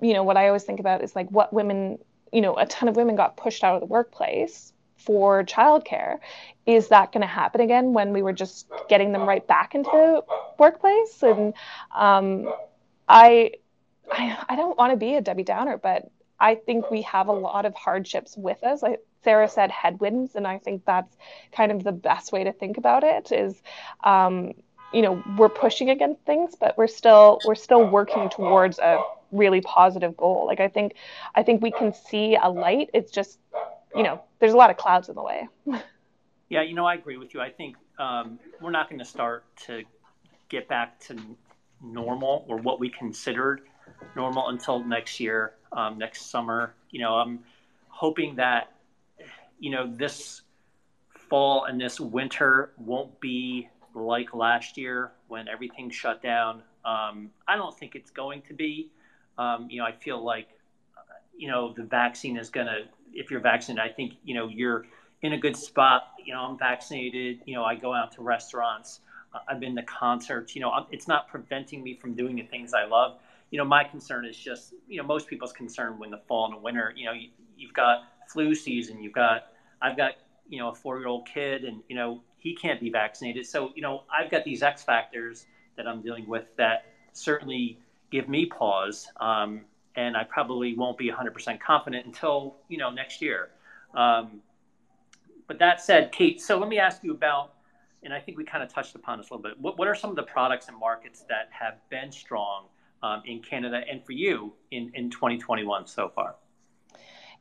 you 0.00 0.12
know 0.12 0.22
what 0.22 0.36
i 0.36 0.48
always 0.48 0.64
think 0.64 0.80
about 0.80 1.02
is 1.02 1.14
like 1.14 1.28
what 1.30 1.52
women 1.52 1.98
you 2.32 2.40
know 2.40 2.56
a 2.56 2.66
ton 2.66 2.88
of 2.88 2.96
women 2.96 3.14
got 3.14 3.36
pushed 3.36 3.62
out 3.62 3.74
of 3.74 3.80
the 3.80 3.86
workplace 3.86 4.73
for 5.04 5.44
childcare 5.44 6.18
is 6.66 6.88
that 6.88 7.12
going 7.12 7.20
to 7.20 7.26
happen 7.26 7.60
again 7.60 7.92
when 7.92 8.12
we 8.12 8.22
were 8.22 8.32
just 8.32 8.66
getting 8.88 9.12
them 9.12 9.22
right 9.22 9.46
back 9.46 9.74
into 9.74 9.90
the 9.90 10.22
workplace? 10.58 11.22
And 11.22 11.52
um, 11.94 12.52
I, 13.08 13.52
I 14.10 14.38
i 14.48 14.56
don't 14.56 14.76
want 14.78 14.92
to 14.92 14.96
be 14.96 15.14
a 15.14 15.20
debbie 15.20 15.44
downer 15.44 15.78
but 15.78 16.10
i 16.40 16.54
think 16.54 16.90
we 16.90 17.02
have 17.02 17.28
a 17.28 17.32
lot 17.32 17.66
of 17.66 17.74
hardships 17.74 18.36
with 18.36 18.62
us. 18.64 18.82
I, 18.82 18.98
sarah 19.22 19.48
said 19.48 19.70
headwinds 19.70 20.34
and 20.34 20.46
i 20.46 20.58
think 20.58 20.84
that's 20.84 21.16
kind 21.52 21.72
of 21.72 21.82
the 21.82 21.92
best 21.92 22.32
way 22.32 22.44
to 22.44 22.52
think 22.52 22.76
about 22.78 23.04
it 23.04 23.32
is 23.32 23.62
um, 24.02 24.52
you 24.92 25.02
know 25.02 25.22
we're 25.38 25.48
pushing 25.48 25.90
against 25.90 26.22
things 26.22 26.54
but 26.58 26.76
we're 26.76 26.86
still 26.86 27.40
we're 27.46 27.54
still 27.54 27.84
working 27.86 28.28
towards 28.28 28.78
a 28.78 29.02
really 29.32 29.60
positive 29.62 30.16
goal. 30.16 30.46
Like 30.46 30.60
i 30.60 30.68
think 30.68 30.94
i 31.34 31.42
think 31.42 31.62
we 31.62 31.72
can 31.72 31.92
see 31.92 32.36
a 32.40 32.48
light. 32.48 32.90
It's 32.94 33.10
just 33.10 33.38
you 33.96 34.02
know 34.02 34.22
there's 34.38 34.52
a 34.52 34.56
lot 34.56 34.70
of 34.70 34.76
clouds 34.76 35.08
in 35.08 35.14
the 35.14 35.22
way 35.22 35.48
yeah 36.48 36.62
you 36.62 36.74
know 36.74 36.86
i 36.86 36.94
agree 36.94 37.16
with 37.16 37.34
you 37.34 37.40
i 37.40 37.50
think 37.50 37.76
um, 37.98 38.40
we're 38.60 38.72
not 38.72 38.88
going 38.88 38.98
to 38.98 39.04
start 39.04 39.44
to 39.56 39.82
get 40.48 40.68
back 40.68 40.98
to 40.98 41.16
normal 41.80 42.44
or 42.48 42.56
what 42.56 42.80
we 42.80 42.90
considered 42.90 43.62
normal 44.16 44.48
until 44.48 44.82
next 44.82 45.20
year 45.20 45.54
um, 45.72 45.98
next 45.98 46.30
summer 46.30 46.74
you 46.90 47.00
know 47.00 47.14
i'm 47.14 47.38
hoping 47.88 48.34
that 48.34 48.72
you 49.60 49.70
know 49.70 49.86
this 49.86 50.42
fall 51.28 51.64
and 51.64 51.80
this 51.80 52.00
winter 52.00 52.72
won't 52.76 53.18
be 53.20 53.68
like 53.94 54.34
last 54.34 54.76
year 54.76 55.12
when 55.28 55.48
everything 55.48 55.90
shut 55.90 56.22
down. 56.22 56.62
Um, 56.84 57.30
I 57.48 57.56
don't 57.56 57.76
think 57.76 57.94
it's 57.94 58.10
going 58.10 58.42
to 58.42 58.54
be. 58.54 58.90
Um, 59.38 59.68
you 59.70 59.80
know, 59.80 59.86
I 59.86 59.92
feel 59.92 60.24
like, 60.24 60.48
you 61.36 61.48
know, 61.48 61.72
the 61.72 61.82
vaccine 61.82 62.36
is 62.36 62.50
going 62.50 62.66
to, 62.66 62.82
if 63.12 63.30
you're 63.30 63.40
vaccinated, 63.40 63.90
I 63.90 63.94
think, 63.94 64.14
you 64.24 64.34
know, 64.34 64.48
you're 64.48 64.86
in 65.22 65.32
a 65.32 65.38
good 65.38 65.56
spot. 65.56 66.12
You 66.24 66.34
know, 66.34 66.40
I'm 66.40 66.58
vaccinated. 66.58 67.40
You 67.46 67.54
know, 67.54 67.64
I 67.64 67.74
go 67.74 67.92
out 67.92 68.12
to 68.12 68.22
restaurants. 68.22 69.00
I've 69.48 69.60
been 69.60 69.74
to 69.76 69.82
concerts. 69.82 70.54
You 70.54 70.62
know, 70.62 70.86
it's 70.90 71.08
not 71.08 71.28
preventing 71.28 71.82
me 71.82 71.94
from 71.94 72.14
doing 72.14 72.36
the 72.36 72.42
things 72.42 72.72
I 72.74 72.84
love. 72.84 73.18
You 73.50 73.58
know, 73.58 73.64
my 73.64 73.84
concern 73.84 74.24
is 74.24 74.36
just, 74.36 74.74
you 74.88 74.98
know, 74.98 75.06
most 75.06 75.28
people's 75.28 75.52
concern 75.52 75.98
when 75.98 76.10
the 76.10 76.20
fall 76.28 76.46
and 76.46 76.54
the 76.54 76.58
winter, 76.58 76.92
you 76.96 77.06
know, 77.06 77.12
you, 77.12 77.28
you've 77.56 77.74
got 77.74 78.04
flu 78.28 78.54
season, 78.54 79.02
you've 79.02 79.12
got, 79.12 79.48
I've 79.80 79.96
got, 79.96 80.12
you 80.48 80.58
know, 80.58 80.70
a 80.70 80.74
four 80.74 80.98
year 80.98 81.08
old 81.08 81.26
kid 81.26 81.64
and, 81.64 81.82
you 81.88 81.96
know, 81.96 82.20
he 82.36 82.54
can't 82.54 82.80
be 82.80 82.90
vaccinated. 82.90 83.46
So, 83.46 83.72
you 83.74 83.82
know, 83.82 84.02
I've 84.12 84.30
got 84.30 84.44
these 84.44 84.62
X 84.62 84.82
factors 84.82 85.46
that 85.76 85.86
I'm 85.86 86.02
dealing 86.02 86.28
with 86.28 86.44
that 86.56 86.86
certainly 87.12 87.78
give 88.10 88.28
me 88.28 88.46
pause. 88.46 89.08
Um, 89.20 89.62
and 89.96 90.16
I 90.16 90.24
probably 90.24 90.74
won't 90.74 90.98
be 90.98 91.10
100% 91.10 91.60
confident 91.60 92.06
until, 92.06 92.56
you 92.68 92.78
know, 92.78 92.90
next 92.90 93.22
year. 93.22 93.50
Um, 93.94 94.40
but 95.46 95.58
that 95.58 95.80
said, 95.80 96.10
Kate, 96.12 96.40
so 96.40 96.58
let 96.58 96.68
me 96.68 96.78
ask 96.78 97.04
you 97.04 97.12
about, 97.12 97.54
and 98.02 98.12
I 98.12 98.20
think 98.20 98.36
we 98.36 98.44
kind 98.44 98.62
of 98.62 98.72
touched 98.72 98.94
upon 98.94 99.18
this 99.18 99.30
a 99.30 99.34
little 99.34 99.42
bit. 99.50 99.60
What, 99.60 99.78
what 99.78 99.88
are 99.88 99.94
some 99.94 100.10
of 100.10 100.16
the 100.16 100.22
products 100.22 100.68
and 100.68 100.78
markets 100.78 101.24
that 101.28 101.48
have 101.50 101.78
been 101.90 102.10
strong 102.10 102.66
um, 103.02 103.22
in 103.26 103.40
Canada 103.40 103.82
and 103.90 104.04
for 104.04 104.12
you 104.12 104.52
in, 104.70 104.90
in 104.94 105.10
2021 105.10 105.86
so 105.86 106.10
far? 106.14 106.36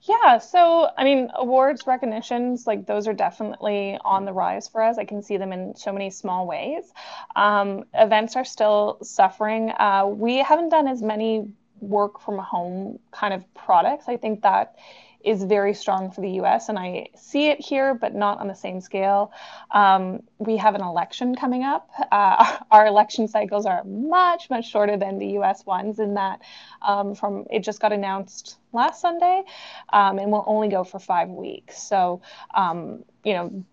Yeah, 0.01 0.37
so 0.37 0.89
I 0.97 1.05
mean, 1.05 1.29
awards, 1.35 1.87
recognitions, 1.87 2.67
like 2.67 2.85
those 2.85 3.07
are 3.07 3.13
definitely 3.13 3.97
on 4.03 4.25
the 4.25 4.33
rise 4.33 4.67
for 4.67 4.83
us. 4.83 4.97
I 4.97 5.05
can 5.05 5.23
see 5.23 5.37
them 5.37 5.53
in 5.53 5.75
so 5.77 5.93
many 5.93 6.09
small 6.09 6.45
ways. 6.45 6.91
Um, 7.37 7.85
events 7.93 8.35
are 8.35 8.43
still 8.43 8.97
suffering. 9.01 9.71
Uh, 9.71 10.07
we 10.07 10.39
haven't 10.39 10.69
done 10.69 10.89
as 10.89 11.01
many 11.01 11.53
work 11.84 12.19
from 12.19 12.38
home 12.38 12.99
kind 13.11 13.34
of 13.34 13.53
products. 13.53 14.05
I 14.07 14.17
think 14.17 14.41
that 14.43 14.75
is 15.23 15.43
very 15.43 15.73
strong 15.73 16.11
for 16.11 16.21
the 16.21 16.31
US, 16.41 16.69
and 16.69 16.77
I 16.77 17.07
see 17.15 17.47
it 17.47 17.59
here, 17.61 17.93
but 17.93 18.13
not 18.13 18.39
on 18.39 18.47
the 18.47 18.55
same 18.55 18.81
scale. 18.81 19.31
Um, 19.71 20.23
we 20.38 20.57
have 20.57 20.75
an 20.75 20.81
election 20.81 21.36
coming 21.36 21.63
up. 21.63 21.89
Uh, 22.11 22.57
our 22.71 22.86
election 22.86 23.27
cycles 23.27 23.65
are 23.65 23.84
much, 23.86 24.49
much 24.49 24.69
shorter 24.69 24.97
than 24.97 25.19
the 25.19 25.27
US 25.39 25.65
ones, 25.65 25.99
in 25.99 26.15
that 26.15 26.41
um, 26.81 27.15
from 27.15 27.45
it 27.49 27.61
just 27.61 27.79
got 27.79 27.93
announced 27.93 28.57
last 28.73 29.01
Sunday 29.01 29.43
um, 29.93 30.19
and 30.19 30.31
will 30.31 30.43
only 30.45 30.67
go 30.67 30.84
for 30.84 30.99
five 30.99 31.29
weeks. 31.29 31.81
So, 31.81 32.21
um, 32.53 33.03
you 33.23 33.34
know, 33.34 33.63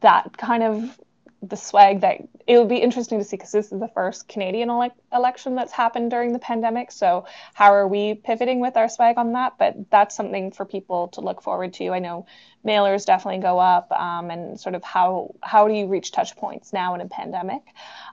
that 0.00 0.36
kind 0.36 0.62
of 0.62 0.98
the 1.42 1.56
swag 1.56 2.00
that 2.00 2.18
it 2.46 2.58
would 2.58 2.68
be 2.68 2.78
interesting 2.78 3.18
to 3.18 3.24
see 3.24 3.36
because 3.36 3.52
this 3.52 3.70
is 3.70 3.78
the 3.78 3.88
first 3.88 4.26
Canadian 4.26 4.70
ele- 4.70 4.94
election 5.12 5.54
that's 5.54 5.72
happened 5.72 6.10
during 6.10 6.32
the 6.32 6.38
pandemic. 6.38 6.90
So, 6.90 7.26
how 7.54 7.72
are 7.72 7.86
we 7.86 8.14
pivoting 8.14 8.60
with 8.60 8.76
our 8.76 8.88
swag 8.88 9.18
on 9.18 9.32
that? 9.32 9.54
But 9.58 9.90
that's 9.90 10.16
something 10.16 10.50
for 10.50 10.64
people 10.64 11.08
to 11.08 11.20
look 11.20 11.42
forward 11.42 11.74
to. 11.74 11.90
I 11.90 12.00
know 12.00 12.26
mailers 12.66 13.06
definitely 13.06 13.40
go 13.40 13.58
up, 13.58 13.90
um, 13.92 14.30
and 14.30 14.58
sort 14.58 14.74
of 14.74 14.82
how 14.82 15.34
how 15.42 15.68
do 15.68 15.74
you 15.74 15.86
reach 15.86 16.10
touch 16.10 16.36
points 16.36 16.72
now 16.72 16.94
in 16.94 17.00
a 17.00 17.06
pandemic 17.06 17.62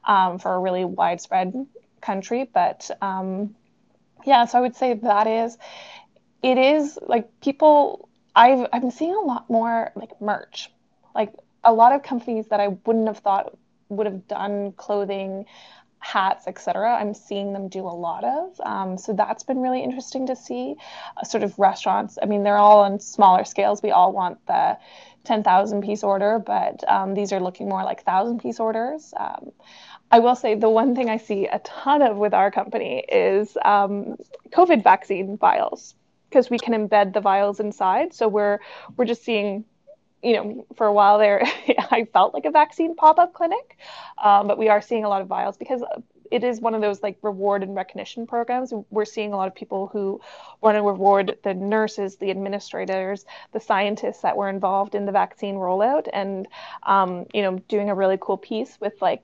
um, 0.04 0.38
for 0.38 0.54
a 0.54 0.60
really 0.60 0.86
widespread 0.86 1.54
country? 2.02 2.50
But 2.54 2.92
um, 3.02 3.56
yeah, 4.26 4.46
so 4.46 4.60
I 4.60 4.62
would 4.62 4.76
say 4.76 4.94
that 4.94 5.26
is 5.26 5.58
it 6.44 6.58
is 6.58 7.00
like 7.02 7.40
people. 7.42 8.10
I've 8.38 8.70
been 8.70 8.92
seeing 8.92 9.16
a 9.16 9.22
lot 9.22 9.50
more 9.50 9.94
like 9.96 10.22
merch, 10.22 10.70
like 11.16 11.32
a 11.66 11.74
lot 11.74 11.92
of 11.92 12.04
companies 12.04 12.48
that 12.48 12.60
I 12.60 12.70
wouldn't 12.86 13.08
have 13.08 13.20
thought 13.20 13.58
would 13.90 14.06
have 14.06 14.28
done 14.28 14.72
clothing, 14.74 15.46
hats, 16.00 16.48
etc. 16.48 16.96
I'm 16.96 17.14
seeing 17.14 17.52
them 17.52 17.68
do 17.68 17.82
a 17.82 17.90
lot 17.90 18.24
of. 18.24 18.62
Um, 18.64 18.98
so 18.98 19.14
that's 19.14 19.44
been 19.44 19.60
really 19.60 19.84
interesting 19.84 20.28
to 20.28 20.36
see. 20.36 20.76
Uh, 21.18 21.24
sort 21.24 21.44
of 21.44 21.58
restaurants. 21.58 22.18
I 22.22 22.28
mean, 22.28 22.44
they're 22.44 22.58
all 22.58 22.82
on 22.82 23.00
smaller 23.00 23.44
scales. 23.44 23.82
We 23.82 23.92
all 23.92 24.14
want 24.14 24.38
the 24.46 24.78
10,000 25.24 25.82
piece 25.82 26.04
order, 26.04 26.38
but 26.38 26.88
um, 26.88 27.16
these 27.16 27.34
are 27.34 27.40
looking 27.40 27.68
more 27.68 27.84
like 27.84 28.04
thousand 28.04 28.40
piece 28.40 28.60
orders. 28.60 29.14
Um, 29.18 29.52
I 30.12 30.20
will 30.20 30.36
say 30.36 30.56
the 30.56 30.70
one 30.70 30.96
thing 30.96 31.10
I 31.10 31.18
see 31.18 31.48
a 31.48 31.60
ton 31.60 32.04
of 32.04 32.18
with 32.18 32.34
our 32.34 32.52
company 32.52 33.04
is 33.10 33.58
um, 33.66 34.18
COVID 34.52 34.84
vaccine 34.84 35.38
vials 35.38 35.96
because 36.30 36.50
we 36.50 36.60
can 36.60 36.74
embed 36.74 37.14
the 37.14 37.22
vials 37.22 37.60
inside. 37.60 38.14
So 38.14 38.28
we're 38.28 38.60
we're 38.96 39.06
just 39.06 39.24
seeing 39.24 39.66
you 40.24 40.34
know, 40.34 40.66
for 40.76 40.88
a 40.88 40.94
while 40.94 41.20
there, 41.20 41.44
I 41.92 42.08
felt 42.14 42.34
like 42.34 42.46
a 42.46 42.52
vaccine 42.52 42.96
pop 42.96 43.20
up 43.20 43.34
clinic, 43.34 43.78
um, 44.24 44.48
but 44.48 44.58
we 44.58 44.70
are 44.70 44.82
seeing 44.82 45.04
a 45.04 45.10
lot 45.10 45.22
of 45.22 45.28
vials 45.28 45.58
because 45.58 45.84
it 46.32 46.44
is 46.44 46.60
one 46.60 46.74
of 46.74 46.82
those 46.82 47.04
like 47.04 47.18
reward 47.22 47.64
and 47.64 47.76
recognition 47.76 48.26
programs. 48.26 48.74
We're 48.90 49.06
seeing 49.06 49.34
a 49.34 49.38
lot 49.38 49.48
of 49.48 49.56
people 49.56 49.88
who 49.88 50.22
want 50.62 50.76
to 50.76 50.82
reward 50.82 51.38
the 51.44 51.54
nurses, 51.54 52.18
the 52.18 52.32
administrators, 52.32 53.26
the 53.52 53.60
scientists 53.60 54.22
that 54.22 54.36
were 54.36 54.50
involved 54.50 54.96
in 54.96 55.06
the 55.06 55.12
vaccine 55.12 55.56
rollout, 55.56 56.08
and 56.12 56.48
um, 56.84 57.26
you 57.34 57.42
know, 57.42 57.60
doing 57.68 57.90
a 57.90 57.96
really 57.96 58.18
cool 58.20 58.38
piece 58.38 58.80
with 58.80 59.00
like 59.02 59.22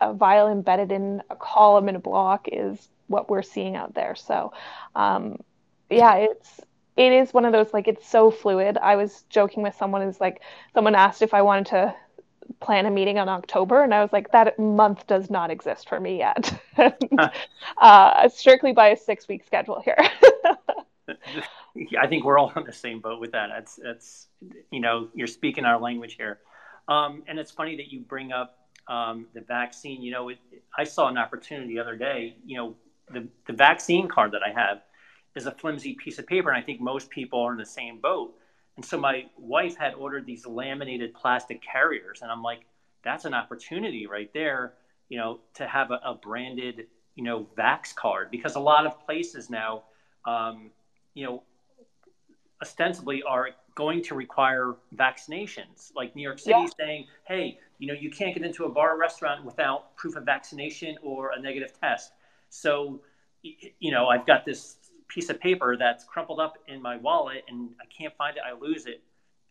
a 0.00 0.12
vial 0.12 0.48
embedded 0.48 0.92
in 0.92 1.22
a 1.30 1.36
column 1.36 1.88
in 1.88 1.96
a 1.96 2.00
block 2.00 2.48
is 2.52 2.88
what 3.06 3.30
we're 3.30 3.42
seeing 3.42 3.76
out 3.76 3.94
there. 3.94 4.14
So, 4.14 4.52
um, 4.94 5.38
yeah, 5.90 6.16
it's 6.16 6.60
it 6.96 7.12
is 7.12 7.32
one 7.32 7.44
of 7.44 7.52
those 7.52 7.72
like 7.72 7.88
it's 7.88 8.06
so 8.06 8.30
fluid. 8.30 8.78
I 8.78 8.96
was 8.96 9.24
joking 9.30 9.62
with 9.62 9.74
someone 9.74 10.02
is 10.02 10.20
like 10.20 10.42
someone 10.74 10.94
asked 10.94 11.22
if 11.22 11.34
I 11.34 11.42
wanted 11.42 11.66
to 11.66 11.94
plan 12.60 12.86
a 12.86 12.90
meeting 12.90 13.18
on 13.18 13.28
October, 13.28 13.82
and 13.82 13.94
I 13.94 14.02
was 14.02 14.12
like, 14.12 14.32
that 14.32 14.58
month 14.58 15.06
does 15.06 15.30
not 15.30 15.50
exist 15.50 15.88
for 15.88 16.00
me 16.00 16.18
yet. 16.18 16.52
uh, 17.78 18.28
strictly 18.28 18.72
by 18.72 18.88
a 18.88 18.96
six 18.96 19.28
week 19.28 19.44
schedule 19.44 19.80
here. 19.84 19.96
I 22.00 22.06
think 22.06 22.24
we're 22.24 22.38
all 22.38 22.52
on 22.54 22.64
the 22.64 22.72
same 22.72 23.00
boat 23.00 23.20
with 23.20 23.32
that. 23.32 23.50
It's 23.58 23.78
it's 23.82 24.28
you 24.70 24.80
know 24.80 25.08
you're 25.14 25.26
speaking 25.26 25.64
our 25.64 25.80
language 25.80 26.14
here, 26.14 26.40
um, 26.88 27.22
and 27.26 27.38
it's 27.38 27.50
funny 27.50 27.76
that 27.76 27.92
you 27.92 28.00
bring 28.00 28.32
up 28.32 28.58
um, 28.88 29.26
the 29.34 29.40
vaccine. 29.40 30.02
You 30.02 30.12
know, 30.12 30.28
it, 30.28 30.38
I 30.76 30.84
saw 30.84 31.08
an 31.08 31.18
opportunity 31.18 31.74
the 31.74 31.80
other 31.80 31.96
day. 31.96 32.36
You 32.44 32.56
know, 32.56 32.76
the 33.10 33.26
the 33.46 33.52
vaccine 33.52 34.08
card 34.08 34.32
that 34.32 34.42
I 34.42 34.52
have 34.52 34.82
is 35.34 35.46
a 35.46 35.52
flimsy 35.52 35.94
piece 35.94 36.18
of 36.18 36.26
paper. 36.26 36.50
And 36.50 36.58
I 36.58 36.62
think 36.62 36.80
most 36.80 37.10
people 37.10 37.40
are 37.40 37.52
in 37.52 37.58
the 37.58 37.66
same 37.66 37.98
boat. 38.00 38.34
And 38.76 38.84
so 38.84 38.98
my 38.98 39.26
wife 39.36 39.76
had 39.76 39.94
ordered 39.94 40.26
these 40.26 40.46
laminated 40.46 41.14
plastic 41.14 41.62
carriers. 41.62 42.22
And 42.22 42.30
I'm 42.30 42.42
like, 42.42 42.60
that's 43.04 43.24
an 43.24 43.34
opportunity 43.34 44.06
right 44.06 44.32
there, 44.32 44.74
you 45.08 45.18
know, 45.18 45.40
to 45.54 45.66
have 45.66 45.90
a, 45.90 46.00
a 46.04 46.14
branded, 46.14 46.86
you 47.14 47.24
know, 47.24 47.46
Vax 47.56 47.94
card 47.94 48.30
because 48.30 48.54
a 48.54 48.60
lot 48.60 48.86
of 48.86 49.04
places 49.04 49.50
now, 49.50 49.82
um, 50.24 50.70
you 51.14 51.26
know, 51.26 51.42
ostensibly 52.62 53.22
are 53.24 53.50
going 53.74 54.02
to 54.04 54.14
require 54.14 54.76
vaccinations. 54.94 55.92
Like 55.94 56.14
New 56.14 56.22
York 56.22 56.38
City 56.38 56.60
yeah. 56.60 56.66
saying, 56.78 57.06
hey, 57.24 57.58
you 57.78 57.88
know, 57.88 57.94
you 57.94 58.10
can't 58.10 58.34
get 58.34 58.44
into 58.44 58.64
a 58.64 58.68
bar 58.68 58.94
or 58.94 58.98
restaurant 58.98 59.44
without 59.44 59.96
proof 59.96 60.16
of 60.16 60.24
vaccination 60.24 60.96
or 61.02 61.32
a 61.32 61.40
negative 61.40 61.72
test. 61.78 62.12
So, 62.48 63.00
you 63.42 63.90
know, 63.90 64.06
I've 64.06 64.26
got 64.26 64.44
this 64.44 64.76
piece 65.12 65.28
of 65.28 65.40
paper 65.40 65.76
that's 65.76 66.04
crumpled 66.04 66.40
up 66.40 66.58
in 66.68 66.80
my 66.80 66.96
wallet 66.96 67.44
and 67.48 67.70
I 67.80 67.84
can't 67.86 68.16
find 68.16 68.36
it, 68.36 68.42
I 68.46 68.58
lose 68.58 68.86
it. 68.86 69.02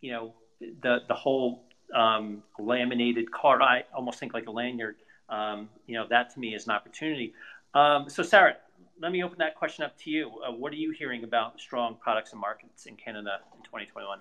You 0.01 0.12
know, 0.12 0.34
the 0.59 0.99
the 1.07 1.14
whole 1.14 1.66
um, 1.95 2.43
laminated 2.59 3.32
card, 3.32 3.62
I 3.62 3.84
almost 3.95 4.20
think 4.20 4.34
like 4.34 4.47
a 4.47 4.51
lanyard. 4.51 4.95
Um, 5.30 5.70
you 5.88 5.95
know, 5.95 6.05
that 6.09 6.34
to 6.34 6.39
me 6.39 6.55
is 6.55 6.66
an 6.66 6.72
opportunity. 6.72 7.34
Um, 7.74 8.09
so, 8.09 8.22
Sarah, 8.22 8.57
let 9.01 9.12
me 9.12 9.24
open 9.24 9.38
that 9.39 9.55
question 9.55 9.86
up 9.86 9.97
to 9.99 10.09
you. 10.09 10.30
Uh, 10.45 10.51
what 10.51 10.74
are 10.74 10.78
you 10.78 10.91
hearing 10.91 11.24
about 11.24 11.59
strong 11.59 11.95
products 12.01 12.32
and 12.34 12.41
markets 12.41 12.86
in 12.86 12.95
Canada 12.95 13.39
in 13.55 13.64
2021? 13.64 14.20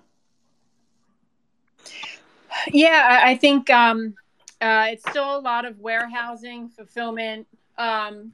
Yeah, 2.71 3.21
I 3.23 3.35
think 3.35 3.69
um, 3.69 4.15
uh, 4.61 4.87
it's 4.89 5.07
still 5.09 5.37
a 5.37 5.39
lot 5.39 5.65
of 5.65 5.79
warehousing, 5.79 6.69
fulfillment, 6.69 7.47
um, 7.81 8.31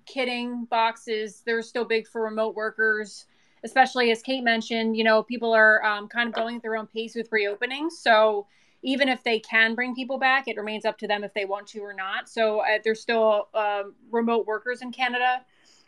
boxes. 0.70 1.42
They're 1.46 1.62
still 1.62 1.86
big 1.86 2.08
for 2.08 2.22
remote 2.22 2.56
workers, 2.56 3.26
especially 3.64 4.12
as 4.12 4.22
Kate 4.22 4.44
mentioned. 4.44 4.98
You 4.98 5.06
know, 5.06 5.24
people 5.24 5.54
are 5.54 5.84
um, 5.86 6.08
kind 6.10 6.28
of 6.28 6.36
going 6.36 6.58
at 6.58 6.62
their 6.62 6.76
own 6.76 6.88
pace 6.88 7.16
with 7.16 7.30
reopening. 7.32 7.90
So 7.90 8.46
even 8.84 9.08
if 9.08 9.24
they 9.24 9.40
can 9.40 9.74
bring 9.74 9.96
people 9.96 10.18
back, 10.20 10.48
it 10.48 10.58
remains 10.58 10.86
up 10.86 10.98
to 11.00 11.08
them 11.08 11.24
if 11.24 11.34
they 11.34 11.46
want 11.46 11.68
to 11.68 11.80
or 11.80 11.94
not. 11.94 12.28
So 12.30 12.60
uh, 12.60 12.80
there's 12.84 13.02
still 13.02 13.48
uh, 13.54 13.84
remote 14.12 14.46
workers 14.46 14.82
in 14.82 14.92
Canada. 14.92 15.42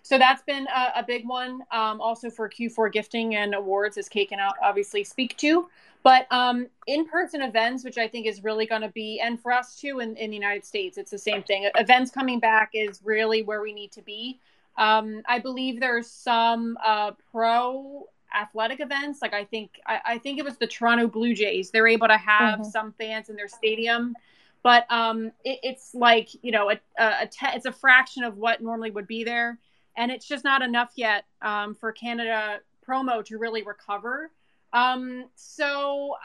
So 0.04 0.18
that's 0.18 0.42
been 0.44 0.66
a, 0.68 1.00
a 1.00 1.04
big 1.06 1.28
one. 1.28 1.62
Um, 1.72 2.00
also 2.00 2.30
for 2.30 2.50
Q4 2.50 2.92
gifting 2.92 3.36
and 3.36 3.54
awards, 3.54 3.98
as 3.98 4.08
Kate 4.08 4.30
can 4.30 4.40
obviously 4.64 5.04
speak 5.04 5.36
to. 5.38 5.68
But 6.02 6.32
um, 6.32 6.68
in-person 6.88 7.42
events, 7.42 7.84
which 7.84 7.98
I 7.98 8.08
think 8.08 8.26
is 8.26 8.44
really 8.44 8.66
going 8.66 8.82
to 8.82 8.90
be, 8.90 9.20
and 9.20 9.40
for 9.40 9.52
us 9.52 9.76
too 9.76 10.00
in, 10.00 10.16
in 10.16 10.30
the 10.30 10.36
United 10.36 10.66
States, 10.66 10.98
it's 10.98 11.12
the 11.12 11.18
same 11.18 11.44
thing. 11.44 11.70
Events 11.76 12.10
coming 12.10 12.40
back 12.40 12.72
is 12.74 13.02
really 13.04 13.44
where 13.44 13.62
we 13.62 13.74
need 13.74 13.92
to 13.94 14.02
be. 14.02 14.40
Um, 14.78 15.22
I 15.28 15.40
believe 15.40 15.80
there's 15.80 16.08
some 16.08 16.78
uh, 16.84 17.12
pro 17.32 18.08
athletic 18.34 18.80
events. 18.80 19.22
Like 19.22 19.34
I 19.34 19.44
think 19.44 19.72
I, 19.86 20.00
I, 20.06 20.18
think 20.20 20.40
it 20.40 20.46
was 20.46 20.58
the 20.58 20.68
Toronto 20.68 21.08
Blue 21.08 21.34
Jays. 21.34 21.72
They're 21.72 21.88
able 21.88 22.08
to 22.08 22.18
have 22.18 22.60
mm-hmm. 22.60 22.70
some 22.70 22.94
fans 22.94 23.30
in 23.30 23.36
their 23.36 23.48
stadium, 23.48 24.16
but 24.64 24.90
um, 24.90 25.28
it, 25.44 25.60
it's 25.64 25.94
like 25.94 26.30
you 26.44 26.52
know 26.52 26.70
a, 26.72 26.80
a, 26.98 27.24
a 27.24 27.28
te- 27.28 27.56
it's 27.56 27.66
a 27.66 27.72
fraction 27.72 28.24
of 28.24 28.38
what 28.38 28.62
normally 28.62 28.92
would 28.92 29.08
be 29.08 29.24
there, 29.24 29.60
and 29.98 30.12
it's 30.12 30.26
just 30.26 30.44
not 30.44 30.62
enough 30.62 30.92
yet 30.96 31.26
um, 31.42 31.76
for 31.76 31.92
Canada 31.92 32.60
promo 32.88 33.24
to 33.26 33.38
really 33.38 33.64
recover. 33.64 34.32
Um, 34.74 35.26
so 35.36 36.16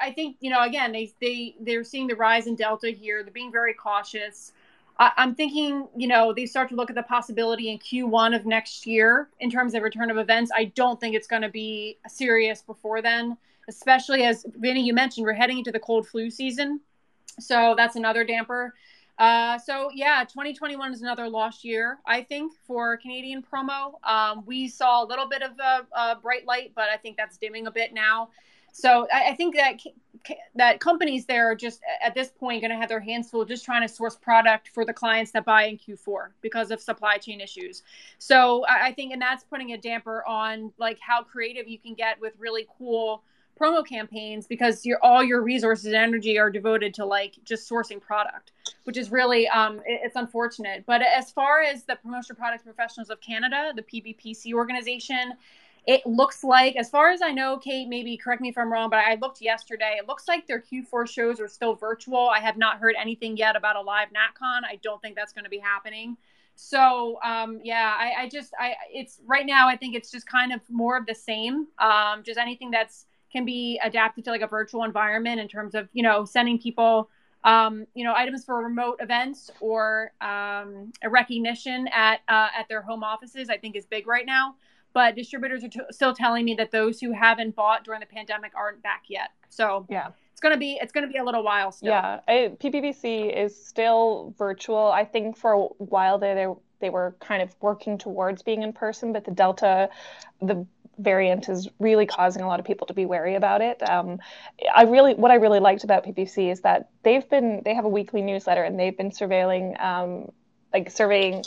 I, 0.00 0.08
I 0.08 0.12
think 0.12 0.36
you 0.40 0.50
know 0.50 0.62
again 0.62 0.92
they 0.92 1.12
they 1.20 1.54
they're 1.60 1.84
seeing 1.84 2.06
the 2.06 2.16
rise 2.16 2.46
in 2.46 2.54
Delta 2.54 2.90
here. 2.90 3.22
They're 3.22 3.32
being 3.32 3.52
very 3.52 3.74
cautious. 3.74 4.52
I, 4.98 5.12
am 5.16 5.34
thinking, 5.34 5.88
you 5.96 6.06
know, 6.06 6.32
they 6.32 6.46
start 6.46 6.68
to 6.68 6.74
look 6.76 6.90
at 6.90 6.96
the 6.96 7.02
possibility 7.02 7.70
in 7.70 7.78
Q1 7.78 8.36
of 8.36 8.46
next 8.46 8.86
year 8.86 9.28
in 9.40 9.50
terms 9.50 9.74
of 9.74 9.82
return 9.82 10.10
of 10.10 10.18
events. 10.18 10.50
I 10.54 10.66
don't 10.66 11.00
think 11.00 11.16
it's 11.16 11.26
going 11.26 11.42
to 11.42 11.48
be 11.48 11.98
serious 12.08 12.62
before 12.62 13.02
then, 13.02 13.36
especially 13.68 14.24
as 14.24 14.44
Vinny, 14.56 14.82
you 14.82 14.92
mentioned, 14.92 15.24
we're 15.24 15.32
heading 15.32 15.58
into 15.58 15.72
the 15.72 15.80
cold 15.80 16.06
flu 16.06 16.30
season. 16.30 16.80
So 17.40 17.74
that's 17.76 17.96
another 17.96 18.24
damper. 18.24 18.74
Uh, 19.18 19.58
so 19.58 19.90
yeah, 19.94 20.24
2021 20.24 20.92
is 20.92 21.02
another 21.02 21.28
lost 21.28 21.64
year, 21.64 21.98
I 22.06 22.22
think, 22.22 22.52
for 22.66 22.96
Canadian 22.96 23.42
promo. 23.42 23.94
Um, 24.08 24.44
we 24.46 24.68
saw 24.68 25.04
a 25.04 25.06
little 25.06 25.28
bit 25.28 25.42
of 25.42 25.52
a, 25.58 25.86
a, 25.96 26.16
bright 26.16 26.46
light, 26.46 26.72
but 26.74 26.88
I 26.88 26.96
think 26.96 27.16
that's 27.16 27.36
dimming 27.36 27.66
a 27.66 27.70
bit 27.70 27.92
now. 27.92 28.30
So 28.72 29.06
I, 29.12 29.30
I 29.30 29.34
think 29.34 29.54
that 29.56 29.80
that 30.54 30.80
companies 30.80 31.26
there 31.26 31.50
are 31.50 31.54
just 31.54 31.80
at 32.02 32.14
this 32.14 32.30
point 32.30 32.62
going 32.62 32.70
to 32.70 32.76
have 32.76 32.88
their 32.88 33.00
hands 33.00 33.28
full 33.28 33.44
just 33.44 33.64
trying 33.64 33.82
to 33.82 33.92
source 33.92 34.16
product 34.16 34.68
for 34.68 34.84
the 34.84 34.92
clients 34.92 35.32
that 35.32 35.44
buy 35.44 35.64
in 35.64 35.76
Q4 35.76 36.28
because 36.40 36.70
of 36.70 36.80
supply 36.80 37.16
chain 37.18 37.40
issues. 37.40 37.82
So 38.18 38.64
I 38.68 38.92
think, 38.92 39.12
and 39.12 39.20
that's 39.20 39.44
putting 39.44 39.72
a 39.72 39.78
damper 39.78 40.24
on 40.26 40.72
like 40.78 40.98
how 41.00 41.22
creative 41.22 41.68
you 41.68 41.78
can 41.78 41.94
get 41.94 42.20
with 42.20 42.34
really 42.38 42.66
cool 42.78 43.22
promo 43.62 43.86
campaigns 43.86 44.46
because 44.46 44.84
your 44.84 44.98
all 45.02 45.22
your 45.22 45.42
resources 45.42 45.86
and 45.86 45.94
energy 45.94 46.38
are 46.38 46.50
devoted 46.50 46.92
to 46.94 47.04
like 47.04 47.38
just 47.44 47.70
sourcing 47.70 48.00
product, 48.00 48.52
which 48.84 48.96
is 48.96 49.12
really 49.12 49.46
um, 49.48 49.78
it, 49.86 50.00
it's 50.04 50.16
unfortunate. 50.16 50.84
But 50.86 51.02
as 51.02 51.30
far 51.30 51.62
as 51.62 51.84
the 51.84 51.96
Promotion 51.96 52.34
Products 52.34 52.64
Professionals 52.64 53.10
of 53.10 53.20
Canada, 53.20 53.72
the 53.74 53.82
PPPC 53.82 54.52
organization, 54.52 55.34
it 55.86 56.06
looks 56.06 56.44
like, 56.44 56.76
as 56.76 56.88
far 56.88 57.10
as 57.10 57.22
I 57.22 57.32
know, 57.32 57.58
Kate, 57.58 57.88
maybe 57.88 58.16
correct 58.16 58.40
me 58.40 58.48
if 58.48 58.56
I'm 58.56 58.72
wrong, 58.72 58.88
but 58.88 59.00
I 59.00 59.16
looked 59.16 59.40
yesterday. 59.40 59.96
It 59.98 60.06
looks 60.06 60.28
like 60.28 60.46
their 60.46 60.60
Q4 60.60 61.08
shows 61.08 61.40
are 61.40 61.48
still 61.48 61.74
virtual. 61.74 62.28
I 62.28 62.38
have 62.38 62.56
not 62.56 62.78
heard 62.78 62.94
anything 62.96 63.36
yet 63.36 63.56
about 63.56 63.74
a 63.74 63.80
live 63.80 64.08
NatCon. 64.08 64.60
I 64.64 64.78
don't 64.82 65.02
think 65.02 65.16
that's 65.16 65.32
going 65.32 65.44
to 65.44 65.50
be 65.50 65.58
happening. 65.58 66.16
So 66.54 67.18
um, 67.24 67.60
yeah, 67.64 67.96
I, 67.98 68.22
I, 68.22 68.28
just 68.28 68.52
I 68.58 68.74
it's 68.92 69.20
right 69.26 69.46
now. 69.46 69.68
I 69.68 69.76
think 69.76 69.96
it's 69.96 70.10
just 70.10 70.26
kind 70.26 70.52
of 70.52 70.60
more 70.70 70.96
of 70.96 71.06
the 71.06 71.14
same. 71.14 71.66
Um, 71.78 72.22
just 72.22 72.38
anything 72.38 72.70
that's 72.70 73.06
can 73.32 73.44
be 73.44 73.80
adapted 73.82 74.24
to 74.24 74.30
like 74.30 74.42
a 74.42 74.46
virtual 74.46 74.84
environment 74.84 75.40
in 75.40 75.48
terms 75.48 75.74
of 75.74 75.88
you 75.92 76.02
know 76.02 76.24
sending 76.24 76.58
people 76.58 77.08
um, 77.44 77.86
you 77.94 78.04
know 78.04 78.14
items 78.14 78.44
for 78.44 78.62
remote 78.62 78.98
events 79.00 79.50
or 79.60 80.12
um, 80.20 80.92
a 81.02 81.10
recognition 81.10 81.88
at 81.88 82.20
uh, 82.28 82.48
at 82.56 82.68
their 82.68 82.82
home 82.82 83.02
offices. 83.02 83.48
I 83.50 83.56
think 83.56 83.76
is 83.76 83.86
big 83.86 84.06
right 84.06 84.26
now 84.26 84.56
but 84.92 85.14
distributors 85.14 85.64
are 85.64 85.68
t- 85.68 85.80
still 85.90 86.14
telling 86.14 86.44
me 86.44 86.54
that 86.54 86.70
those 86.70 87.00
who 87.00 87.12
haven't 87.12 87.54
bought 87.56 87.84
during 87.84 88.00
the 88.00 88.06
pandemic 88.06 88.52
aren't 88.54 88.82
back 88.82 89.04
yet. 89.08 89.30
So 89.48 89.86
yeah, 89.88 90.08
it's 90.32 90.40
gonna 90.40 90.56
be 90.56 90.78
it's 90.80 90.92
gonna 90.92 91.08
be 91.08 91.18
a 91.18 91.24
little 91.24 91.42
while 91.42 91.72
still. 91.72 91.90
Yeah, 91.90 92.20
I, 92.28 92.52
PPPC 92.60 93.34
is 93.36 93.64
still 93.64 94.34
virtual. 94.38 94.90
I 94.90 95.04
think 95.04 95.36
for 95.36 95.52
a 95.52 95.58
while 95.58 96.18
there 96.18 96.34
they, 96.34 96.46
they 96.80 96.90
were 96.90 97.14
kind 97.20 97.42
of 97.42 97.54
working 97.60 97.98
towards 97.98 98.42
being 98.42 98.62
in 98.62 98.72
person, 98.72 99.12
but 99.12 99.24
the 99.24 99.30
Delta, 99.30 99.88
the 100.40 100.66
variant 100.98 101.48
is 101.48 101.68
really 101.78 102.06
causing 102.06 102.42
a 102.42 102.46
lot 102.46 102.60
of 102.60 102.66
people 102.66 102.86
to 102.86 102.94
be 102.94 103.06
wary 103.06 103.34
about 103.34 103.60
it. 103.60 103.82
Um, 103.88 104.18
I 104.74 104.84
really, 104.84 105.14
what 105.14 105.30
I 105.30 105.36
really 105.36 105.60
liked 105.60 105.84
about 105.84 106.04
PPC 106.04 106.50
is 106.50 106.60
that 106.60 106.90
they've 107.02 107.28
been, 107.28 107.62
they 107.64 107.74
have 107.74 107.84
a 107.84 107.88
weekly 107.88 108.22
newsletter 108.22 108.62
and 108.62 108.78
they've 108.78 108.96
been 108.96 109.10
surveilling, 109.10 109.80
um, 109.82 110.30
like 110.72 110.90
surveying 110.90 111.42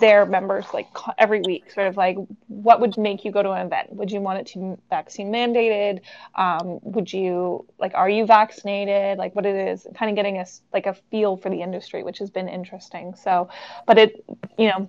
their 0.00 0.24
members 0.24 0.64
like 0.72 0.86
every 1.18 1.40
week 1.40 1.70
sort 1.72 1.88
of 1.88 1.96
like 1.96 2.16
what 2.46 2.80
would 2.80 2.96
make 2.96 3.24
you 3.24 3.32
go 3.32 3.42
to 3.42 3.50
an 3.50 3.66
event? 3.66 3.92
Would 3.92 4.10
you 4.10 4.20
want 4.20 4.38
it 4.38 4.46
to 4.52 4.58
be 4.58 4.82
vaccine 4.90 5.32
mandated? 5.32 6.00
Um, 6.36 6.78
would 6.82 7.12
you 7.12 7.66
like 7.78 7.92
are 7.94 8.08
you 8.08 8.24
vaccinated? 8.24 9.18
Like 9.18 9.34
what 9.34 9.44
it 9.44 9.56
is 9.56 9.86
kind 9.94 10.10
of 10.10 10.16
getting 10.16 10.38
us 10.38 10.62
like 10.72 10.86
a 10.86 10.94
feel 11.10 11.36
for 11.36 11.50
the 11.50 11.62
industry 11.62 12.02
which 12.02 12.18
has 12.18 12.30
been 12.30 12.48
interesting. 12.48 13.14
So 13.16 13.48
but 13.86 13.98
it 13.98 14.24
you 14.56 14.68
know 14.68 14.88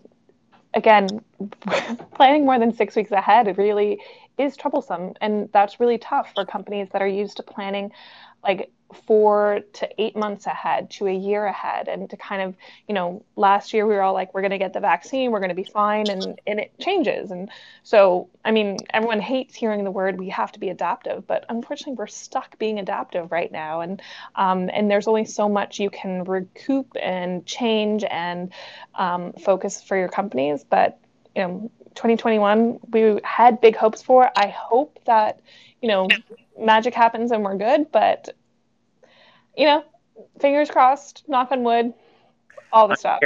again 0.74 1.08
planning 2.14 2.46
more 2.46 2.60
than 2.60 2.74
six 2.74 2.96
weeks 2.96 3.12
ahead 3.12 3.58
really 3.58 4.00
is 4.38 4.56
troublesome 4.56 5.14
and 5.22 5.50
that's 5.52 5.80
really 5.80 5.98
tough 5.98 6.32
for 6.34 6.46
companies 6.46 6.88
that 6.92 7.02
are 7.02 7.08
used 7.08 7.38
to 7.38 7.44
planning 7.44 7.92
like 8.44 8.72
four 9.06 9.62
to 9.74 10.02
eight 10.02 10.16
months 10.16 10.46
ahead 10.46 10.90
to 10.90 11.08
a 11.08 11.14
year 11.14 11.46
ahead 11.46 11.88
and 11.88 12.10
to 12.10 12.18
kind 12.18 12.42
of 12.42 12.56
you 12.88 12.94
know 12.94 13.24
last 13.36 13.74
year 13.74 13.86
we 13.86 13.94
were 13.94 14.02
all 14.02 14.14
like 14.14 14.34
we're 14.34 14.42
going 14.42 14.52
to 14.52 14.58
get 14.58 14.74
the 14.74 14.80
vaccine 14.80 15.32
we're 15.32 15.40
going 15.40 15.50
to 15.50 15.56
be 15.56 15.64
fine 15.64 16.10
and 16.10 16.40
and 16.48 16.60
it 16.60 16.72
changes. 16.80 17.32
And 17.32 17.50
so 17.84 18.30
i 18.46 18.52
mean 18.52 18.78
everyone 18.92 19.20
hates 19.20 19.56
hearing 19.56 19.84
the 19.84 19.92
word 19.92 20.20
we 20.20 20.30
have 20.30 20.52
to 20.52 20.60
be 20.60 20.70
adaptive 20.70 21.26
but 21.28 21.46
unfortunately 21.50 21.94
we're 21.94 22.08
stuck 22.08 22.58
being 22.60 22.80
adaptive 22.80 23.32
right 23.32 23.52
now. 23.52 23.82
And 23.82 24.02
um, 24.36 24.70
and 24.74 24.90
there's 24.90 25.08
only 25.08 25.26
so 25.26 25.50
much 25.50 25.80
you 25.80 25.90
can 25.90 26.24
recoup 26.24 26.96
and 27.02 27.46
change 27.46 28.04
and 28.10 28.52
um, 28.96 29.34
focus 29.34 29.82
for 29.82 29.98
your 29.98 30.10
companies. 30.10 30.64
But 30.64 31.00
you 31.36 31.44
know 31.44 31.72
2021 31.96 32.80
we 32.92 33.20
had 33.24 33.62
big 33.62 33.76
hopes 33.76 34.02
for. 34.02 34.30
I 34.36 34.48
hope 34.48 35.00
that 35.06 35.40
you 35.82 35.88
know 35.88 36.08
magic 36.60 36.94
happens 36.94 37.32
and 37.32 37.44
we're 37.44 37.56
good 37.56 37.90
but 37.90 38.36
you 39.60 39.66
know, 39.66 39.84
fingers 40.40 40.72
crossed, 40.72 41.24
knock 41.28 41.52
on 41.52 41.64
wood, 41.64 41.94
all 42.72 42.88
the 42.88 42.96
stuff. 42.96 43.20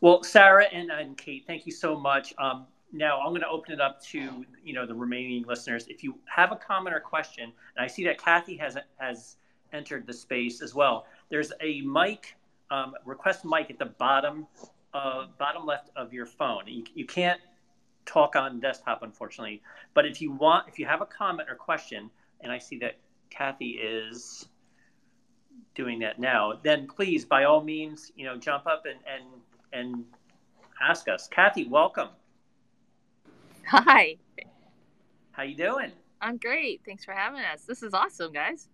Well, 0.00 0.22
Sarah 0.22 0.66
and, 0.72 0.90
and 0.92 1.16
Kate, 1.16 1.44
thank 1.46 1.66
you 1.66 1.72
so 1.72 1.98
much. 1.98 2.32
Um, 2.38 2.66
now 2.92 3.20
I'm 3.20 3.30
going 3.30 3.40
to 3.40 3.48
open 3.48 3.72
it 3.72 3.80
up 3.80 4.00
to 4.04 4.44
you 4.62 4.72
know 4.72 4.86
the 4.86 4.94
remaining 4.94 5.44
listeners. 5.44 5.86
If 5.88 6.04
you 6.04 6.16
have 6.26 6.52
a 6.52 6.56
comment 6.56 6.94
or 6.94 7.00
question, 7.00 7.52
and 7.76 7.84
I 7.84 7.88
see 7.88 8.04
that 8.04 8.22
Kathy 8.22 8.56
has 8.58 8.76
has 8.98 9.36
entered 9.72 10.06
the 10.06 10.12
space 10.12 10.62
as 10.62 10.74
well. 10.74 11.06
There's 11.30 11.52
a 11.60 11.80
mic 11.80 12.36
um, 12.70 12.94
request 13.04 13.44
mic 13.44 13.70
at 13.70 13.78
the 13.78 13.86
bottom 13.86 14.46
uh, 14.94 15.26
bottom 15.38 15.66
left 15.66 15.90
of 15.96 16.12
your 16.12 16.26
phone. 16.26 16.62
You, 16.66 16.84
you 16.94 17.04
can't 17.04 17.40
talk 18.06 18.36
on 18.36 18.60
desktop, 18.60 19.02
unfortunately. 19.02 19.62
But 19.94 20.06
if 20.06 20.20
you 20.20 20.32
want, 20.32 20.68
if 20.68 20.78
you 20.78 20.86
have 20.86 21.00
a 21.00 21.06
comment 21.06 21.48
or 21.50 21.56
question, 21.56 22.08
and 22.40 22.52
I 22.52 22.58
see 22.58 22.78
that 22.78 22.98
Kathy 23.30 23.80
is 23.82 24.48
doing 25.74 25.98
that 26.00 26.18
now, 26.18 26.54
then 26.62 26.86
please, 26.86 27.24
by 27.24 27.44
all 27.44 27.62
means, 27.62 28.12
you 28.16 28.24
know, 28.24 28.36
jump 28.36 28.66
up 28.66 28.84
and 28.86 28.98
and 29.06 29.24
and 29.72 30.04
ask 30.80 31.08
us. 31.08 31.28
Kathy, 31.28 31.66
welcome. 31.66 32.08
Hi. 33.66 34.16
How 35.32 35.42
you 35.42 35.54
doing? 35.54 35.92
I'm 36.20 36.36
great. 36.36 36.80
Thanks 36.84 37.04
for 37.04 37.12
having 37.12 37.40
us. 37.40 37.62
This 37.62 37.82
is 37.82 37.94
awesome, 37.94 38.32
guys. 38.32 38.68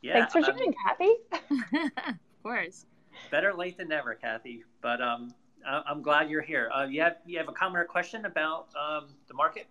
Yeah. 0.00 0.14
Thanks 0.14 0.32
for 0.32 0.40
joining, 0.40 0.68
um, 0.68 0.74
Kathy. 0.86 1.14
of 2.08 2.42
course. 2.42 2.86
Better 3.30 3.52
late 3.52 3.76
than 3.76 3.88
never, 3.88 4.14
Kathy. 4.14 4.64
But 4.80 5.02
um, 5.02 5.34
I'm 5.66 6.02
glad 6.02 6.30
you're 6.30 6.42
here. 6.42 6.70
Uh, 6.74 6.84
you 6.84 7.02
have 7.02 7.16
you 7.26 7.38
have 7.38 7.48
a 7.48 7.52
comment 7.52 7.78
or 7.78 7.84
question 7.84 8.24
about 8.24 8.68
um, 8.76 9.08
the 9.28 9.34
market? 9.34 9.66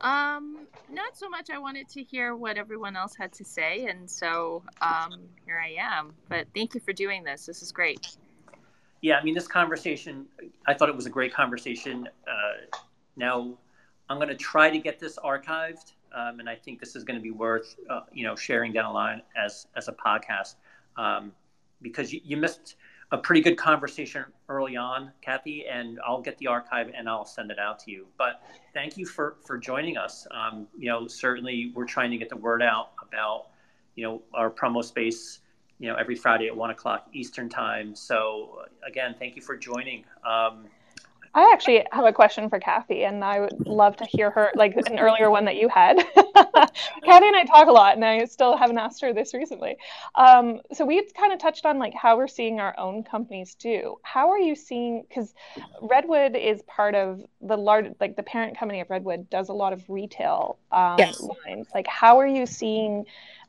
Um, 0.00 0.66
not 0.90 1.16
so 1.16 1.28
much. 1.28 1.50
I 1.50 1.58
wanted 1.58 1.88
to 1.90 2.02
hear 2.02 2.34
what 2.34 2.56
everyone 2.56 2.96
else 2.96 3.14
had 3.14 3.32
to 3.34 3.44
say, 3.44 3.86
and 3.86 4.10
so 4.10 4.62
um, 4.80 5.20
here 5.44 5.62
I 5.62 5.76
am. 5.78 6.14
But 6.28 6.46
thank 6.54 6.74
you 6.74 6.80
for 6.80 6.92
doing 6.92 7.22
this. 7.22 7.46
This 7.46 7.62
is 7.62 7.70
great. 7.70 8.16
Yeah, 9.02 9.18
I 9.18 9.22
mean, 9.22 9.34
this 9.34 9.48
conversation, 9.48 10.26
I 10.66 10.74
thought 10.74 10.88
it 10.88 10.96
was 10.96 11.06
a 11.06 11.10
great 11.10 11.32
conversation. 11.32 12.08
Uh, 12.26 12.78
now, 13.16 13.56
I'm 14.08 14.18
going 14.18 14.28
to 14.28 14.34
try 14.34 14.70
to 14.70 14.78
get 14.78 14.98
this 14.98 15.18
archived, 15.18 15.92
um, 16.14 16.40
and 16.40 16.48
I 16.48 16.54
think 16.54 16.80
this 16.80 16.96
is 16.96 17.04
going 17.04 17.18
to 17.18 17.22
be 17.22 17.30
worth, 17.30 17.76
uh, 17.88 18.00
you 18.12 18.24
know, 18.24 18.36
sharing 18.36 18.72
down 18.72 18.86
the 18.86 18.94
line 18.94 19.22
as 19.36 19.66
as 19.76 19.88
a 19.88 19.92
podcast 19.92 20.56
um, 20.96 21.32
because 21.82 22.12
you, 22.12 22.20
you 22.24 22.36
missed 22.36 22.76
a 23.12 23.18
pretty 23.18 23.40
good 23.40 23.56
conversation 23.56 24.24
early 24.48 24.76
on, 24.76 25.10
Kathy, 25.20 25.66
and 25.66 25.98
I'll 26.06 26.20
get 26.20 26.38
the 26.38 26.46
archive 26.46 26.90
and 26.96 27.08
I'll 27.08 27.24
send 27.24 27.50
it 27.50 27.58
out 27.58 27.78
to 27.80 27.90
you. 27.90 28.06
But 28.16 28.42
thank 28.72 28.96
you 28.96 29.06
for 29.06 29.36
for 29.44 29.58
joining 29.58 29.96
us. 29.96 30.26
Um, 30.30 30.68
you 30.78 30.88
know, 30.88 31.06
certainly 31.06 31.72
we're 31.74 31.86
trying 31.86 32.10
to 32.10 32.16
get 32.16 32.28
the 32.28 32.36
word 32.36 32.62
out 32.62 32.92
about 33.02 33.46
you 34.00 34.06
know, 34.06 34.22
our 34.32 34.50
promo 34.50 34.82
space, 34.84 35.40
you 35.78 35.88
know, 35.88 35.96
every 35.96 36.16
Friday 36.16 36.46
at 36.46 36.56
one 36.56 36.70
o'clock 36.70 37.06
Eastern 37.12 37.48
time. 37.48 37.94
So 37.94 38.62
again, 38.86 39.14
thank 39.18 39.36
you 39.36 39.42
for 39.42 39.56
joining. 39.56 40.04
Um, 40.24 40.66
I 41.34 41.50
actually 41.52 41.84
have 41.92 42.06
a 42.06 42.12
question 42.12 42.48
for 42.48 42.58
Kathy, 42.58 43.04
and 43.04 43.22
I 43.22 43.40
would 43.40 43.66
love 43.66 43.96
to 43.98 44.04
hear 44.04 44.30
her, 44.30 44.50
like 44.54 44.74
an 44.76 44.98
earlier 44.98 45.30
one 45.30 45.44
that 45.44 45.56
you 45.56 45.68
had. 45.68 45.98
Kathy 47.04 47.26
and 47.26 47.36
I 47.36 47.44
talk 47.44 47.68
a 47.68 47.72
lot, 47.72 47.94
and 47.94 48.04
I 48.04 48.24
still 48.24 48.56
haven't 48.56 48.78
asked 48.78 49.00
her 49.02 49.12
this 49.12 49.34
recently. 49.34 49.76
Um, 50.14 50.60
so 50.72 50.84
we 50.84 51.06
kind 51.12 51.32
of 51.32 51.38
touched 51.38 51.66
on 51.66 51.78
like 51.78 51.94
how 51.94 52.16
we're 52.16 52.28
seeing 52.28 52.60
our 52.60 52.78
own 52.78 53.02
companies 53.02 53.54
do. 53.54 53.96
How 54.02 54.30
are 54.30 54.38
you 54.38 54.54
seeing? 54.54 55.04
Because 55.08 55.34
Redwood 55.82 56.36
is 56.36 56.62
part 56.62 56.94
of 56.94 57.22
the 57.40 57.56
large, 57.56 57.86
like 58.00 58.16
the 58.16 58.22
parent 58.22 58.58
company 58.58 58.80
of 58.80 58.90
Redwood 58.90 59.28
does 59.30 59.48
a 59.48 59.52
lot 59.52 59.72
of 59.72 59.82
retail 59.88 60.58
um, 60.72 60.96
yes. 60.98 61.20
lines. 61.20 61.68
Like, 61.74 61.86
how 61.86 62.18
are 62.18 62.26
you 62.26 62.46
seeing? 62.46 63.06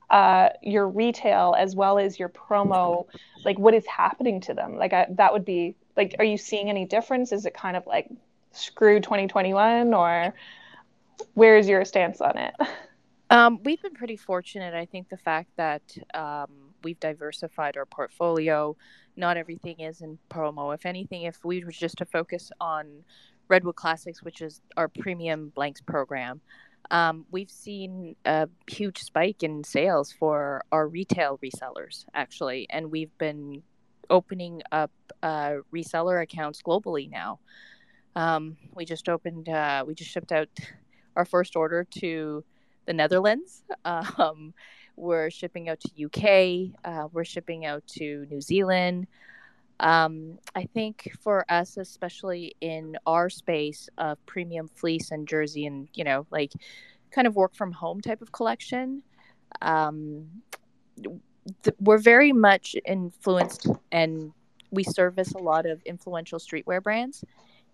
Uh, 0.09 0.49
your 0.61 0.89
retail 0.89 1.55
as 1.57 1.73
well 1.73 1.97
as 1.97 2.19
your 2.19 2.27
promo 2.27 3.05
like 3.45 3.57
what 3.57 3.73
is 3.73 3.85
happening 3.85 4.41
to 4.41 4.53
them 4.53 4.75
like 4.75 4.91
I, 4.91 5.05
that 5.11 5.31
would 5.31 5.45
be 5.45 5.73
like 5.95 6.17
are 6.19 6.25
you 6.25 6.37
seeing 6.37 6.69
any 6.69 6.83
difference 6.83 7.31
is 7.31 7.45
it 7.45 7.53
kind 7.53 7.77
of 7.77 7.87
like 7.87 8.09
screw 8.51 8.99
2021 8.99 9.93
or 9.93 10.33
where's 11.33 11.67
your 11.67 11.85
stance 11.85 12.21
on 12.21 12.37
it? 12.37 12.53
Um, 13.29 13.59
we've 13.63 13.81
been 13.81 13.93
pretty 13.93 14.17
fortunate 14.17 14.73
i 14.73 14.85
think 14.85 15.07
the 15.07 15.15
fact 15.15 15.51
that 15.55 15.81
um, 16.13 16.73
we've 16.83 16.99
diversified 16.99 17.77
our 17.77 17.85
portfolio. 17.85 18.75
Not 19.15 19.37
everything 19.37 19.79
is 19.79 20.01
in 20.01 20.17
promo. 20.29 20.73
If 20.73 20.85
anything 20.85 21.23
if 21.23 21.43
we 21.45 21.63
were 21.63 21.71
just 21.71 21.97
to 21.99 22.05
focus 22.05 22.51
on 22.59 23.03
redwood 23.47 23.75
classics 23.75 24.21
which 24.23 24.41
is 24.41 24.61
our 24.77 24.87
premium 24.87 25.49
blanks 25.55 25.81
program 25.81 26.41
um, 26.89 27.25
we've 27.31 27.49
seen 27.49 28.15
a 28.25 28.49
huge 28.67 28.99
spike 28.99 29.43
in 29.43 29.63
sales 29.63 30.11
for 30.11 30.63
our 30.71 30.87
retail 30.87 31.39
resellers 31.43 32.05
actually. 32.13 32.67
And 32.69 32.91
we've 32.91 33.15
been 33.17 33.61
opening 34.09 34.61
up 34.71 34.91
uh, 35.21 35.55
reseller 35.73 36.21
accounts 36.21 36.61
globally 36.61 37.09
now. 37.09 37.39
Um, 38.15 38.57
we 38.73 38.83
just 38.83 39.07
opened, 39.07 39.47
uh, 39.47 39.85
we 39.87 39.95
just 39.95 40.11
shipped 40.11 40.33
out 40.33 40.49
our 41.15 41.25
first 41.25 41.55
order 41.55 41.85
to 41.99 42.43
the 42.85 42.93
Netherlands. 42.93 43.63
Um, 43.85 44.53
we're 44.97 45.31
shipping 45.31 45.69
out 45.69 45.79
to 45.79 46.05
UK. 46.05 46.75
Uh, 46.83 47.07
we're 47.11 47.23
shipping 47.23 47.65
out 47.65 47.85
to 47.87 48.27
New 48.29 48.41
Zealand. 48.41 49.07
Um, 49.79 50.37
I 50.53 50.65
think 50.65 51.11
for 51.21 51.43
us, 51.49 51.77
especially 51.77 52.55
in 52.61 52.97
our 53.07 53.29
space 53.29 53.89
of 53.97 54.23
premium 54.27 54.69
fleece 54.75 55.09
and 55.09 55.27
jersey, 55.27 55.65
and 55.65 55.87
you 55.95 56.03
know, 56.03 56.27
like 56.29 56.51
kind 57.09 57.25
of 57.25 57.35
work 57.35 57.55
from 57.55 57.71
home 57.71 57.99
type 57.99 58.21
of 58.21 58.31
collection, 58.31 59.01
um, 59.61 60.27
th- 61.63 61.75
we're 61.79 61.97
very 61.97 62.31
much 62.31 62.75
influenced 62.85 63.67
and 63.91 64.31
we 64.69 64.83
service 64.83 65.31
a 65.33 65.39
lot 65.39 65.65
of 65.65 65.81
influential 65.83 66.37
streetwear 66.37 66.81
brands. 66.81 67.23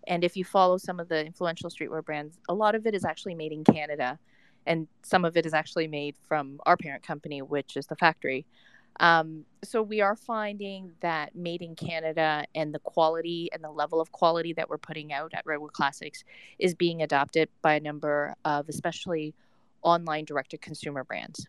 And 0.07 0.23
if 0.23 0.35
you 0.35 0.45
follow 0.45 0.77
some 0.77 0.99
of 0.99 1.09
the 1.09 1.25
influential 1.25 1.69
streetwear 1.69 2.03
brands, 2.03 2.39
a 2.49 2.53
lot 2.53 2.75
of 2.75 2.87
it 2.87 2.95
is 2.95 3.05
actually 3.05 3.35
made 3.35 3.51
in 3.51 3.63
Canada. 3.63 4.17
And 4.65 4.87
some 5.03 5.25
of 5.25 5.37
it 5.37 5.45
is 5.45 5.53
actually 5.53 5.87
made 5.87 6.15
from 6.27 6.59
our 6.65 6.77
parent 6.77 7.03
company, 7.03 7.41
which 7.41 7.77
is 7.77 7.87
the 7.87 7.95
factory. 7.95 8.45
Um, 8.99 9.45
so 9.63 9.81
we 9.81 10.01
are 10.01 10.15
finding 10.15 10.91
that 11.01 11.35
made 11.35 11.61
in 11.61 11.75
Canada 11.75 12.45
and 12.55 12.73
the 12.73 12.79
quality 12.79 13.49
and 13.53 13.63
the 13.63 13.69
level 13.69 14.01
of 14.01 14.11
quality 14.11 14.53
that 14.53 14.69
we're 14.69 14.79
putting 14.79 15.13
out 15.13 15.33
at 15.35 15.45
Redwood 15.45 15.73
Classics 15.73 16.23
is 16.57 16.73
being 16.73 17.03
adopted 17.03 17.49
by 17.61 17.75
a 17.75 17.79
number 17.79 18.33
of 18.43 18.67
especially 18.69 19.35
online 19.83 20.25
direct 20.25 20.51
to 20.51 20.57
consumer 20.57 21.03
brands 21.03 21.45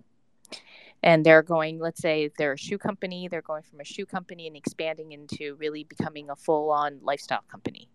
and 1.03 1.25
they're 1.25 1.43
going 1.43 1.79
let's 1.79 2.01
say 2.01 2.31
they're 2.39 2.53
a 2.53 2.59
shoe 2.59 2.79
company 2.79 3.29
they're 3.29 3.43
going 3.43 3.63
from 3.63 3.81
a 3.81 3.85
shoe 3.85 4.07
company 4.07 4.47
and 4.47 4.57
expanding 4.57 5.13
into 5.13 5.55
really 5.57 5.85
becoming 5.85 6.31
a 6.31 6.37
full-on 6.37 6.99
lifestyle 7.03 7.43
company 7.51 7.89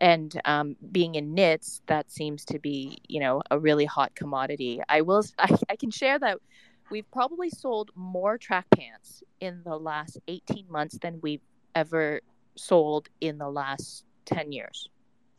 and 0.00 0.40
um, 0.44 0.76
being 0.92 1.14
in 1.14 1.34
knits 1.34 1.80
that 1.86 2.10
seems 2.10 2.44
to 2.44 2.58
be 2.58 2.98
you 3.08 3.20
know 3.20 3.42
a 3.50 3.58
really 3.58 3.84
hot 3.84 4.14
commodity 4.14 4.80
i 4.88 5.00
will 5.00 5.24
I, 5.38 5.56
I 5.70 5.76
can 5.76 5.90
share 5.90 6.18
that 6.18 6.38
we've 6.90 7.10
probably 7.10 7.50
sold 7.50 7.90
more 7.94 8.38
track 8.38 8.66
pants 8.76 9.22
in 9.40 9.62
the 9.64 9.76
last 9.76 10.18
18 10.28 10.66
months 10.68 10.98
than 10.98 11.18
we've 11.22 11.42
ever 11.74 12.20
sold 12.56 13.08
in 13.20 13.38
the 13.38 13.48
last 13.48 14.04
10 14.26 14.52
years 14.52 14.88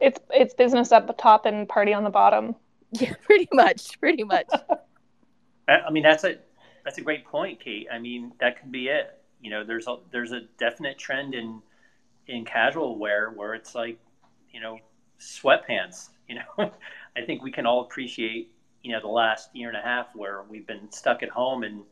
it's 0.00 0.20
it's 0.30 0.54
business 0.54 0.92
at 0.92 1.06
the 1.06 1.12
top 1.12 1.46
and 1.46 1.68
party 1.68 1.92
on 1.92 2.04
the 2.04 2.10
bottom 2.10 2.54
yeah 2.92 3.12
pretty 3.24 3.48
much 3.52 3.98
pretty 4.00 4.24
much 4.24 4.48
I 5.68 5.90
mean, 5.90 6.02
that's 6.02 6.24
a 6.24 6.36
that's 6.84 6.98
a 6.98 7.00
great 7.00 7.24
point, 7.24 7.60
Kate. 7.60 7.86
I 7.92 7.98
mean, 7.98 8.32
that 8.40 8.60
could 8.60 8.72
be 8.72 8.88
it. 8.88 9.18
You 9.40 9.50
know, 9.50 9.64
there's 9.64 9.86
a 9.86 9.98
there's 10.10 10.32
a 10.32 10.42
definite 10.58 10.98
trend 10.98 11.34
in 11.34 11.62
in 12.26 12.44
casual 12.44 12.98
wear 12.98 13.30
where 13.30 13.54
it's 13.54 13.74
like, 13.74 13.98
you 14.50 14.60
know, 14.60 14.78
sweatpants. 15.20 16.10
You 16.28 16.36
know, 16.36 16.72
I 17.16 17.22
think 17.22 17.42
we 17.42 17.50
can 17.50 17.66
all 17.66 17.82
appreciate 17.82 18.52
you 18.82 18.92
know 18.92 19.00
the 19.00 19.08
last 19.08 19.54
year 19.54 19.68
and 19.68 19.76
a 19.76 19.80
half 19.80 20.14
where 20.14 20.42
we've 20.48 20.66
been 20.66 20.90
stuck 20.90 21.22
at 21.22 21.28
home 21.28 21.62
and 21.62 21.82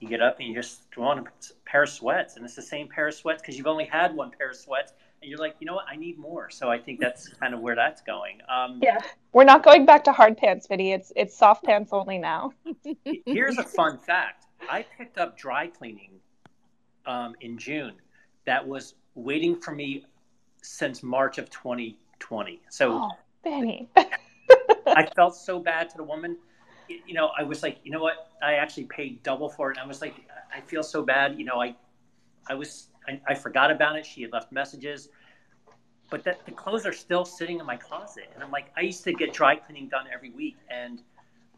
you 0.00 0.08
get 0.08 0.22
up 0.22 0.38
and 0.38 0.48
you 0.48 0.54
just 0.54 0.82
want 0.96 1.26
a 1.26 1.30
pair 1.64 1.82
of 1.82 1.88
sweats 1.88 2.36
and 2.36 2.44
it's 2.44 2.54
the 2.54 2.62
same 2.62 2.88
pair 2.88 3.08
of 3.08 3.14
sweats 3.14 3.42
because 3.42 3.58
you've 3.58 3.66
only 3.66 3.84
had 3.84 4.14
one 4.14 4.30
pair 4.30 4.50
of 4.50 4.56
sweats 4.56 4.92
and 5.20 5.28
you're 5.28 5.38
like, 5.40 5.56
you 5.58 5.66
know 5.66 5.74
what, 5.74 5.86
I 5.88 5.96
need 5.96 6.16
more. 6.16 6.48
So 6.48 6.70
I 6.70 6.78
think 6.78 7.00
that's 7.00 7.28
kind 7.40 7.52
of 7.52 7.60
where 7.60 7.74
that's 7.74 8.02
going. 8.02 8.38
Um, 8.48 8.78
yeah, 8.80 8.98
we're 9.32 9.44
not 9.44 9.64
going 9.64 9.84
back 9.84 10.04
to 10.04 10.12
hard 10.12 10.36
pants, 10.36 10.68
Vinny. 10.68 10.92
It's 10.92 11.12
it's 11.16 11.36
soft 11.36 11.64
pants 11.64 11.92
only 11.92 12.18
now. 12.18 12.52
here's 13.26 13.58
a 13.58 13.64
fun 13.64 13.98
fact: 14.06 14.46
I 14.70 14.84
picked 14.96 15.18
up 15.18 15.36
dry 15.36 15.66
cleaning 15.66 16.12
um, 17.06 17.34
in 17.40 17.58
June. 17.58 17.94
That 18.46 18.66
was 18.66 18.94
waiting 19.18 19.60
for 19.60 19.72
me 19.72 20.04
since 20.62 21.02
March 21.02 21.38
of 21.38 21.50
2020. 21.50 22.60
So, 22.70 22.92
oh, 22.92 23.10
Vinny. 23.42 23.88
I 24.86 25.06
felt 25.14 25.36
so 25.36 25.58
bad 25.58 25.90
to 25.90 25.96
the 25.96 26.04
woman. 26.04 26.36
You 26.88 27.14
know, 27.14 27.30
I 27.38 27.42
was 27.42 27.62
like, 27.62 27.78
you 27.84 27.90
know 27.90 28.00
what? 28.00 28.30
I 28.42 28.54
actually 28.54 28.84
paid 28.84 29.22
double 29.22 29.48
for 29.48 29.70
it, 29.70 29.76
and 29.76 29.84
I 29.84 29.86
was 29.86 30.00
like, 30.00 30.14
I 30.54 30.60
feel 30.60 30.82
so 30.82 31.02
bad. 31.02 31.38
You 31.38 31.44
know, 31.44 31.60
I, 31.60 31.74
I 32.48 32.54
was 32.54 32.88
I, 33.06 33.20
I 33.28 33.34
forgot 33.34 33.70
about 33.70 33.96
it. 33.96 34.06
She 34.06 34.22
had 34.22 34.32
left 34.32 34.52
messages, 34.52 35.08
but 36.10 36.24
that 36.24 36.44
the 36.46 36.52
clothes 36.52 36.86
are 36.86 36.92
still 36.92 37.24
sitting 37.24 37.58
in 37.60 37.66
my 37.66 37.76
closet. 37.76 38.30
And 38.34 38.42
I'm 38.42 38.50
like, 38.50 38.72
I 38.76 38.80
used 38.80 39.04
to 39.04 39.12
get 39.12 39.32
dry 39.32 39.56
cleaning 39.56 39.88
done 39.88 40.06
every 40.12 40.30
week, 40.30 40.56
and 40.70 41.02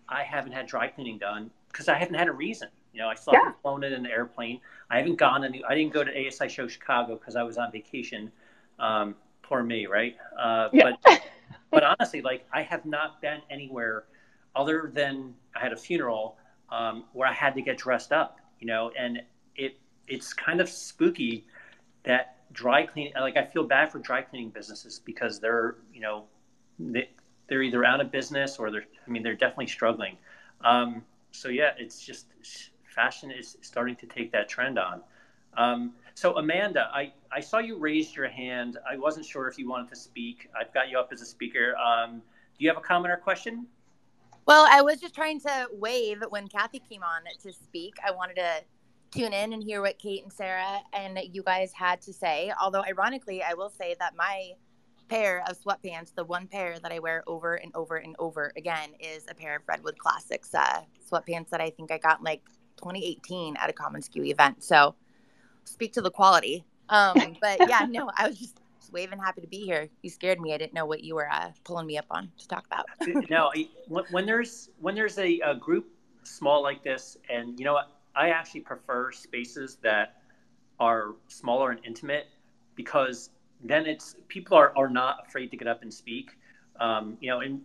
I 0.08 0.22
haven't 0.22 0.52
had 0.52 0.66
dry 0.66 0.88
cleaning 0.88 1.18
done 1.18 1.50
because 1.70 1.88
I 1.88 1.94
haven't 1.94 2.16
had 2.16 2.28
a 2.28 2.32
reason. 2.32 2.68
You 2.93 3.01
know, 3.01 3.09
I 3.09 3.14
still 3.14 3.34
yeah. 3.34 3.41
haven't 3.41 3.62
flown 3.62 3.84
in 3.84 3.93
an 3.93 4.07
airplane. 4.07 4.61
I 4.91 4.99
haven't 4.99 5.16
gone. 5.16 5.45
Any, 5.45 5.64
I 5.64 5.74
didn't 5.74 5.93
go 5.93 6.03
to 6.03 6.26
ASI 6.26 6.49
Show 6.49 6.66
Chicago 6.66 7.16
because 7.16 7.36
I 7.36 7.43
was 7.43 7.59
on 7.59 7.70
vacation. 7.70 8.30
Um, 8.78 9.14
poor 9.43 9.62
me, 9.62 9.86
right? 9.86 10.16
Uh, 10.38 10.68
yeah. 10.72 10.93
But 11.05 11.22
but 11.70 11.84
honestly, 11.84 12.20
like 12.20 12.47
I 12.53 12.62
have 12.62 12.84
not 12.84 13.20
been 13.20 13.41
anywhere 13.51 14.05
other 14.57 14.91
than 14.93 15.34
I 15.55 15.61
had 15.61 15.72
a 15.72 15.76
funeral 15.76 16.36
um, 16.70 17.05
where 17.12 17.28
I 17.28 17.32
had 17.32 17.55
to 17.55 17.62
get 17.62 17.78
dressed 17.78 18.12
up. 18.12 18.38
You 18.59 18.66
know, 18.66 18.91
and 18.99 19.22
it 19.57 19.78
it's 20.09 20.32
kind 20.32 20.61
of 20.61 20.68
spooky 20.68 21.47
that 22.03 22.36
dry 22.53 22.84
cleaning 22.84 23.12
like 23.20 23.36
i 23.36 23.45
feel 23.45 23.62
bad 23.62 23.91
for 23.91 23.99
dry 23.99 24.22
cleaning 24.22 24.51
businesses 24.51 25.01
because 25.05 25.38
they're 25.38 25.76
you 25.95 26.01
know 26.01 26.24
they, 26.78 27.09
they're 27.49 27.62
either 27.62 27.84
out 27.84 28.01
of 28.01 28.11
business 28.11 28.59
or 28.59 28.70
they're 28.70 28.84
i 29.07 29.11
mean 29.11 29.22
they're 29.22 29.34
definitely 29.34 29.66
struggling 29.66 30.16
um, 30.62 31.03
so 31.30 31.49
yeah 31.49 31.70
it's 31.78 32.05
just 32.05 32.26
fashion 32.91 33.30
is 33.30 33.57
starting 33.61 33.97
to 33.97 34.07
take 34.07 34.32
that 34.32 34.49
trend 34.49 34.78
on. 34.78 35.03
Um, 35.57 35.93
so 36.14 36.36
amanda 36.36 36.88
I, 36.93 37.12
I 37.32 37.41
saw 37.41 37.59
you 37.59 37.76
raised 37.78 38.14
your 38.14 38.28
hand. 38.28 38.78
I 38.88 38.97
wasn't 38.97 39.26
sure 39.26 39.49
if 39.49 39.59
you 39.59 39.68
wanted 39.68 39.88
to 39.88 39.97
speak. 39.97 40.49
I've 40.59 40.72
got 40.72 40.91
you 40.91 40.99
up 40.99 41.11
as 41.12 41.22
a 41.22 41.26
speaker. 41.26 41.74
Um, 41.76 42.18
do 42.59 42.64
you 42.64 42.68
have 42.68 42.78
a 42.78 42.82
comment 42.82 43.12
or 43.12 43.16
question? 43.16 43.66
Well 44.47 44.66
i 44.70 44.80
was 44.80 45.01
just 45.01 45.14
trying 45.14 45.41
to 45.41 45.68
wave 45.72 46.22
when 46.30 46.49
kathy 46.49 46.80
came 46.88 47.03
on 47.03 47.22
to 47.43 47.53
speak. 47.53 47.95
I 48.07 48.11
wanted 48.11 48.36
to 48.36 48.62
tune 49.11 49.32
in 49.32 49.53
and 49.53 49.62
hear 49.62 49.82
what 49.82 49.99
Kate 49.99 50.22
and 50.22 50.32
Sarah 50.32 50.80
and 50.93 51.18
you 51.32 51.43
guys 51.43 51.72
had 51.72 52.01
to 52.03 52.12
say. 52.12 52.53
Although, 52.61 52.84
ironically, 52.84 53.43
I 53.43 53.55
will 53.55 53.70
say 53.70 53.97
that 53.99 54.14
my 54.16 54.53
pair 55.09 55.43
of 55.49 55.59
sweatpants, 55.61 56.14
the 56.14 56.24
one 56.24 56.47
pair 56.47 56.78
that 56.78 56.93
I 56.93 57.01
wear 57.01 57.24
over 57.26 57.57
and 57.57 57.72
over 57.74 57.97
and 57.97 58.14
over 58.18 58.53
again, 58.57 58.91
is 59.01 59.26
a 59.28 59.34
pair 59.34 59.57
of 59.57 59.62
Redwood 59.66 59.99
Classics 59.99 60.55
uh, 60.55 60.82
sweatpants 61.11 61.51
that 61.51 61.61
I 61.61 61.70
think 61.70 61.91
I 61.91 61.99
got 61.99 62.22
like 62.22 62.43
2018 62.81 63.57
at 63.57 63.70
a 63.70 63.72
commonsku 63.72 64.26
event. 64.26 64.62
So, 64.64 64.95
speak 65.64 65.93
to 65.95 66.01
the 66.01 66.11
quality. 66.11 66.64
Um, 66.89 67.37
but 67.41 67.68
yeah, 67.68 67.87
no, 67.89 68.11
I 68.16 68.28
was 68.28 68.39
just, 68.39 68.61
just 68.78 68.93
waving, 68.93 69.18
happy 69.18 69.41
to 69.43 69.47
be 69.47 69.61
here. 69.61 69.89
You 70.03 70.11
scared 70.11 70.41
me. 70.41 70.55
I 70.55 70.59
didn't 70.59 70.74
know 70.74 70.87
what 70.87 71.05
you 71.05 71.14
were 71.14 71.31
uh, 71.31 71.51
pulling 71.64 71.87
me 71.87 71.99
up 71.99 72.07
on 72.11 72.31
to 72.39 72.49
talk 72.49 72.64
about. 72.66 72.87
no, 73.31 73.53
when 74.11 74.26
there's 74.26 74.70
when 74.81 74.95
there's 74.95 75.18
a, 75.18 75.41
a 75.41 75.55
group 75.55 75.87
small 76.24 76.62
like 76.62 76.83
this, 76.83 77.16
and 77.28 77.59
you 77.59 77.64
know 77.64 77.74
what 77.74 77.91
I 78.14 78.31
actually 78.31 78.61
prefer 78.61 79.12
spaces 79.12 79.76
that 79.83 80.22
are 80.78 81.14
smaller 81.28 81.70
and 81.70 81.81
intimate 81.85 82.26
because 82.74 83.31
then 83.62 83.87
it's 83.87 84.16
people 84.28 84.57
are, 84.57 84.72
are 84.76 84.89
not 84.89 85.26
afraid 85.26 85.51
to 85.51 85.57
get 85.57 85.68
up 85.68 85.83
and 85.83 85.93
speak. 85.93 86.39
Um, 86.78 87.18
you 87.20 87.28
know, 87.28 87.41
and 87.41 87.61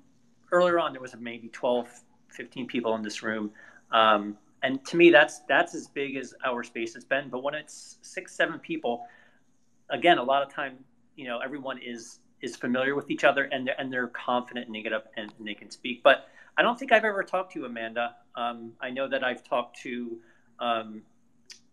earlier 0.51 0.79
on 0.79 0.91
there 0.91 1.01
was 1.01 1.15
maybe 1.17 1.47
12, 1.49 1.87
15 2.29 2.67
people 2.67 2.95
in 2.95 3.01
this 3.01 3.23
room. 3.23 3.51
Um, 3.91 4.37
and 4.65 4.83
to 4.85 4.97
me, 4.97 5.11
that's 5.11 5.41
that's 5.47 5.75
as 5.75 5.87
big 5.87 6.15
as 6.15 6.33
our 6.43 6.63
space 6.63 6.95
has 6.95 7.05
been. 7.05 7.29
But 7.29 7.43
when 7.43 7.53
it's 7.53 7.99
six, 8.01 8.35
seven 8.35 8.57
people, 8.57 9.05
again, 9.91 10.17
a 10.17 10.23
lot 10.23 10.41
of 10.41 10.51
time, 10.51 10.77
you 11.15 11.27
know, 11.27 11.39
everyone 11.39 11.77
is 11.77 12.19
is 12.41 12.55
familiar 12.55 12.95
with 12.95 13.11
each 13.11 13.23
other 13.23 13.43
and 13.43 13.67
they're, 13.67 13.79
and 13.79 13.93
they're 13.93 14.07
confident 14.07 14.65
and 14.65 14.75
they 14.75 14.81
get 14.81 14.91
up 14.91 15.05
and, 15.17 15.31
they 15.39 15.53
can 15.53 15.69
speak. 15.69 16.01
But 16.03 16.27
I 16.57 16.63
don't 16.63 16.77
think 16.77 16.91
I've 16.91 17.05
ever 17.05 17.23
talked 17.23 17.53
to 17.53 17.65
Amanda. 17.65 18.15
Um, 18.35 18.73
I 18.81 18.89
know 18.89 19.07
that 19.07 19.23
I've 19.23 19.43
talked 19.43 19.79
to 19.81 20.17
um, 20.59 21.01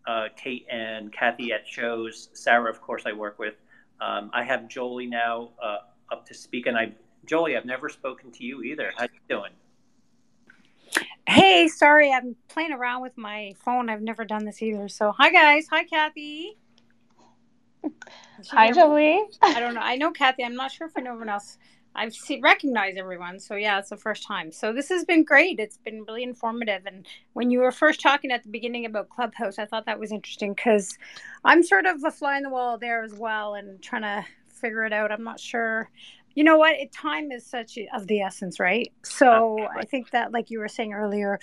uh, 0.07 0.27
Kate 0.37 0.65
and 0.69 1.11
Kathy 1.11 1.51
at 1.51 1.67
shows. 1.67 2.29
Sarah, 2.33 2.69
of 2.69 2.79
course, 2.79 3.03
I 3.07 3.13
work 3.13 3.39
with. 3.39 3.55
Um, 4.01 4.29
I 4.33 4.43
have 4.43 4.67
Jolie 4.67 5.07
now 5.07 5.49
uh, 5.61 5.77
up 6.11 6.25
to 6.27 6.33
speak, 6.33 6.67
and 6.67 6.77
I, 6.77 6.91
Jolie, 7.25 7.57
I've 7.57 7.65
never 7.65 7.89
spoken 7.89 8.31
to 8.31 8.43
you 8.43 8.61
either. 8.61 8.91
How 8.95 9.03
you 9.03 9.19
doing? 9.27 9.51
Hey, 11.45 11.67
sorry, 11.67 12.09
I'm 12.09 12.37
playing 12.47 12.71
around 12.71 13.01
with 13.01 13.17
my 13.17 13.53
phone. 13.65 13.89
I've 13.89 14.01
never 14.01 14.23
done 14.23 14.45
this 14.45 14.61
either. 14.61 14.87
So, 14.87 15.11
hi 15.11 15.29
guys. 15.29 15.67
Hi, 15.71 15.83
Kathy. 15.83 16.57
Hi, 18.51 18.71
Jolie. 18.71 19.21
I 19.41 19.59
don't 19.59 19.73
know. 19.73 19.81
I 19.81 19.97
know 19.97 20.11
Kathy. 20.11 20.45
I'm 20.45 20.55
not 20.55 20.71
sure 20.71 20.87
if 20.87 20.93
I 20.95 21.01
know 21.01 21.11
everyone 21.11 21.27
else. 21.27 21.57
I've 21.95 22.15
seen, 22.15 22.41
recognized 22.41 22.97
everyone. 22.97 23.41
So 23.41 23.55
yeah, 23.55 23.77
it's 23.77 23.89
the 23.89 23.97
first 23.97 24.25
time. 24.25 24.53
So 24.53 24.71
this 24.71 24.87
has 24.87 25.03
been 25.03 25.25
great. 25.25 25.59
It's 25.59 25.75
been 25.79 26.05
really 26.07 26.23
informative. 26.23 26.83
And 26.85 27.05
when 27.33 27.51
you 27.51 27.59
were 27.59 27.73
first 27.73 27.99
talking 27.99 28.31
at 28.31 28.43
the 28.43 28.49
beginning 28.49 28.85
about 28.85 29.09
Clubhouse, 29.09 29.59
I 29.59 29.65
thought 29.65 29.85
that 29.87 29.99
was 29.99 30.13
interesting 30.13 30.53
because 30.53 30.97
I'm 31.43 31.61
sort 31.61 31.85
of 31.85 32.01
a 32.05 32.11
fly 32.11 32.37
in 32.37 32.43
the 32.43 32.51
wall 32.51 32.77
there 32.77 33.03
as 33.03 33.15
well 33.15 33.55
and 33.55 33.81
trying 33.81 34.03
to 34.03 34.25
figure 34.47 34.85
it 34.85 34.93
out. 34.93 35.11
I'm 35.11 35.25
not 35.25 35.41
sure. 35.41 35.89
You 36.35 36.43
know 36.43 36.57
what? 36.57 36.75
It, 36.75 36.91
time 36.91 37.31
is 37.31 37.45
such 37.45 37.77
of 37.93 38.07
the 38.07 38.21
essence, 38.21 38.59
right? 38.59 38.91
So 39.03 39.57
I 39.77 39.85
think 39.85 40.11
that, 40.11 40.31
like 40.31 40.49
you 40.49 40.59
were 40.59 40.67
saying 40.67 40.93
earlier, 40.93 41.39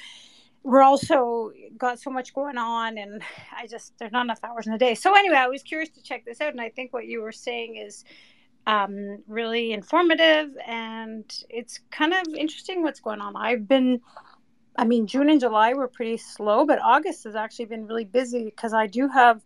we're 0.62 0.82
also 0.82 1.52
got 1.78 1.98
so 1.98 2.10
much 2.10 2.34
going 2.34 2.58
on 2.58 2.98
and 2.98 3.22
i 3.56 3.66
just 3.66 3.94
there's 3.98 4.12
not 4.12 4.24
enough 4.24 4.40
hours 4.44 4.66
in 4.66 4.72
a 4.72 4.78
day 4.78 4.94
so 4.94 5.16
anyway 5.16 5.36
i 5.36 5.48
was 5.48 5.62
curious 5.62 5.88
to 5.88 6.02
check 6.02 6.24
this 6.24 6.40
out 6.40 6.50
and 6.50 6.60
i 6.60 6.68
think 6.68 6.92
what 6.92 7.06
you 7.06 7.22
were 7.22 7.32
saying 7.32 7.76
is 7.76 8.04
um, 8.66 9.22
really 9.26 9.72
informative 9.72 10.50
and 10.66 11.44
it's 11.48 11.80
kind 11.90 12.12
of 12.12 12.34
interesting 12.34 12.82
what's 12.82 13.00
going 13.00 13.20
on 13.20 13.34
i've 13.34 13.66
been 13.66 14.00
i 14.76 14.84
mean 14.84 15.06
june 15.06 15.30
and 15.30 15.40
july 15.40 15.72
were 15.72 15.88
pretty 15.88 16.18
slow 16.18 16.66
but 16.66 16.78
august 16.82 17.24
has 17.24 17.34
actually 17.34 17.64
been 17.64 17.86
really 17.86 18.04
busy 18.04 18.44
because 18.44 18.74
i 18.74 18.86
do 18.86 19.08
have 19.08 19.42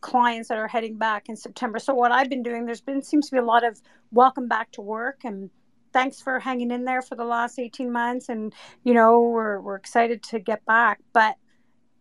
clients 0.00 0.48
that 0.48 0.58
are 0.58 0.68
heading 0.68 0.96
back 0.96 1.28
in 1.28 1.36
september. 1.36 1.78
So 1.78 1.94
what 1.94 2.12
i've 2.12 2.30
been 2.30 2.42
doing 2.42 2.66
there's 2.66 2.80
been 2.80 3.02
seems 3.02 3.28
to 3.28 3.36
be 3.36 3.38
a 3.38 3.44
lot 3.44 3.64
of 3.64 3.80
welcome 4.12 4.48
back 4.48 4.72
to 4.72 4.80
work 4.80 5.20
and 5.24 5.50
thanks 5.96 6.20
for 6.20 6.38
hanging 6.38 6.70
in 6.70 6.84
there 6.84 7.00
for 7.00 7.14
the 7.14 7.24
last 7.24 7.58
18 7.58 7.90
months. 7.90 8.28
And 8.28 8.52
you 8.84 8.92
know 8.92 9.20
we're, 9.20 9.60
we're 9.60 9.76
excited 9.76 10.22
to 10.24 10.38
get 10.38 10.64
back. 10.66 11.00
But 11.14 11.36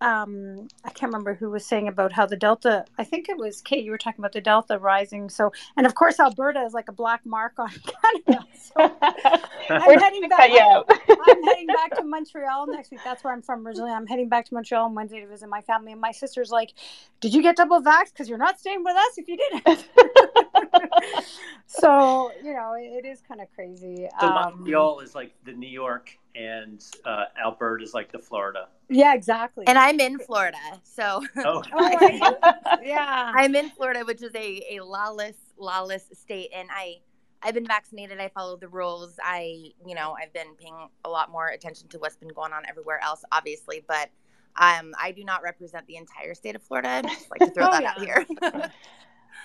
um, 0.02 0.68
I 0.84 0.90
can't 0.90 1.12
remember 1.12 1.34
who 1.34 1.50
was 1.50 1.66
saying 1.66 1.88
about 1.88 2.12
how 2.12 2.26
the 2.26 2.36
Delta, 2.36 2.86
I 2.98 3.04
think 3.06 3.30
it 3.30 3.38
was 3.38 3.62
Kate, 3.62 3.84
you 3.84 3.92
were 3.92 3.98
talking 3.98 4.20
about 4.20 4.34
the 4.34 4.42
Delta 4.42 4.78
rising. 4.78 5.30
So, 5.30 5.54
and 5.78 5.86
of 5.86 5.96
course, 5.96 6.20
Alberta 6.20 6.62
is 6.62 6.74
like 6.74 6.90
a 6.90 6.92
black 6.92 7.26
mark 7.26 7.54
on 7.58 7.70
Canada. 8.26 8.46
So 8.56 8.74
I'm 9.70 10.00
heading 10.00 10.28
back. 10.28 10.52
I'm 10.52 11.44
heading 11.44 11.68
back 11.68 11.96
to 11.98 12.04
Montreal 12.04 12.68
next 12.68 12.92
week. 12.92 13.00
That's 13.06 13.24
where 13.24 13.34
I'm 13.34 13.42
from 13.42 13.66
originally. 13.66 13.92
I'm 13.92 14.06
heading 14.06 14.28
back 14.28 14.46
to 14.46 14.54
Montreal 14.54 14.86
on 14.86 14.96
Wednesday 14.96 15.22
to 15.22 15.28
visit 15.28 15.48
my 15.48 15.62
family. 15.62 15.94
And 15.94 16.02
my 16.02 16.12
sister's 16.12 16.52
like, 16.52 16.74
Did 17.22 17.34
you 17.34 17.42
get 17.42 17.56
double 17.56 17.82
vax? 17.82 18.12
Because 18.12 18.28
you're 18.28 18.38
not 18.38 18.60
staying 18.60 18.84
with 18.84 18.96
us 18.98 19.18
if 19.18 19.30
you 19.30 19.38
didn't. 19.38 19.88
so, 21.68 22.32
you 22.44 22.54
know, 22.54 22.74
it, 22.74 23.06
it 23.06 23.08
is 23.08 23.22
kind 23.22 23.40
of 23.40 23.48
crazy. 23.56 24.10
So 24.20 24.28
um, 24.28 24.58
Montreal 24.58 25.00
is 25.00 25.16
like 25.16 25.34
the 25.46 25.54
New 25.54 25.70
York 25.70 26.18
and 26.36 26.84
uh, 27.06 27.26
Alberta 27.44 27.84
is 27.84 27.94
like 27.94 28.12
the 28.12 28.20
Florida. 28.20 28.68
Yeah, 28.90 29.14
exactly. 29.14 29.66
And 29.68 29.78
I'm 29.78 30.00
in 30.00 30.20
Florida, 30.20 30.58
so 30.84 31.24
oh, 31.38 31.64
oh 31.74 32.80
yeah, 32.84 33.32
I'm 33.36 33.56
in 33.56 33.70
Florida, 33.72 34.04
which 34.06 34.22
is 34.22 34.34
a, 34.36 34.78
a 34.78 34.84
lawless, 34.84 35.38
lawless 35.58 36.06
state, 36.14 36.50
and 36.54 36.70
I 36.72 36.98
I've 37.42 37.54
been 37.54 37.66
vaccinated. 37.66 38.20
I 38.20 38.30
follow 38.30 38.58
the 38.58 38.68
rules. 38.68 39.20
I 39.24 39.72
you 39.86 39.96
know 39.96 40.16
I've 40.22 40.34
been 40.34 40.56
paying 40.60 40.76
a 41.04 41.10
lot 41.10 41.32
more 41.32 41.48
attention 41.48 41.88
to 41.90 42.00
what's 42.00 42.18
been 42.18 42.30
going 42.30 42.54
on 42.54 42.64
everywhere 42.68 43.00
else, 43.04 43.24
obviously, 43.32 43.84
but 43.88 44.10
um, 44.58 44.94
I 45.02 45.12
do 45.12 45.24
not 45.24 45.44
represent 45.44 45.86
the 45.88 45.98
entire 45.98 46.34
state 46.34 46.56
of 46.56 46.64
Florida. 46.64 46.90
I 46.90 47.02
just 47.02 47.30
like 47.30 47.40
to 47.42 47.50
throw 47.52 47.66
oh, 47.68 47.72
that 47.72 47.84
yeah. 47.84 47.92
out 47.92 48.02
here. 48.02 48.26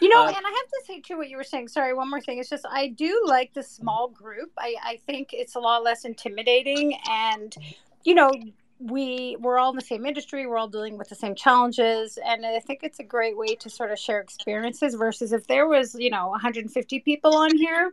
You 0.00 0.08
know, 0.08 0.24
uh, 0.24 0.28
and 0.28 0.36
I 0.36 0.48
have 0.48 0.68
to 0.68 0.82
say 0.86 1.00
too 1.00 1.16
what 1.18 1.28
you 1.28 1.36
were 1.36 1.44
saying. 1.44 1.68
Sorry, 1.68 1.92
one 1.92 2.08
more 2.08 2.20
thing. 2.20 2.38
It's 2.38 2.48
just 2.48 2.64
I 2.68 2.88
do 2.88 3.22
like 3.26 3.52
the 3.52 3.62
small 3.62 4.08
group. 4.08 4.50
I, 4.58 4.74
I 4.82 5.00
think 5.06 5.30
it's 5.32 5.56
a 5.56 5.60
lot 5.60 5.82
less 5.84 6.04
intimidating 6.04 6.96
and 7.08 7.54
you 8.04 8.14
know, 8.14 8.30
we 8.78 9.36
we're 9.40 9.58
all 9.58 9.70
in 9.70 9.76
the 9.76 9.82
same 9.82 10.06
industry, 10.06 10.46
we're 10.46 10.56
all 10.56 10.68
dealing 10.68 10.96
with 10.96 11.08
the 11.08 11.14
same 11.14 11.34
challenges, 11.34 12.18
and 12.24 12.46
I 12.46 12.60
think 12.60 12.80
it's 12.82 12.98
a 12.98 13.04
great 13.04 13.36
way 13.36 13.54
to 13.56 13.68
sort 13.68 13.90
of 13.90 13.98
share 13.98 14.20
experiences 14.20 14.94
versus 14.94 15.32
if 15.32 15.46
there 15.46 15.66
was, 15.66 15.94
you 15.94 16.10
know, 16.10 16.28
150 16.28 17.00
people 17.00 17.36
on 17.36 17.54
here, 17.56 17.92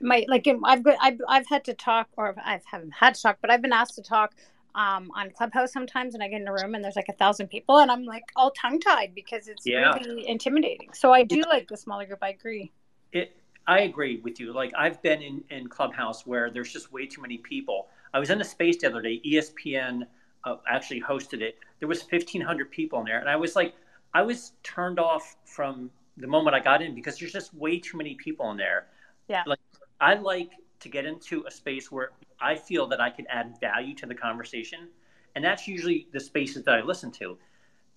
my 0.00 0.24
like 0.28 0.46
I've 0.64 0.84
got 0.84 0.96
I've 1.00 1.20
I've 1.28 1.46
had 1.48 1.64
to 1.64 1.74
talk 1.74 2.08
or 2.16 2.34
I 2.38 2.60
haven't 2.70 2.92
had 2.92 3.16
to 3.16 3.22
talk, 3.22 3.38
but 3.40 3.50
I've 3.50 3.62
been 3.62 3.72
asked 3.72 3.96
to 3.96 4.02
talk 4.02 4.34
um, 4.78 5.10
on 5.16 5.30
Clubhouse 5.32 5.72
sometimes, 5.72 6.14
and 6.14 6.22
I 6.22 6.28
get 6.28 6.40
in 6.40 6.46
a 6.46 6.52
room 6.52 6.76
and 6.76 6.84
there's 6.84 6.94
like 6.94 7.08
a 7.08 7.14
thousand 7.14 7.48
people, 7.48 7.78
and 7.80 7.90
I'm 7.90 8.04
like 8.04 8.22
all 8.36 8.52
tongue 8.52 8.78
tied 8.78 9.12
because 9.12 9.48
it's 9.48 9.66
yeah. 9.66 9.92
really 9.92 10.26
intimidating. 10.28 10.90
So 10.94 11.12
I 11.12 11.24
do 11.24 11.42
like 11.48 11.68
the 11.68 11.76
smaller 11.76 12.06
group. 12.06 12.20
I 12.22 12.30
agree. 12.30 12.70
It. 13.12 13.36
I 13.66 13.80
agree 13.80 14.20
with 14.20 14.38
you. 14.38 14.52
Like 14.52 14.72
I've 14.78 15.02
been 15.02 15.20
in 15.20 15.42
in 15.50 15.66
Clubhouse 15.68 16.24
where 16.26 16.50
there's 16.50 16.72
just 16.72 16.92
way 16.92 17.06
too 17.06 17.20
many 17.20 17.38
people. 17.38 17.88
I 18.14 18.20
was 18.20 18.30
in 18.30 18.40
a 18.40 18.44
space 18.44 18.78
the 18.78 18.86
other 18.86 19.02
day. 19.02 19.20
ESPN 19.26 20.06
uh, 20.44 20.56
actually 20.68 21.02
hosted 21.02 21.42
it. 21.42 21.58
There 21.80 21.88
was 21.88 22.02
1,500 22.02 22.70
people 22.70 23.00
in 23.00 23.04
there, 23.04 23.18
and 23.18 23.28
I 23.28 23.36
was 23.36 23.56
like, 23.56 23.74
I 24.14 24.22
was 24.22 24.52
turned 24.62 25.00
off 25.00 25.36
from 25.44 25.90
the 26.16 26.28
moment 26.28 26.54
I 26.54 26.60
got 26.60 26.82
in 26.82 26.94
because 26.94 27.18
there's 27.18 27.32
just 27.32 27.52
way 27.52 27.80
too 27.80 27.98
many 27.98 28.14
people 28.14 28.48
in 28.52 28.56
there. 28.56 28.86
Yeah. 29.26 29.42
Like 29.44 29.58
I 30.00 30.14
like 30.14 30.52
to 30.80 30.88
get 30.88 31.04
into 31.04 31.44
a 31.46 31.50
space 31.50 31.90
where 31.90 32.10
I 32.40 32.54
feel 32.56 32.86
that 32.88 33.00
I 33.00 33.10
can 33.10 33.26
add 33.28 33.58
value 33.60 33.94
to 33.96 34.06
the 34.06 34.14
conversation. 34.14 34.88
And 35.34 35.44
that's 35.44 35.68
usually 35.68 36.08
the 36.12 36.20
spaces 36.20 36.64
that 36.64 36.74
I 36.74 36.82
listen 36.82 37.10
to. 37.12 37.36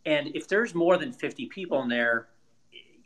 And 0.06 0.36
if 0.36 0.48
there's 0.48 0.74
more 0.74 0.98
than 0.98 1.12
50 1.12 1.48
people 1.48 1.82
in 1.84 1.90
there, 1.90 2.28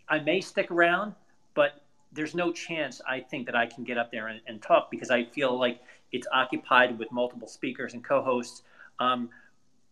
I 0.07 0.19
may 0.19 0.41
stick 0.41 0.71
around, 0.71 1.13
but 1.53 1.81
there's 2.11 2.35
no 2.35 2.51
chance 2.51 3.01
I 3.07 3.19
think 3.19 3.45
that 3.47 3.55
I 3.55 3.65
can 3.65 3.83
get 3.83 3.97
up 3.97 4.11
there 4.11 4.27
and, 4.27 4.41
and 4.47 4.61
talk 4.61 4.89
because 4.89 5.11
I 5.11 5.25
feel 5.25 5.57
like 5.59 5.81
it's 6.11 6.27
occupied 6.31 6.97
with 6.97 7.11
multiple 7.11 7.47
speakers 7.47 7.93
and 7.93 8.03
co 8.03 8.21
hosts. 8.21 8.63
Um, 8.99 9.29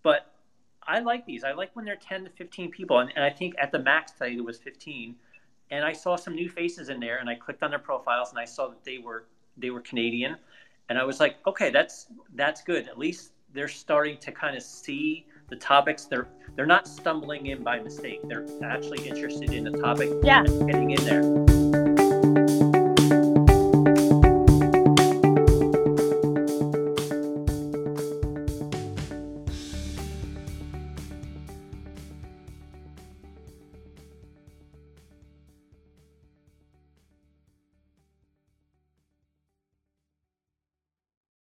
but 0.04 0.34
I 0.84 1.00
like 1.00 1.26
these. 1.26 1.44
I 1.44 1.52
like 1.52 1.76
when 1.76 1.86
they're 1.86 1.96
10 1.96 2.26
to 2.26 2.30
15 2.30 2.72
people. 2.72 3.00
And, 3.00 3.12
and 3.16 3.24
I 3.24 3.30
think 3.30 3.56
at 3.62 3.72
the 3.72 3.80
max 3.80 4.12
today 4.14 4.36
it 4.36 4.44
was 4.44 4.58
15. 4.60 5.16
And 5.72 5.84
I 5.84 5.94
saw 5.94 6.16
some 6.16 6.36
new 6.36 6.50
faces 6.50 6.90
in 6.90 7.00
there 7.00 7.18
and 7.18 7.30
I 7.30 7.36
clicked 7.36 7.64
on 7.64 7.70
their 7.70 7.80
profiles 7.80 8.30
and 8.30 8.40
I 8.40 8.46
saw 8.46 8.68
that 8.68 8.84
they 8.84 8.98
were 8.98 9.26
they 9.58 9.70
were 9.70 9.82
Canadian, 9.82 10.38
and 10.90 10.98
I 10.98 11.04
was 11.04 11.20
like, 11.20 11.38
okay, 11.48 11.70
that's 11.70 12.08
that's 12.36 12.62
good. 12.62 12.88
At 12.88 12.98
least 12.98 13.32
they're 13.54 13.68
starting 13.68 14.18
to 14.18 14.32
kind 14.32 14.58
of 14.58 14.64
see 14.64 15.26
the 15.50 15.56
topics. 15.56 16.06
They're 16.06 16.28
they're 16.56 16.66
not 16.66 16.88
stumbling 16.88 17.48
in 17.48 17.64
by 17.64 17.80
mistake. 17.80 18.22
They're 18.24 18.46
actually 18.64 19.08
interested 19.08 19.52
in 19.52 19.64
the 19.64 19.72
topic. 19.72 20.10
Yeah, 20.24 20.44
getting 20.44 20.92
in 20.92 21.04
there. 21.06 21.63